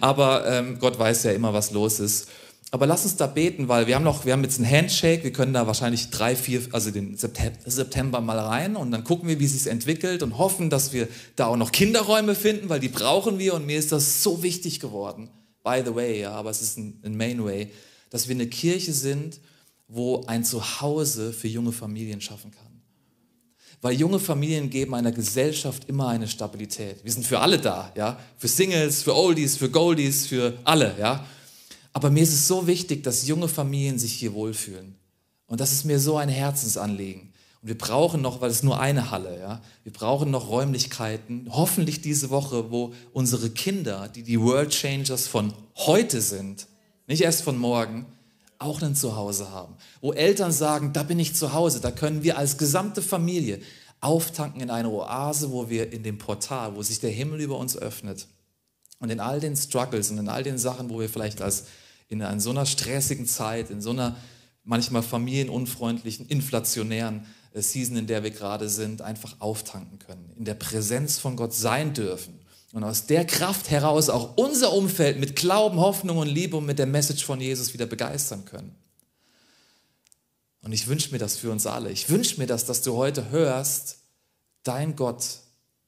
Aber 0.00 0.46
ähm, 0.46 0.78
Gott 0.78 0.98
weiß 0.98 1.24
ja 1.24 1.32
immer, 1.32 1.52
was 1.52 1.70
los 1.72 2.00
ist. 2.00 2.28
Aber 2.70 2.86
lass 2.86 3.04
uns 3.04 3.16
da 3.16 3.26
beten, 3.26 3.68
weil 3.68 3.86
wir 3.86 3.94
haben 3.94 4.04
noch, 4.04 4.26
wir 4.26 4.34
haben 4.34 4.44
jetzt 4.44 4.58
einen 4.58 4.70
Handshake, 4.70 5.24
wir 5.24 5.32
können 5.32 5.54
da 5.54 5.66
wahrscheinlich 5.66 6.10
drei, 6.10 6.36
vier, 6.36 6.60
also 6.72 6.90
den 6.90 7.16
September 7.16 8.20
mal 8.20 8.38
rein 8.38 8.76
und 8.76 8.90
dann 8.90 9.04
gucken 9.04 9.26
wir, 9.26 9.40
wie 9.40 9.46
es 9.46 9.52
sich 9.54 9.72
entwickelt 9.72 10.22
und 10.22 10.36
hoffen, 10.36 10.68
dass 10.68 10.92
wir 10.92 11.08
da 11.34 11.46
auch 11.46 11.56
noch 11.56 11.72
Kinderräume 11.72 12.34
finden, 12.34 12.68
weil 12.68 12.80
die 12.80 12.88
brauchen 12.88 13.38
wir 13.38 13.54
und 13.54 13.64
mir 13.64 13.78
ist 13.78 13.90
das 13.90 14.22
so 14.22 14.42
wichtig 14.42 14.80
geworden. 14.80 15.30
By 15.64 15.82
the 15.84 15.94
way, 15.94 16.20
ja, 16.20 16.32
aber 16.32 16.50
es 16.50 16.60
ist 16.60 16.76
ein, 16.76 17.00
ein 17.04 17.16
Main 17.16 17.42
Way, 17.42 17.70
dass 18.10 18.28
wir 18.28 18.34
eine 18.34 18.46
Kirche 18.46 18.92
sind, 18.92 19.40
wo 19.88 20.24
ein 20.26 20.44
Zuhause 20.44 21.32
für 21.32 21.48
junge 21.48 21.72
Familien 21.72 22.20
schaffen 22.20 22.50
kann. 22.50 22.68
Weil 23.80 23.94
junge 23.94 24.18
Familien 24.18 24.68
geben 24.68 24.94
einer 24.94 25.12
Gesellschaft 25.12 25.88
immer 25.88 26.08
eine 26.08 26.28
Stabilität. 26.28 27.02
Wir 27.02 27.12
sind 27.12 27.24
für 27.24 27.38
alle 27.38 27.58
da, 27.58 27.92
ja, 27.96 28.18
für 28.36 28.48
Singles, 28.48 29.02
für 29.02 29.14
Oldies, 29.14 29.56
für 29.56 29.70
Goldies, 29.70 30.26
für 30.26 30.58
alle, 30.64 30.94
ja. 30.98 31.24
Aber 31.92 32.10
mir 32.10 32.22
ist 32.22 32.32
es 32.32 32.46
so 32.46 32.66
wichtig, 32.66 33.02
dass 33.02 33.26
junge 33.26 33.48
Familien 33.48 33.98
sich 33.98 34.12
hier 34.12 34.34
wohlfühlen. 34.34 34.94
Und 35.46 35.60
das 35.60 35.72
ist 35.72 35.84
mir 35.84 35.98
so 35.98 36.16
ein 36.16 36.28
Herzensanliegen. 36.28 37.32
Und 37.62 37.68
wir 37.68 37.78
brauchen 37.78 38.20
noch, 38.22 38.40
weil 38.40 38.50
es 38.50 38.62
nur 38.62 38.78
eine 38.78 39.10
Halle, 39.10 39.38
ja, 39.40 39.60
wir 39.82 39.92
brauchen 39.92 40.30
noch 40.30 40.48
Räumlichkeiten, 40.48 41.48
hoffentlich 41.50 42.00
diese 42.00 42.30
Woche, 42.30 42.70
wo 42.70 42.92
unsere 43.12 43.50
Kinder, 43.50 44.08
die 44.08 44.22
die 44.22 44.40
World 44.40 44.70
Changers 44.70 45.26
von 45.26 45.52
heute 45.76 46.20
sind, 46.20 46.68
nicht 47.08 47.22
erst 47.22 47.42
von 47.42 47.58
morgen, 47.58 48.06
auch 48.58 48.82
ein 48.82 48.94
Zuhause 48.94 49.50
haben. 49.50 49.74
Wo 50.00 50.12
Eltern 50.12 50.52
sagen, 50.52 50.92
da 50.92 51.02
bin 51.02 51.18
ich 51.18 51.34
zu 51.34 51.52
Hause, 51.52 51.80
da 51.80 51.90
können 51.90 52.22
wir 52.22 52.38
als 52.38 52.58
gesamte 52.58 53.02
Familie 53.02 53.60
auftanken 54.00 54.60
in 54.60 54.70
eine 54.70 54.90
Oase, 54.90 55.50
wo 55.50 55.68
wir 55.68 55.92
in 55.92 56.02
dem 56.02 56.18
Portal, 56.18 56.76
wo 56.76 56.82
sich 56.82 57.00
der 57.00 57.10
Himmel 57.10 57.40
über 57.40 57.58
uns 57.58 57.76
öffnet. 57.76 58.28
Und 58.98 59.10
in 59.10 59.20
all 59.20 59.40
den 59.40 59.56
Struggles 59.56 60.10
und 60.10 60.18
in 60.18 60.28
all 60.28 60.42
den 60.42 60.58
Sachen, 60.58 60.90
wo 60.90 61.00
wir 61.00 61.08
vielleicht 61.08 61.40
als 61.40 61.66
in, 62.08 62.20
in 62.20 62.40
so 62.40 62.50
einer 62.50 62.66
stressigen 62.66 63.26
Zeit, 63.26 63.70
in 63.70 63.80
so 63.80 63.90
einer 63.90 64.16
manchmal 64.64 65.02
familienunfreundlichen, 65.02 66.26
inflationären 66.26 67.26
äh, 67.52 67.62
Season, 67.62 67.96
in 67.96 68.06
der 68.06 68.22
wir 68.22 68.30
gerade 68.30 68.68
sind, 68.68 69.02
einfach 69.02 69.36
auftanken 69.40 69.98
können, 69.98 70.32
in 70.36 70.44
der 70.44 70.54
Präsenz 70.54 71.18
von 71.18 71.36
Gott 71.36 71.54
sein 71.54 71.94
dürfen 71.94 72.38
und 72.72 72.84
aus 72.84 73.06
der 73.06 73.24
Kraft 73.24 73.70
heraus 73.70 74.10
auch 74.10 74.36
unser 74.36 74.72
Umfeld 74.72 75.18
mit 75.18 75.36
Glauben, 75.36 75.78
Hoffnung 75.78 76.18
und 76.18 76.28
Liebe 76.28 76.56
und 76.56 76.66
mit 76.66 76.78
der 76.78 76.86
Message 76.86 77.24
von 77.24 77.40
Jesus 77.40 77.72
wieder 77.72 77.86
begeistern 77.86 78.44
können. 78.44 78.74
Und 80.62 80.72
ich 80.72 80.86
wünsche 80.86 81.12
mir 81.12 81.18
das 81.18 81.36
für 81.36 81.50
uns 81.50 81.66
alle. 81.66 81.90
Ich 81.90 82.10
wünsche 82.10 82.38
mir 82.38 82.46
das, 82.46 82.66
dass 82.66 82.82
du 82.82 82.96
heute 82.96 83.30
hörst, 83.30 83.98
dein 84.64 84.96
Gott 84.96 85.24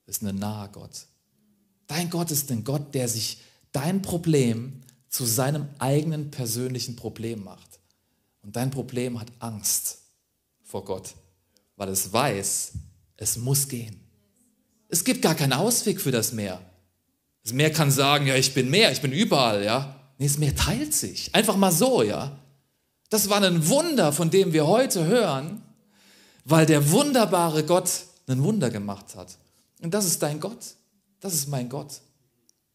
ist 0.06 0.22
ein 0.22 0.36
naher 0.36 0.68
Gott. 0.68 1.06
Dein 1.90 2.09
Gott 2.09 2.31
ist 2.31 2.53
ein 2.53 2.62
Gott, 2.62 2.94
der 2.94 3.09
sich 3.09 3.38
dein 3.72 4.00
Problem 4.00 4.81
zu 5.09 5.24
seinem 5.24 5.66
eigenen 5.81 6.31
persönlichen 6.31 6.94
Problem 6.94 7.42
macht. 7.42 7.81
Und 8.42 8.55
dein 8.55 8.70
Problem 8.70 9.18
hat 9.18 9.26
Angst 9.40 9.98
vor 10.62 10.85
Gott, 10.85 11.14
weil 11.74 11.88
es 11.88 12.12
weiß, 12.12 12.72
es 13.16 13.38
muss 13.38 13.66
gehen. 13.66 13.98
Es 14.88 15.03
gibt 15.03 15.20
gar 15.20 15.35
keinen 15.35 15.53
Ausweg 15.53 16.00
für 16.00 16.12
das 16.12 16.33
Meer. 16.33 16.61
Das 17.42 17.53
Meer 17.53 17.72
kann 17.72 17.90
sagen, 17.90 18.29
ja, 18.29 18.37
ich 18.37 18.55
bin 18.55 18.70
Meer, 18.70 18.92
ich 18.92 19.03
bin 19.03 19.11
überall, 19.11 19.64
ja. 19.64 19.96
Nee, 20.18 20.29
das 20.29 20.38
Meer 20.38 20.55
teilt 20.55 20.94
sich. 20.94 21.35
Einfach 21.35 21.57
mal 21.57 21.72
so, 21.72 22.05
ja. 22.05 22.38
Das 23.09 23.29
war 23.29 23.42
ein 23.42 23.68
Wunder, 23.68 24.12
von 24.12 24.31
dem 24.31 24.53
wir 24.53 24.68
heute 24.68 25.07
hören, 25.07 25.61
weil 26.44 26.66
der 26.66 26.92
wunderbare 26.92 27.64
Gott 27.64 27.90
ein 28.29 28.44
Wunder 28.44 28.70
gemacht 28.70 29.16
hat. 29.16 29.38
Und 29.83 29.92
das 29.92 30.05
ist 30.05 30.22
dein 30.22 30.38
Gott. 30.38 30.76
Das 31.20 31.35
ist 31.35 31.48
mein 31.48 31.68
Gott. 31.68 32.00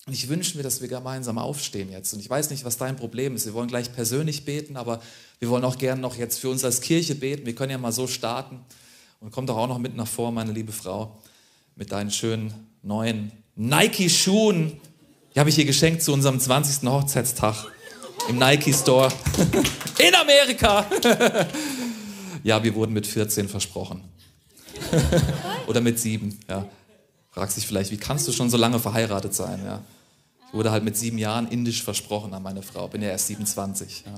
Und 0.07 0.13
ich 0.13 0.29
wünsche 0.29 0.55
mir, 0.55 0.63
dass 0.63 0.81
wir 0.81 0.87
gemeinsam 0.87 1.39
aufstehen 1.39 1.91
jetzt. 1.91 2.13
Und 2.13 2.19
ich 2.19 2.29
weiß 2.29 2.51
nicht, 2.51 2.63
was 2.63 2.77
dein 2.77 2.95
Problem 2.95 3.35
ist. 3.35 3.47
Wir 3.47 3.55
wollen 3.55 3.67
gleich 3.67 3.91
persönlich 3.91 4.45
beten, 4.45 4.77
aber 4.77 5.01
wir 5.39 5.49
wollen 5.49 5.63
auch 5.63 5.79
gerne 5.79 5.99
noch 5.99 6.15
jetzt 6.15 6.39
für 6.39 6.49
uns 6.49 6.63
als 6.63 6.81
Kirche 6.81 7.15
beten. 7.15 7.45
Wir 7.47 7.55
können 7.55 7.71
ja 7.71 7.79
mal 7.79 7.91
so 7.91 8.05
starten. 8.05 8.59
Und 9.19 9.31
komm 9.31 9.47
doch 9.47 9.57
auch 9.57 9.67
noch 9.67 9.79
mit 9.79 9.95
nach 9.95 10.07
vor, 10.07 10.31
meine 10.31 10.51
liebe 10.51 10.71
Frau, 10.71 11.19
mit 11.75 11.91
deinen 11.91 12.11
schönen 12.11 12.53
neuen 12.83 13.31
Nike-Schuhen. 13.55 14.79
Die 15.33 15.39
habe 15.39 15.49
ich 15.49 15.55
hier 15.55 15.65
geschenkt 15.65 16.03
zu 16.03 16.13
unserem 16.13 16.39
20. 16.39 16.87
Hochzeitstag 16.87 17.65
im 18.29 18.37
Nike 18.37 18.73
Store 18.73 19.11
in 19.97 20.13
Amerika. 20.13 20.85
ja, 22.43 22.63
wir 22.63 22.75
wurden 22.75 22.93
mit 22.93 23.07
14 23.07 23.49
versprochen. 23.49 24.03
Oder 25.67 25.81
mit 25.81 25.99
sieben, 25.99 26.37
ja. 26.47 26.69
Fragst 27.35 27.57
dich 27.57 27.67
vielleicht, 27.67 27.91
wie 27.91 27.97
kannst 27.97 28.25
du 28.29 28.31
schon 28.31 28.49
so 28.49 28.55
lange 28.55 28.79
verheiratet 28.79 29.33
sein? 29.33 29.59
Ja. 29.65 29.81
Ich 30.47 30.53
wurde 30.53 30.71
halt 30.71 30.85
mit 30.85 30.95
sieben 30.95 31.17
Jahren 31.17 31.49
indisch 31.49 31.83
versprochen 31.83 32.33
an 32.33 32.41
meine 32.41 32.61
Frau, 32.61 32.87
bin 32.87 33.01
ja 33.01 33.09
erst 33.09 33.27
27. 33.27 34.05
Ja. 34.05 34.13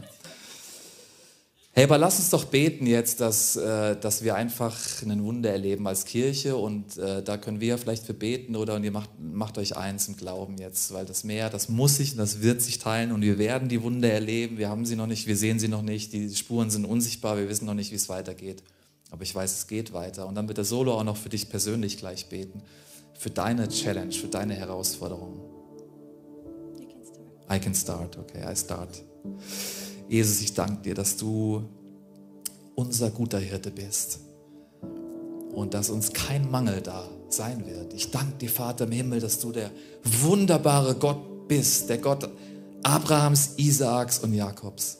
Hey, 1.71 1.85
aber 1.85 1.97
lass 1.97 2.19
uns 2.19 2.29
doch 2.29 2.45
beten 2.45 2.85
jetzt, 2.85 3.19
dass, 3.19 3.55
äh, 3.55 3.95
dass 3.95 4.23
wir 4.23 4.35
einfach 4.35 4.77
ein 5.01 5.23
Wunder 5.23 5.49
erleben 5.49 5.87
als 5.87 6.05
Kirche 6.05 6.57
und 6.57 6.99
äh, 6.99 7.23
da 7.23 7.37
können 7.37 7.59
wir 7.59 7.79
vielleicht 7.79 8.05
für 8.05 8.13
beten 8.13 8.55
oder 8.55 8.75
und 8.75 8.83
ihr 8.83 8.91
macht, 8.91 9.09
macht 9.19 9.57
euch 9.57 9.75
eins 9.75 10.07
im 10.07 10.15
Glauben 10.15 10.59
jetzt, 10.59 10.93
weil 10.93 11.05
das 11.05 11.23
Meer, 11.23 11.49
das 11.49 11.69
muss 11.69 11.97
sich 11.97 12.11
und 12.11 12.19
das 12.19 12.43
wird 12.43 12.61
sich 12.61 12.77
teilen 12.77 13.11
und 13.11 13.23
wir 13.23 13.39
werden 13.39 13.67
die 13.67 13.81
Wunder 13.81 14.11
erleben. 14.11 14.59
Wir 14.59 14.69
haben 14.69 14.85
sie 14.85 14.95
noch 14.95 15.07
nicht, 15.07 15.25
wir 15.25 15.37
sehen 15.37 15.57
sie 15.57 15.69
noch 15.69 15.81
nicht, 15.81 16.13
die 16.13 16.35
Spuren 16.35 16.69
sind 16.69 16.85
unsichtbar, 16.85 17.35
wir 17.37 17.49
wissen 17.49 17.65
noch 17.65 17.73
nicht, 17.73 17.89
wie 17.89 17.95
es 17.95 18.09
weitergeht. 18.09 18.61
Aber 19.09 19.23
ich 19.23 19.33
weiß, 19.33 19.57
es 19.57 19.65
geht 19.65 19.91
weiter 19.91 20.27
und 20.27 20.35
dann 20.35 20.47
wird 20.47 20.59
der 20.59 20.65
Solo 20.65 20.93
auch 20.93 21.03
noch 21.03 21.17
für 21.17 21.29
dich 21.29 21.49
persönlich 21.49 21.97
gleich 21.97 22.29
beten 22.29 22.61
für 23.17 23.29
deine 23.29 23.67
Challenge, 23.67 24.11
für 24.11 24.27
deine 24.27 24.53
Herausforderung. 24.53 25.39
I 27.51 27.59
can 27.59 27.73
start, 27.73 28.17
okay, 28.17 28.43
I 28.49 28.55
start. 28.55 28.89
Jesus, 30.07 30.41
ich 30.41 30.53
danke 30.53 30.81
dir, 30.81 30.95
dass 30.95 31.17
du 31.17 31.63
unser 32.75 33.09
guter 33.09 33.39
Hirte 33.39 33.71
bist 33.71 34.19
und 35.53 35.73
dass 35.73 35.89
uns 35.89 36.13
kein 36.13 36.49
Mangel 36.49 36.81
da 36.81 37.09
sein 37.29 37.65
wird. 37.65 37.93
Ich 37.93 38.11
danke 38.11 38.37
dir, 38.37 38.49
Vater 38.49 38.85
im 38.85 38.91
Himmel, 38.91 39.19
dass 39.19 39.39
du 39.39 39.51
der 39.51 39.71
wunderbare 40.03 40.95
Gott 40.95 41.47
bist, 41.47 41.89
der 41.89 41.97
Gott 41.97 42.29
Abrahams, 42.83 43.53
Isaaks 43.57 44.19
und 44.19 44.33
Jakobs. 44.33 44.99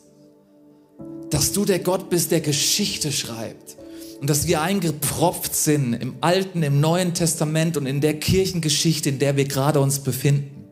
Dass 1.29 1.51
du 1.51 1.65
der 1.65 1.79
Gott 1.79 2.09
bist, 2.09 2.31
der 2.31 2.41
Geschichte 2.41 3.11
schreibt 3.11 3.77
und 4.19 4.29
dass 4.29 4.47
wir 4.47 4.61
eingepropft 4.61 5.53
sind 5.53 5.93
im 5.93 6.15
Alten, 6.21 6.63
im 6.63 6.79
Neuen 6.79 7.13
Testament 7.13 7.77
und 7.77 7.85
in 7.85 8.01
der 8.01 8.19
Kirchengeschichte, 8.19 9.09
in 9.09 9.19
der 9.19 9.37
wir 9.37 9.45
gerade 9.45 9.79
uns 9.79 9.99
befinden. 9.99 10.65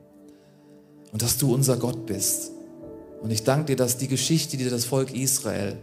Und 1.12 1.22
dass 1.22 1.38
du 1.38 1.54
unser 1.54 1.78
Gott 1.78 2.06
bist. 2.06 2.52
Und 3.22 3.32
ich 3.32 3.44
danke 3.44 3.68
dir, 3.68 3.76
dass 3.76 3.98
die 3.98 4.08
Geschichte, 4.08 4.58
die 4.58 4.68
das 4.68 4.86
Volk 4.86 5.16
Israel, 5.16 5.78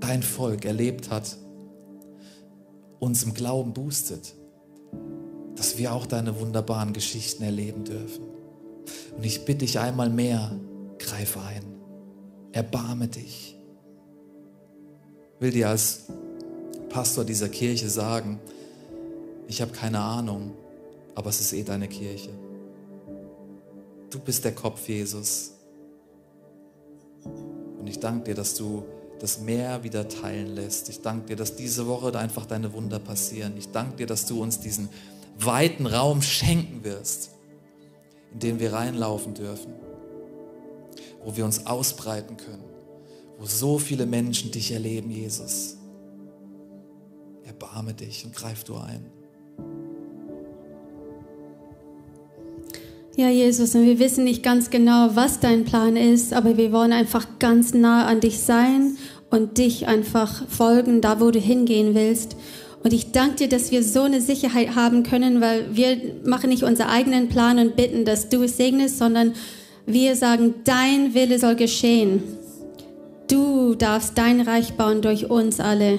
dein 0.00 0.22
Volk 0.22 0.64
erlebt 0.64 1.10
hat, 1.10 1.36
uns 2.98 3.22
im 3.22 3.32
Glauben 3.32 3.72
boostet. 3.72 4.34
Dass 5.54 5.78
wir 5.78 5.92
auch 5.92 6.06
deine 6.06 6.38
wunderbaren 6.40 6.92
Geschichten 6.92 7.42
erleben 7.44 7.84
dürfen. 7.84 8.24
Und 9.16 9.24
ich 9.24 9.44
bitte 9.44 9.60
dich 9.60 9.78
einmal 9.78 10.10
mehr, 10.10 10.58
greif 10.98 11.36
ein. 11.36 11.62
Erbarme 12.52 13.08
dich 13.08 13.47
will 15.40 15.50
dir 15.50 15.68
als 15.68 16.04
Pastor 16.88 17.24
dieser 17.24 17.48
Kirche 17.48 17.88
sagen, 17.88 18.40
ich 19.46 19.62
habe 19.62 19.72
keine 19.72 20.00
Ahnung, 20.00 20.52
aber 21.14 21.30
es 21.30 21.40
ist 21.40 21.52
eh 21.52 21.62
deine 21.62 21.88
Kirche. 21.88 22.30
Du 24.10 24.18
bist 24.18 24.44
der 24.44 24.54
Kopf, 24.54 24.88
Jesus. 24.88 25.52
Und 27.24 27.86
ich 27.86 27.98
danke 28.00 28.24
dir, 28.24 28.34
dass 28.34 28.54
du 28.54 28.84
das 29.18 29.40
Meer 29.40 29.82
wieder 29.82 30.08
teilen 30.08 30.54
lässt. 30.54 30.88
Ich 30.88 31.02
danke 31.02 31.26
dir, 31.26 31.36
dass 31.36 31.56
diese 31.56 31.86
Woche 31.86 32.16
einfach 32.18 32.46
deine 32.46 32.72
Wunder 32.72 32.98
passieren. 32.98 33.54
Ich 33.56 33.70
danke 33.70 33.96
dir, 33.96 34.06
dass 34.06 34.26
du 34.26 34.42
uns 34.42 34.60
diesen 34.60 34.88
weiten 35.38 35.86
Raum 35.86 36.22
schenken 36.22 36.84
wirst, 36.84 37.30
in 38.32 38.40
den 38.40 38.60
wir 38.60 38.72
reinlaufen 38.72 39.34
dürfen, 39.34 39.72
wo 41.24 41.36
wir 41.36 41.44
uns 41.44 41.66
ausbreiten 41.66 42.36
können, 42.36 42.64
wo 43.38 43.46
so 43.46 43.78
viele 43.78 44.04
Menschen 44.04 44.50
dich 44.50 44.72
erleben, 44.72 45.10
Jesus. 45.10 45.76
Erbarme 47.44 47.94
dich 47.94 48.24
und 48.24 48.34
greif 48.34 48.64
du 48.64 48.76
ein. 48.76 49.06
Ja, 53.16 53.28
Jesus, 53.28 53.74
und 53.74 53.84
wir 53.84 53.98
wissen 53.98 54.24
nicht 54.24 54.44
ganz 54.44 54.70
genau, 54.70 55.10
was 55.14 55.40
dein 55.40 55.64
Plan 55.64 55.96
ist, 55.96 56.32
aber 56.32 56.56
wir 56.56 56.70
wollen 56.70 56.92
einfach 56.92 57.26
ganz 57.40 57.74
nah 57.74 58.06
an 58.06 58.20
dich 58.20 58.38
sein 58.38 58.96
und 59.30 59.58
dich 59.58 59.88
einfach 59.88 60.46
folgen, 60.48 61.00
da 61.00 61.20
wo 61.20 61.30
du 61.30 61.40
hingehen 61.40 61.94
willst. 61.94 62.36
Und 62.84 62.92
ich 62.92 63.10
danke 63.10 63.34
dir, 63.36 63.48
dass 63.48 63.72
wir 63.72 63.82
so 63.82 64.02
eine 64.02 64.20
Sicherheit 64.20 64.76
haben 64.76 65.02
können, 65.02 65.40
weil 65.40 65.74
wir 65.74 65.98
machen 66.24 66.50
nicht 66.50 66.62
unseren 66.62 66.90
eigenen 66.90 67.28
Plan 67.28 67.58
und 67.58 67.74
bitten, 67.74 68.04
dass 68.04 68.28
du 68.28 68.44
es 68.44 68.56
segnest, 68.56 68.98
sondern 68.98 69.32
wir 69.84 70.14
sagen, 70.14 70.54
dein 70.62 71.12
Wille 71.14 71.40
soll 71.40 71.56
geschehen. 71.56 72.22
Du 73.68 73.74
darfst 73.74 74.16
dein 74.16 74.40
Reich 74.40 74.78
bauen 74.78 75.02
durch 75.02 75.28
uns 75.28 75.60
alle. 75.60 75.98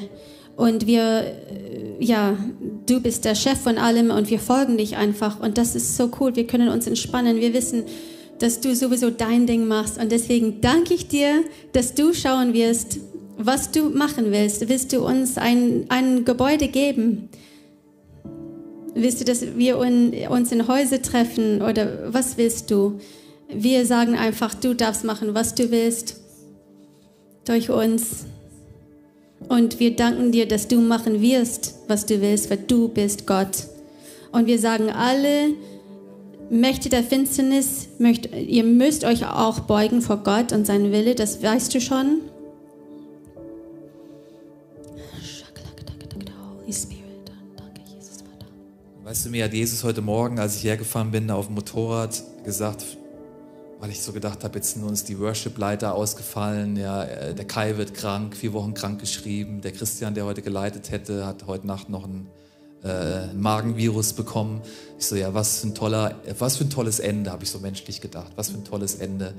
Und 0.56 0.88
wir, 0.88 1.22
äh, 1.22 2.04
ja, 2.04 2.36
du 2.88 3.00
bist 3.00 3.26
der 3.26 3.36
Chef 3.36 3.60
von 3.60 3.78
allem 3.78 4.10
und 4.10 4.32
wir 4.32 4.40
folgen 4.40 4.80
dich 4.80 4.98
einfach. 4.98 5.40
Und 5.40 5.60
das 5.60 5.76
ist 5.76 5.96
so 5.96 6.10
cool. 6.20 6.36
Wir 6.36 6.48
können 6.48 6.70
uns 6.70 6.88
entspannen. 6.88 7.40
Wir 7.40 7.54
wissen, 7.54 7.84
dass 8.40 8.60
du 8.60 8.76
sowieso 8.76 9.12
dein 9.12 9.46
Ding 9.46 9.68
machst. 9.68 10.02
Und 10.02 10.12
deswegen 10.12 10.62
danke 10.62 10.96
ich 10.96 11.10
dir, 11.10 11.44
dass 11.72 11.94
du 11.94 12.12
schauen 12.12 12.56
wirst, 12.56 13.02
was 13.38 13.70
du 13.70 13.92
machen 13.92 14.32
willst. 14.32 14.68
Willst 14.68 14.92
du 14.92 15.06
uns 15.06 15.38
ein, 15.38 15.86
ein 15.90 16.26
Gebäude 16.26 16.70
geben? 16.70 17.30
Willst 18.96 19.22
du, 19.22 19.26
dass 19.26 19.46
wir 19.58 19.78
uns 19.78 20.52
in 20.52 20.68
Häuser 20.68 21.04
treffen 21.04 21.62
oder 21.62 22.12
was 22.12 22.36
willst 22.36 22.72
du? 22.72 23.00
Wir 23.48 23.86
sagen 23.86 24.16
einfach, 24.16 24.56
du 24.56 24.74
darfst 24.74 25.04
machen, 25.04 25.36
was 25.36 25.54
du 25.54 25.70
willst 25.70 26.20
durch 27.50 27.70
uns. 27.70 28.26
Und 29.48 29.80
wir 29.80 29.96
danken 29.96 30.32
dir, 30.32 30.48
dass 30.48 30.68
du 30.68 30.80
machen 30.80 31.22
wirst, 31.22 31.76
was 31.88 32.06
du 32.06 32.22
willst, 32.22 32.50
weil 32.50 32.60
du 32.60 32.88
bist 32.88 33.26
Gott. 33.26 33.68
Und 34.32 34.46
wir 34.46 34.60
sagen 34.60 34.90
alle, 34.92 35.56
Mächte 36.52 36.90
der 36.90 37.04
Finsternis, 37.04 37.90
möcht, 37.98 38.30
ihr 38.36 38.64
müsst 38.64 39.04
euch 39.04 39.26
auch 39.26 39.62
beugen 39.62 40.02
vor 40.02 40.18
Gott 40.18 40.52
und 40.52 40.66
seinen 40.66 40.92
Wille, 40.92 41.16
das 41.16 41.42
weißt 41.42 41.74
du 41.74 41.82
schon. 41.82 42.22
Weißt 49.04 49.26
du, 49.26 49.30
mir 49.32 49.46
hat 49.46 49.54
Jesus 49.56 49.84
heute 49.84 50.02
Morgen, 50.02 50.38
als 50.38 50.58
ich 50.58 50.66
hergefahren 50.66 51.10
bin, 51.10 51.32
auf 51.32 51.48
dem 51.48 51.56
Motorrad 51.56 52.22
gesagt, 52.46 52.99
weil 53.80 53.92
ich 53.92 54.02
so 54.02 54.12
gedacht 54.12 54.44
habe, 54.44 54.58
jetzt 54.58 54.74
sind 54.74 54.84
uns 54.84 55.06
die 55.06 55.18
Worship-Leiter 55.20 55.96
ausgefallen, 55.96 56.76
ja, 56.76 57.04
äh, 57.04 57.34
der 57.34 57.46
Kai 57.46 57.78
wird 57.78 57.94
krank, 57.94 58.36
vier 58.36 58.54
Wochen 58.54 58.74
krank 58.74 59.00
geschrieben, 59.00 59.62
der 59.62 59.72
Christian, 59.72 60.14
der 60.14 60.26
heute 60.26 60.42
geleitet 60.42 60.92
hätte, 60.92 61.26
hat 61.26 61.48
heute 61.48 61.66
Nacht 61.66 61.90
noch 61.90 62.06
ein, 62.06 62.28
äh, 62.84 63.34
Magenvirus 63.34 64.14
bekommen. 64.14 64.62
Ich 64.98 65.06
so, 65.06 65.16
ja, 65.16 65.34
was 65.34 65.60
für 65.60 65.68
ein 65.68 65.76
toller, 65.76 66.16
was 66.38 66.58
für 66.58 66.66
ein 66.66 66.70
tolles 66.70 67.00
Ende, 67.00 67.32
habe 67.32 67.44
ich 67.44 67.50
so 67.50 67.60
menschlich 67.60 68.00
gedacht, 68.00 68.32
was 68.36 68.50
für 68.50 68.58
ein 68.58 68.66
tolles 68.66 68.96
Ende 68.96 69.34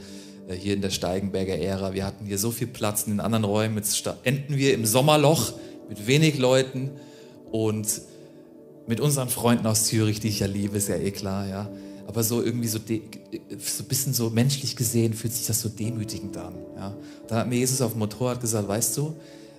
äh, 0.49 0.55
hier 0.55 0.75
in 0.75 0.83
der 0.83 0.91
Steigenberger 0.91 1.57
Ära. 1.57 1.93
Wir 1.93 2.07
hatten 2.07 2.25
hier 2.25 2.39
so 2.39 2.51
viel 2.51 2.67
Platz 2.67 3.05
in 3.05 3.15
den 3.15 3.21
anderen 3.21 3.45
Räumen, 3.45 3.77
jetzt 3.77 4.09
enden 4.25 4.57
wir 4.57 4.75
im 4.75 4.87
Sommerloch 4.87 5.53
mit 5.89 6.07
wenig 6.07 6.39
Leuten 6.39 6.91
und 7.51 7.87
mit 8.87 9.01
unseren 9.01 9.29
Freunden 9.29 9.67
aus 9.67 9.85
Zürich, 9.85 10.21
die 10.21 10.29
ich 10.29 10.41
ja 10.41 10.47
liebe, 10.47 10.79
ist 10.79 10.89
ja 10.89 10.97
eh 10.97 11.11
klar, 11.11 11.47
ja 11.47 11.71
aber 12.11 12.25
so 12.25 12.43
irgendwie 12.43 12.67
so, 12.67 12.81
so 12.81 12.93
ein 12.93 13.87
bisschen 13.87 14.13
so 14.13 14.31
menschlich 14.31 14.75
gesehen 14.75 15.15
fühlt 15.15 15.33
sich 15.33 15.47
das 15.47 15.61
so 15.61 15.69
demütigend 15.69 16.37
an. 16.37 16.57
Ja? 16.75 16.93
Dann 17.29 17.39
hat 17.39 17.49
mir 17.49 17.55
Jesus 17.55 17.81
auf 17.81 17.93
dem 17.93 18.01
Motorrad 18.01 18.41
gesagt, 18.41 18.67
weißt 18.67 18.97
du, 18.97 19.15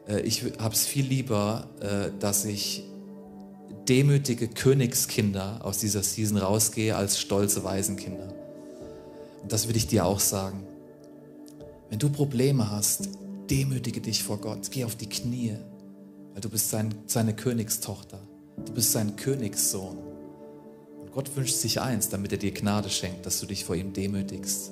äh, 0.06 0.20
ich 0.24 0.44
habe 0.60 0.76
es 0.76 0.86
viel 0.86 1.06
lieber, 1.06 1.70
äh, 1.80 2.12
dass 2.20 2.44
ich 2.44 2.84
demütige 3.88 4.50
Königskinder 4.50 5.62
aus 5.64 5.78
dieser 5.78 6.04
Season 6.04 6.36
rausgehe, 6.40 6.94
als 6.94 7.22
stolze 7.22 7.64
Waisenkinder. 7.64 8.34
Und 9.42 9.50
das 9.50 9.70
will 9.70 9.78
ich 9.78 9.88
dir 9.88 10.06
auch 10.06 10.20
sagen. 10.20 10.68
Wenn 11.90 12.00
du 12.00 12.10
Probleme 12.10 12.70
hast, 12.70 13.08
demütige 13.50 14.02
dich 14.02 14.24
vor 14.24 14.40
Gott, 14.40 14.70
geh 14.72 14.84
auf 14.84 14.98
die 14.98 15.08
Knie, 15.08 15.56
weil 16.34 16.42
du 16.42 16.50
bist 16.50 16.70
sein, 16.70 16.94
seine 17.08 17.34
Königstochter, 17.34 18.20
du 18.66 18.74
bist 18.74 18.92
sein 18.92 19.16
Königssohn. 19.16 20.11
Gott 21.14 21.36
wünscht 21.36 21.56
sich 21.56 21.82
eins, 21.82 22.10
damit 22.10 22.32
er 22.32 22.38
dir 22.38 22.52
Gnade 22.52 22.90
schenkt, 22.90 23.26
dass 23.26 23.40
du 23.40 23.46
dich 23.46 23.66
vor 23.66 23.76
ihm 23.76 23.92
demütigst. 23.94 24.72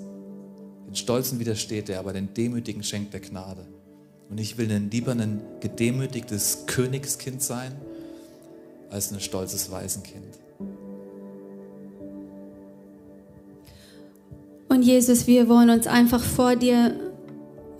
Den 0.88 0.96
Stolzen 0.96 1.40
widersteht 1.40 1.90
er, 1.90 2.00
aber 2.00 2.14
den 2.14 2.34
Demütigen 2.34 2.82
schenkt 2.84 3.14
er 3.14 3.20
Gnade. 3.20 3.66
Und 4.30 4.40
ich 4.40 4.58
will 4.58 4.72
lieber 4.92 5.12
ein 5.12 5.42
gedemütigtes 5.60 6.64
Königskind 6.66 7.42
sein, 7.42 7.74
als 8.90 9.12
ein 9.12 9.20
stolzes 9.20 9.70
Waisenkind. 9.70 10.40
Und 14.70 14.84
Jesus, 14.84 15.28
wir 15.28 15.50
wollen 15.50 15.70
uns 15.70 15.88
einfach 15.88 16.24
vor 16.24 16.56
dir 16.56 16.96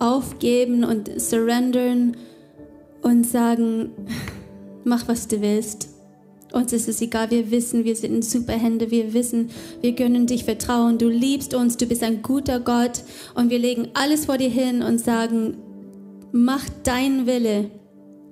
aufgeben 0.00 0.84
und 0.84 1.20
surrendern 1.20 2.16
und 3.00 3.26
sagen, 3.26 3.90
mach 4.84 5.08
was 5.08 5.28
du 5.28 5.40
willst. 5.40 5.88
Uns 6.52 6.72
ist 6.72 6.88
es 6.88 7.00
egal, 7.00 7.30
wir 7.30 7.50
wissen, 7.50 7.84
wir 7.84 7.94
sind 7.94 8.24
super 8.24 8.54
Hände, 8.54 8.90
wir 8.90 9.14
wissen, 9.14 9.50
wir 9.80 9.94
können 9.94 10.26
dich 10.26 10.44
vertrauen. 10.44 10.98
Du 10.98 11.08
liebst 11.08 11.54
uns, 11.54 11.76
du 11.76 11.86
bist 11.86 12.02
ein 12.02 12.22
guter 12.22 12.58
Gott 12.58 13.04
und 13.34 13.50
wir 13.50 13.58
legen 13.58 13.88
alles 13.94 14.26
vor 14.26 14.36
dir 14.36 14.50
hin 14.50 14.82
und 14.82 14.98
sagen, 14.98 15.56
mach 16.32 16.68
deinen 16.82 17.26
Wille 17.26 17.70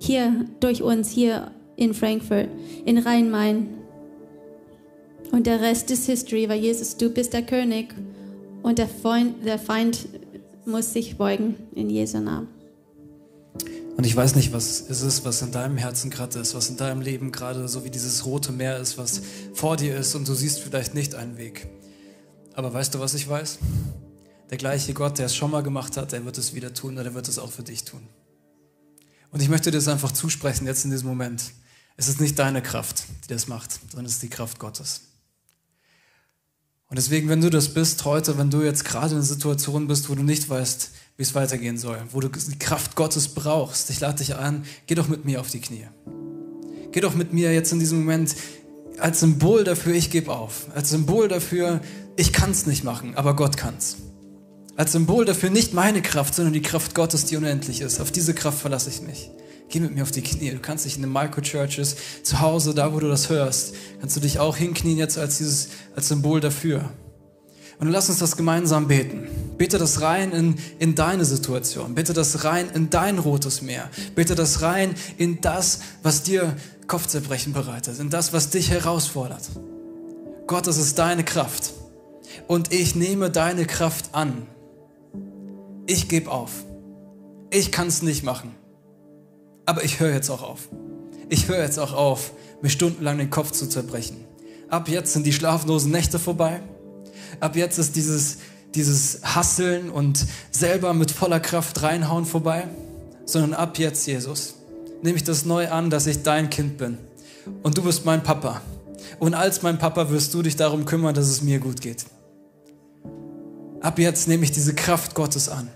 hier 0.01 0.47
durch 0.61 0.83
uns, 0.83 1.11
hier 1.11 1.53
in 1.77 1.95
Frankfurt, 1.95 2.49
in 2.85 2.99
Rhein-Main. 2.99 3.69
Und 5.31 5.47
der 5.47 5.61
Rest 5.61 5.91
ist 5.91 6.07
History, 6.07 6.49
weil 6.49 6.61
Jesus, 6.61 6.97
du 6.97 7.11
bist 7.11 7.33
der 7.33 7.43
König 7.43 7.95
und 8.63 8.79
der 8.79 8.89
Feind, 8.89 9.45
der 9.45 9.59
Feind 9.59 10.09
muss 10.65 10.93
sich 10.93 11.17
beugen 11.17 11.55
in 11.75 11.89
Jesu 11.89 12.19
Namen. 12.19 12.58
Und 13.99 14.05
ich 14.05 14.15
weiß 14.15 14.37
nicht, 14.37 14.53
was 14.53 14.89
es 14.89 15.01
ist, 15.01 15.25
was 15.25 15.43
in 15.43 15.51
deinem 15.51 15.77
Herzen 15.77 16.09
gerade 16.09 16.39
ist, 16.39 16.55
was 16.55 16.69
in 16.69 16.77
deinem 16.77 17.01
Leben 17.01 17.33
gerade 17.33 17.67
so 17.67 17.83
wie 17.83 17.91
dieses 17.91 18.25
rote 18.25 18.53
Meer 18.53 18.79
ist, 18.79 18.97
was 18.97 19.23
vor 19.55 19.77
dir 19.77 19.97
ist 19.97 20.15
und 20.15 20.29
du 20.29 20.35
siehst 20.35 20.61
vielleicht 20.61 20.95
nicht 20.95 21.17
einen 21.17 21.37
Weg. 21.37 21.67
Aber 22.55 22.73
weißt 22.73 22.95
du, 22.95 23.01
was 23.01 23.15
ich 23.15 23.29
weiß? 23.29 23.59
Der 24.51 24.57
gleiche 24.57 24.95
Gott, 24.95 25.19
der 25.19 25.27
es 25.27 25.35
schon 25.35 25.51
mal 25.51 25.65
gemacht 25.65 25.97
hat, 25.97 26.13
der 26.13 26.25
wird 26.25 26.39
es 26.39 26.55
wieder 26.55 26.73
tun 26.73 26.97
und 26.97 27.05
er 27.05 27.15
wird 27.15 27.27
es 27.27 27.41
auch 27.41 27.51
für 27.51 27.65
dich 27.65 27.83
tun. 27.83 28.07
Und 29.33 29.43
ich 29.43 29.49
möchte 29.49 29.73
dir 29.73 29.79
das 29.79 29.89
einfach 29.89 30.13
zusprechen 30.13 30.65
jetzt 30.69 30.85
in 30.85 30.93
diesem 30.93 31.09
Moment. 31.09 31.43
Es 31.97 32.07
ist 32.07 32.21
nicht 32.21 32.39
deine 32.39 32.63
Kraft, 32.63 33.03
die 33.25 33.35
das 33.35 33.49
macht, 33.49 33.81
sondern 33.91 34.07
es 34.07 34.13
ist 34.13 34.23
die 34.23 34.31
Kraft 34.31 34.61
Gottes. 34.61 35.01
Und 36.87 36.99
deswegen, 36.99 37.29
wenn 37.29 37.41
du 37.41 37.51
das 37.51 37.75
bist 37.75 38.05
heute, 38.05 38.39
wenn 38.39 38.49
du 38.49 38.63
jetzt 38.63 38.85
gerade 38.85 39.09
in 39.09 39.17
einer 39.17 39.25
Situation 39.25 39.89
bist, 39.89 40.09
wo 40.09 40.15
du 40.15 40.23
nicht 40.23 40.49
weißt, 40.49 40.93
wie 41.19 41.23
es 41.25 41.35
weitergehen 41.35 41.77
soll, 41.77 41.99
wo 42.13 42.21
du 42.21 42.29
die 42.29 42.59
Kraft 42.61 42.95
Gottes 42.95 43.27
brauchst. 43.27 43.91
Ich 43.91 43.99
lade 43.99 44.19
dich 44.19 44.37
an, 44.37 44.65
geh 44.87 44.95
doch 44.95 45.09
mit 45.09 45.25
mir 45.25 45.41
auf 45.41 45.51
die 45.51 45.61
Knie. 45.61 45.89
Geh 46.93 47.01
doch 47.01 47.17
mit 47.17 47.33
mir 47.33 47.53
jetzt 47.53 47.73
in 47.73 47.81
diesem 47.81 47.99
Moment 47.99 48.37
als 48.99 49.19
Symbol 49.19 49.65
dafür, 49.65 49.95
ich 49.95 50.11
gebe 50.11 50.31
auf. 50.31 50.69
Als 50.77 50.91
Symbol 50.91 51.27
dafür, 51.27 51.81
ich 52.17 52.33
kann 52.33 52.53
es 52.53 52.67
nicht 52.67 52.85
machen, 52.85 53.17
aber 53.17 53.35
Gott 53.35 53.57
kann's. 53.57 53.97
Als 54.77 54.93
Symbol 54.93 55.25
dafür 55.25 55.51
nicht 55.51 55.75
meine 55.75 56.03
Kraft, 56.03 56.37
sondern 56.37 56.55
die 56.55 56.63
Kraft 56.63 56.95
Gottes, 56.95 57.25
die 57.25 57.37
unendlich 57.37 57.81
ist. 57.81 58.01
Auf 58.01 58.13
diese 58.13 58.33
Kraft 58.33 58.61
verlasse 58.61 58.89
ich 58.89 59.03
mich. 59.03 59.29
Geh 59.71 59.81
mit 59.81 59.97
mir 59.97 60.05
auf 60.05 60.13
die 60.13 60.23
Knie. 60.23 60.53
Du 60.53 60.61
kannst 60.61 60.85
dich 60.85 60.95
in 60.95 61.03
den 61.03 61.13
Microchurches 61.13 61.97
zu 62.23 62.39
Hause, 62.39 62.75
da 62.75 62.95
wo 62.95 63.01
du 63.01 63.09
das 63.09 63.29
hörst, 63.29 63.75
kannst 64.01 64.15
du 64.15 64.21
dich 64.21 64.39
auch 64.39 64.57
hinknien 64.57 64.97
jetzt 64.97 65.19
als 65.19 65.39
dieses 65.39 65.71
als 65.97 66.07
Symbol 66.07 66.41
dafür. 66.41 66.93
Und 67.79 67.89
lass 67.89 68.09
uns 68.09 68.19
das 68.19 68.37
gemeinsam 68.37 68.89
beten. 68.89 69.29
Bete 69.57 69.79
das 69.79 70.01
rein 70.01 70.33
in, 70.33 70.57
in 70.79 70.95
deine 70.95 71.25
Situation. 71.25 71.95
Bete 71.95 72.13
das 72.13 72.45
rein 72.45 72.71
in 72.75 72.91
dein 72.91 73.19
rotes 73.19 73.63
Meer. 73.63 73.89
Bete 74.15 74.35
das 74.35 74.63
rein 74.63 74.95
in 75.17 75.41
das, 75.41 75.81
was 76.03 76.23
dir 76.23 76.57
Kopfzerbrechen 76.87 77.53
bereitet. 77.53 78.01
In 78.01 78.11
das, 78.11 78.33
was 78.33 78.51
dich 78.51 78.71
herausfordert. 78.71 79.43
Gott, 80.47 80.67
das 80.67 80.79
ist 80.79 80.99
deine 80.99 81.25
Kraft. 81.25 81.73
Und 82.47 82.73
ich 82.73 82.95
nehme 82.95 83.31
deine 83.31 83.65
Kraft 83.65 84.11
an. 84.13 84.47
Ich 85.87 86.09
gebe 86.09 86.31
auf. 86.31 86.51
Ich 87.51 87.71
kann 87.73 87.87
es 87.87 88.03
nicht 88.03 88.25
machen. 88.25 88.55
Aber 89.67 89.85
ich 89.85 90.01
höre 90.01 90.13
jetzt 90.13 90.31
auch 90.31 90.43
auf. 90.43 90.69
Ich 91.29 91.49
höre 91.49 91.63
jetzt 91.63 91.79
auch 91.79 91.93
auf, 91.93 92.33
mir 92.63 92.71
stundenlang 92.71 93.19
den 93.19 93.29
Kopf 93.29 93.53
zu 93.53 93.69
zerbrechen 93.69 94.25
Ab 94.71 94.89
jetzt 94.89 95.15
sind 95.15 95.25
die 95.25 95.33
schlaflosen 95.33 95.91
Nächte 95.91 96.19
vorbei. 96.19 96.61
Ab 97.41 97.57
jetzt 97.57 97.79
ist 97.79 97.97
dieses, 97.97 98.39
dieses 98.75 99.21
Hasseln 99.23 99.91
und 99.91 100.25
selber 100.51 100.95
mit 100.95 101.11
voller 101.11 101.41
Kraft 101.41 101.83
reinhauen 101.83 102.25
vorbei. 102.25 102.69
Sondern 103.25 103.55
ab 103.55 103.79
jetzt, 103.79 104.07
Jesus, 104.07 104.55
nehme 105.03 105.17
ich 105.17 105.25
das 105.25 105.45
neu 105.45 105.69
an, 105.69 105.91
dass 105.91 106.07
ich 106.07 106.23
dein 106.23 106.51
Kind 106.51 106.79
bin. 106.79 106.99
Und 107.63 107.77
du 107.77 107.83
bist 107.83 108.05
mein 108.05 108.23
Papa. 108.23 108.63
Und 109.19 109.35
als 109.35 109.63
mein 109.63 109.79
Papa 109.79 110.11
wirst 110.11 110.35
du 110.35 110.43
dich 110.43 110.57
darum 110.57 110.85
kümmern, 110.85 111.15
dass 111.15 111.29
es 111.29 111.43
mir 111.43 111.59
gut 111.59 111.81
geht. 111.81 112.07
Ab 113.81 113.99
jetzt 113.99 114.29
nehme 114.29 114.45
ich 114.45 114.53
diese 114.53 114.75
Kraft 114.75 115.15
Gottes 115.15 115.49
an. 115.49 115.69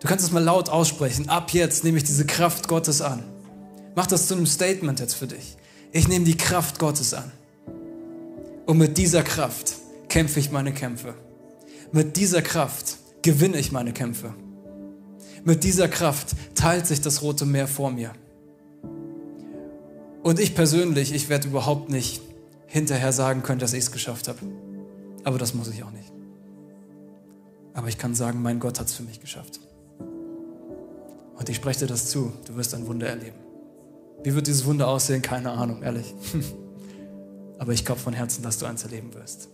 Du 0.00 0.08
kannst 0.08 0.24
es 0.24 0.32
mal 0.32 0.42
laut 0.42 0.68
aussprechen. 0.68 1.28
Ab 1.28 1.52
jetzt 1.52 1.84
nehme 1.84 1.96
ich 1.96 2.04
diese 2.04 2.26
Kraft 2.26 2.68
Gottes 2.68 3.00
an. 3.00 3.22
Mach 3.94 4.06
das 4.06 4.26
zu 4.26 4.34
einem 4.34 4.46
Statement 4.46 5.00
jetzt 5.00 5.14
für 5.14 5.26
dich. 5.26 5.56
Ich 5.92 6.08
nehme 6.08 6.24
die 6.24 6.36
Kraft 6.36 6.78
Gottes 6.78 7.14
an. 7.14 7.32
Und 8.66 8.78
mit 8.78 8.98
dieser 8.98 9.22
Kraft 9.22 9.74
kämpfe 10.14 10.38
ich 10.38 10.52
meine 10.52 10.72
Kämpfe. 10.72 11.16
Mit 11.90 12.16
dieser 12.16 12.40
Kraft 12.40 12.98
gewinne 13.22 13.58
ich 13.58 13.72
meine 13.72 13.92
Kämpfe. 13.92 14.32
Mit 15.42 15.64
dieser 15.64 15.88
Kraft 15.88 16.36
teilt 16.54 16.86
sich 16.86 17.00
das 17.00 17.20
Rote 17.22 17.44
Meer 17.44 17.66
vor 17.66 17.90
mir. 17.90 18.12
Und 20.22 20.38
ich 20.38 20.54
persönlich, 20.54 21.12
ich 21.12 21.28
werde 21.28 21.48
überhaupt 21.48 21.90
nicht 21.90 22.22
hinterher 22.68 23.12
sagen 23.12 23.42
können, 23.42 23.58
dass 23.58 23.72
ich 23.72 23.80
es 23.80 23.90
geschafft 23.90 24.28
habe. 24.28 24.38
Aber 25.24 25.36
das 25.36 25.52
muss 25.52 25.66
ich 25.66 25.82
auch 25.82 25.90
nicht. 25.90 26.12
Aber 27.72 27.88
ich 27.88 27.98
kann 27.98 28.14
sagen, 28.14 28.40
mein 28.40 28.60
Gott 28.60 28.78
hat 28.78 28.86
es 28.86 28.94
für 28.94 29.02
mich 29.02 29.18
geschafft. 29.18 29.58
Und 31.36 31.48
ich 31.48 31.56
spreche 31.56 31.80
dir 31.80 31.86
das 31.88 32.06
zu, 32.06 32.32
du 32.46 32.54
wirst 32.54 32.72
ein 32.76 32.86
Wunder 32.86 33.08
erleben. 33.08 33.38
Wie 34.22 34.32
wird 34.32 34.46
dieses 34.46 34.64
Wunder 34.64 34.86
aussehen? 34.86 35.22
Keine 35.22 35.50
Ahnung, 35.50 35.82
ehrlich. 35.82 36.14
Aber 37.58 37.72
ich 37.72 37.84
glaube 37.84 38.00
von 38.00 38.14
Herzen, 38.14 38.44
dass 38.44 38.58
du 38.58 38.66
eins 38.66 38.84
erleben 38.84 39.12
wirst. 39.14 39.48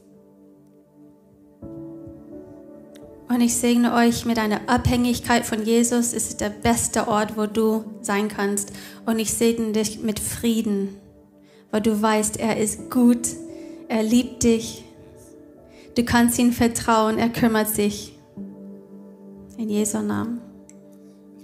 Und 3.31 3.43
ich 3.43 3.55
segne 3.55 3.95
euch 3.95 4.25
mit 4.25 4.41
einer 4.41 4.69
Abhängigkeit 4.69 5.47
von 5.47 5.65
Jesus. 5.65 6.13
Es 6.13 6.31
ist 6.31 6.41
der 6.41 6.51
beste 6.51 7.07
Ort, 7.07 7.37
wo 7.37 7.47
du 7.47 7.85
sein 8.01 8.27
kannst. 8.27 8.73
Und 9.07 9.21
ich 9.21 9.33
segne 9.33 9.71
dich 9.71 10.01
mit 10.01 10.19
Frieden, 10.19 10.97
weil 11.71 11.81
du 11.81 12.03
weißt, 12.03 12.41
er 12.41 12.57
ist 12.57 12.91
gut, 12.91 13.29
er 13.87 14.03
liebt 14.03 14.43
dich. 14.43 14.85
Du 15.95 16.05
kannst 16.05 16.41
ihm 16.41 16.53
vertrauen, 16.53 17.19
er 17.19 17.29
kümmert 17.29 17.69
sich. 17.69 18.19
In 19.57 19.69
Jesu 19.69 20.01
Namen. 20.01 20.50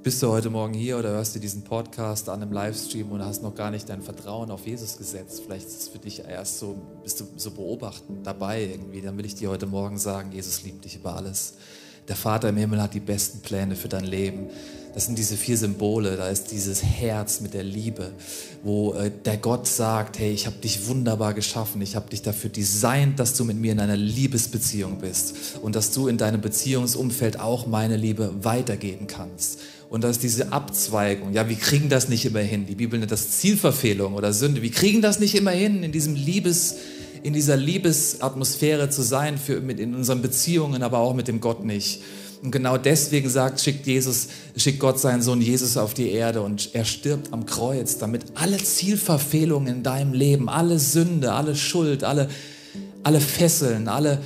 Bist 0.07 0.23
du 0.23 0.29
heute 0.29 0.51
Morgen 0.51 0.73
hier 0.73 1.01
oder 1.01 1.09
hörst 1.09 1.35
du 1.35 1.41
diesen 1.41 1.65
Podcast 1.65 2.29
an 2.29 2.41
einem 2.41 2.53
Livestream 2.53 3.11
und 3.11 3.25
hast 3.25 3.43
noch 3.43 3.57
gar 3.57 3.73
nicht 3.73 3.89
dein 3.89 4.03
Vertrauen 4.03 4.53
auf 4.53 4.65
Jesus 4.65 4.99
gesetzt? 4.99 5.43
Vielleicht 5.45 5.67
ist 5.67 5.81
es 5.81 5.89
für 5.89 5.99
dich 5.99 6.21
erst 6.21 6.61
so, 6.61 6.77
bist 7.03 7.19
du 7.19 7.27
so 7.35 7.51
beobachtend 7.51 8.25
dabei 8.25 8.63
irgendwie. 8.63 9.01
Dann 9.01 9.19
will 9.19 9.27
ich 9.27 9.35
dir 9.35 9.51
heute 9.51 9.67
Morgen 9.67 9.99
sagen, 9.99 10.31
Jesus 10.31 10.63
liebt 10.63 10.85
dich 10.85 10.95
über 10.95 11.17
alles. 11.17 11.55
Der 12.07 12.15
Vater 12.15 12.51
im 12.51 12.57
Himmel 12.57 12.81
hat 12.81 12.95
die 12.95 13.01
besten 13.01 13.41
Pläne 13.41 13.75
für 13.75 13.89
dein 13.89 14.05
Leben. 14.05 14.47
Das 14.95 15.07
sind 15.07 15.19
diese 15.19 15.37
vier 15.37 15.59
Symbole. 15.59 16.17
Da 16.17 16.29
ist 16.29 16.53
dieses 16.53 16.85
Herz 16.85 17.41
mit 17.41 17.53
der 17.53 17.65
Liebe, 17.65 18.13
wo 18.63 18.95
äh, 18.95 19.11
der 19.11 19.39
Gott 19.39 19.67
sagt, 19.67 20.21
hey, 20.21 20.31
ich 20.31 20.47
habe 20.47 20.57
dich 20.57 20.87
wunderbar 20.87 21.35
geschaffen. 21.35 21.83
Ich 21.83 21.97
habe 21.97 22.09
dich 22.11 22.23
dafür 22.23 22.49
designt, 22.49 23.19
dass 23.19 23.35
du 23.35 23.45
mit 23.45 23.57
mir 23.57 23.73
in 23.73 23.81
einer 23.81 23.97
Liebesbeziehung 23.97 24.99
bist 24.99 25.59
und 25.61 25.75
dass 25.75 25.91
du 25.91 26.07
in 26.07 26.17
deinem 26.17 26.41
Beziehungsumfeld 26.41 27.41
auch 27.41 27.67
meine 27.67 27.97
Liebe 27.97 28.33
weitergeben 28.45 29.09
kannst. 29.09 29.59
Und 29.89 30.03
da 30.03 30.11
ist 30.11 30.23
diese 30.23 30.53
Abzweigung. 30.53 31.33
Ja, 31.33 31.49
wir 31.49 31.57
kriegen 31.57 31.89
das 31.89 32.09
nicht 32.09 32.25
immer 32.25 32.41
hin. 32.41 32.67
Die 32.67 32.75
Bibel 32.75 32.99
nennt 32.99 33.13
das 33.13 33.39
Zielverfehlung 33.39 34.15
oder 34.15 34.33
Sünde. 34.33 34.63
Wir 34.63 34.73
kriegen 34.73 35.01
das 35.01 35.21
nicht 35.21 35.35
immer 35.35 35.53
hin, 35.53 35.83
in 35.83 35.93
diesem 35.93 36.15
Liebes, 36.15 36.77
in 37.23 37.33
dieser 37.33 37.57
Liebesatmosphäre 37.57 38.91
zu 38.91 39.03
sein, 39.03 39.39
für, 39.39 39.61
mit, 39.61 39.79
in 39.79 39.95
unseren 39.95 40.23
Beziehungen, 40.23 40.83
aber 40.83 40.99
auch 40.99 41.15
mit 41.15 41.29
dem 41.29 41.41
Gott 41.41 41.65
nicht. 41.65 42.03
Und 42.43 42.51
genau 42.51 42.77
deswegen 42.77 43.29
sagt, 43.29 43.61
schickt 43.61 43.87
Jesus, 43.87 44.29
schickt 44.57 44.81
Gott 44.81 45.01
seinen 45.01 45.23
Sohn 45.23 45.41
Jesus 45.41 45.77
auf 45.77 45.95
die 45.95 46.11
Erde 46.11 46.43
und 46.43 46.71
er 46.75 46.85
stirbt 46.85 47.33
am 47.33 47.47
Kreuz, 47.47 47.99
damit 47.99 48.25
alle 48.35 48.59
Zielverfehlungen 48.59 49.69
in 49.69 49.83
deinem 49.83 50.13
Leben, 50.13 50.49
alle 50.49 50.79
Sünde, 50.79 51.33
alle 51.33 51.57
Schuld, 51.57 52.05
alle, 52.05 52.29
alle 53.03 53.21
Fesseln, 53.21 53.89
alle, 53.89 54.21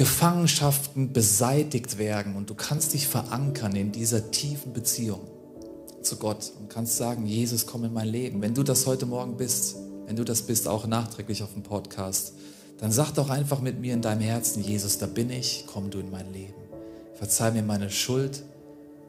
Gefangenschaften 0.00 1.12
beseitigt 1.12 1.98
werden 1.98 2.34
und 2.34 2.48
du 2.48 2.54
kannst 2.54 2.94
dich 2.94 3.06
verankern 3.06 3.76
in 3.76 3.92
dieser 3.92 4.30
tiefen 4.30 4.72
Beziehung 4.72 5.20
zu 6.00 6.16
Gott 6.16 6.52
und 6.58 6.70
kannst 6.70 6.96
sagen, 6.96 7.26
Jesus, 7.26 7.66
komm 7.66 7.84
in 7.84 7.92
mein 7.92 8.08
Leben. 8.08 8.40
Wenn 8.40 8.54
du 8.54 8.62
das 8.62 8.86
heute 8.86 9.04
Morgen 9.04 9.36
bist, 9.36 9.76
wenn 10.06 10.16
du 10.16 10.24
das 10.24 10.40
bist, 10.40 10.68
auch 10.68 10.86
nachträglich 10.86 11.42
auf 11.42 11.52
dem 11.52 11.62
Podcast, 11.62 12.32
dann 12.78 12.92
sag 12.92 13.12
doch 13.12 13.28
einfach 13.28 13.60
mit 13.60 13.78
mir 13.78 13.92
in 13.92 14.00
deinem 14.00 14.22
Herzen, 14.22 14.64
Jesus, 14.64 14.96
da 14.96 15.04
bin 15.04 15.28
ich, 15.28 15.64
komm 15.66 15.90
du 15.90 15.98
in 15.98 16.10
mein 16.10 16.32
Leben. 16.32 16.54
Verzeih 17.12 17.50
mir 17.50 17.62
meine 17.62 17.90
Schuld, 17.90 18.42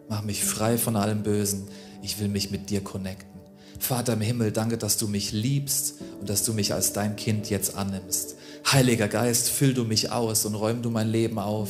mach 0.09 0.23
mich 0.23 0.43
frei 0.43 0.77
von 0.77 0.97
allem 0.97 1.23
Bösen. 1.23 1.69
Ich 2.01 2.19
will 2.19 2.27
mich 2.27 2.51
mit 2.51 2.69
dir 2.69 2.83
connecten. 2.83 3.39
Vater 3.79 4.11
im 4.11 4.21
Himmel, 4.21 4.51
danke, 4.51 4.77
dass 4.77 4.97
du 4.97 5.07
mich 5.07 5.31
liebst 5.31 6.01
und 6.19 6.29
dass 6.29 6.43
du 6.43 6.51
mich 6.51 6.73
als 6.73 6.91
dein 6.91 7.15
Kind 7.15 7.49
jetzt 7.49 7.77
annimmst. 7.77 8.35
Heiliger 8.70 9.07
Geist, 9.07 9.49
füll 9.49 9.74
du 9.74 9.84
mich 9.84 10.12
aus 10.12 10.45
und 10.45 10.55
räum 10.55 10.82
du 10.82 10.89
mein 10.89 11.09
Leben 11.09 11.39
auf. 11.39 11.70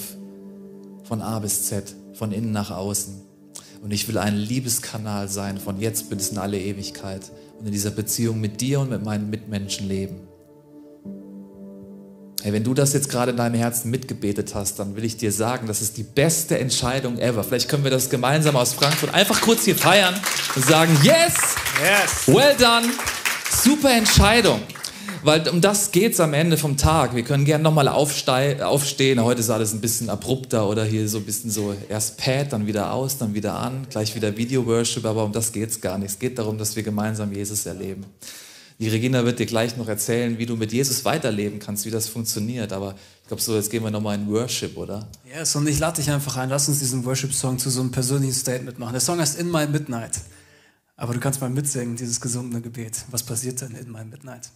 Von 1.04 1.22
A 1.22 1.40
bis 1.40 1.66
Z, 1.66 1.96
von 2.14 2.32
innen 2.32 2.52
nach 2.52 2.72
außen. 2.72 3.22
Und 3.82 3.92
ich 3.92 4.08
will 4.08 4.18
ein 4.18 4.38
Liebeskanal 4.38 5.28
sein, 5.28 5.58
von 5.58 5.80
jetzt 5.80 6.10
bis 6.10 6.30
in 6.30 6.38
alle 6.38 6.60
Ewigkeit. 6.60 7.32
Und 7.60 7.66
in 7.66 7.72
dieser 7.72 7.92
Beziehung 7.92 8.40
mit 8.40 8.62
dir 8.62 8.80
und 8.80 8.90
mit 8.90 9.04
meinen 9.04 9.30
Mitmenschen 9.30 9.88
leben. 9.88 10.22
Hey, 12.44 12.54
wenn 12.54 12.64
du 12.64 12.74
das 12.74 12.94
jetzt 12.94 13.10
gerade 13.10 13.32
in 13.32 13.38
deinem 13.38 13.54
Herzen 13.54 13.92
mitgebetet 13.92 14.56
hast, 14.56 14.80
dann 14.80 14.96
will 14.96 15.06
ich 15.06 15.16
dir 15.16 15.32
sagen, 15.32 15.68
das 15.68 15.82
ist 15.84 15.98
die 15.98 16.04
beste 16.04 16.58
Entscheidung 16.58 17.20
ever. 17.20 17.44
Vielleicht 17.44 17.70
können 17.70 17.84
wir 17.84 17.92
das 17.92 18.10
gemeinsam 18.10 18.56
aus 18.56 18.74
Frankfurt 18.74 19.14
einfach 19.14 19.42
kurz 19.42 19.66
hier 19.66 19.76
feiern 19.76 20.16
und 20.56 20.66
sagen, 20.66 20.92
yes, 21.04 21.34
yes. 21.80 22.28
well 22.28 22.56
done, 22.58 22.88
super 23.52 23.92
Entscheidung. 23.92 24.60
Weil 25.24 25.48
um 25.50 25.62
das 25.62 25.92
geht 25.92 26.14
es 26.14 26.20
am 26.20 26.34
Ende 26.34 26.58
vom 26.58 26.78
Tag. 26.78 27.16
Wir 27.16 27.24
können 27.24 27.46
gerne 27.46 27.64
nochmal 27.64 27.88
aufstehen. 27.88 29.24
Heute 29.24 29.40
ist 29.40 29.50
alles 29.50 29.74
ein 29.74 29.82
bisschen 29.82 30.10
abrupter 30.10 30.68
oder 30.68 30.84
hier 30.84 31.08
so 31.08 31.20
ein 31.20 31.26
bisschen 31.26 31.52
so 31.52 31.76
erst 31.90 32.18
Pad, 32.18 32.54
dann 32.54 32.68
wieder 32.68 32.92
aus, 32.92 33.18
dann 33.18 33.34
wieder 33.34 33.56
an, 33.56 33.88
gleich 33.90 34.16
wieder 34.16 34.36
Video-Worship, 34.36 35.06
aber 35.06 35.24
um 35.24 35.32
das 35.32 35.52
geht 35.52 35.70
es 35.70 35.82
gar 35.82 35.98
nicht. 35.98 36.12
Es 36.12 36.20
geht 36.20 36.40
darum, 36.40 36.58
dass 36.58 36.76
wir 36.76 36.84
gemeinsam 36.84 37.32
Jesus 37.32 37.66
erleben. 37.66 38.06
Die 38.80 38.90
Regina 38.90 39.24
wird 39.24 39.38
dir 39.38 39.46
gleich 39.46 39.78
noch 39.78 39.88
erzählen, 39.88 40.40
wie 40.40 40.48
du 40.48 40.56
mit 40.56 40.74
Jesus 40.74 41.06
weiterleben 41.06 41.60
kannst, 41.60 41.86
wie 41.86 41.92
das 41.92 42.08
funktioniert. 42.08 42.74
Aber 42.74 42.96
ich 43.22 43.28
glaube 43.28 43.44
so, 43.44 43.56
jetzt 43.56 43.70
gehen 43.70 43.84
wir 43.84 43.92
nochmal 43.92 44.16
in 44.18 44.28
Worship, 44.28 44.76
oder? 44.76 45.08
Yes, 45.32 45.56
und 45.56 45.68
ich 45.68 45.78
lade 45.78 46.02
dich 46.02 46.10
einfach 46.10 46.36
ein. 46.38 46.50
Lass 46.50 46.68
uns 46.68 46.80
diesen 46.80 47.06
Worship-Song 47.06 47.60
zu 47.60 47.70
so 47.70 47.82
einem 47.82 47.92
persönlichen 47.92 48.34
Statement 48.34 48.80
machen. 48.80 48.94
Der 48.94 49.02
Song 49.02 49.20
heißt 49.20 49.38
In 49.38 49.52
My 49.52 49.68
Midnight. 49.68 50.22
Aber 50.98 51.14
du 51.14 51.20
kannst 51.20 51.40
mal 51.42 51.50
mitsingen, 51.52 51.96
dieses 51.96 52.20
gesungene 52.20 52.60
Gebet. 52.60 53.06
Was 53.12 53.22
passiert 53.22 53.62
denn 53.62 53.76
in 53.76 53.92
My 53.92 54.04
Midnight? 54.04 54.50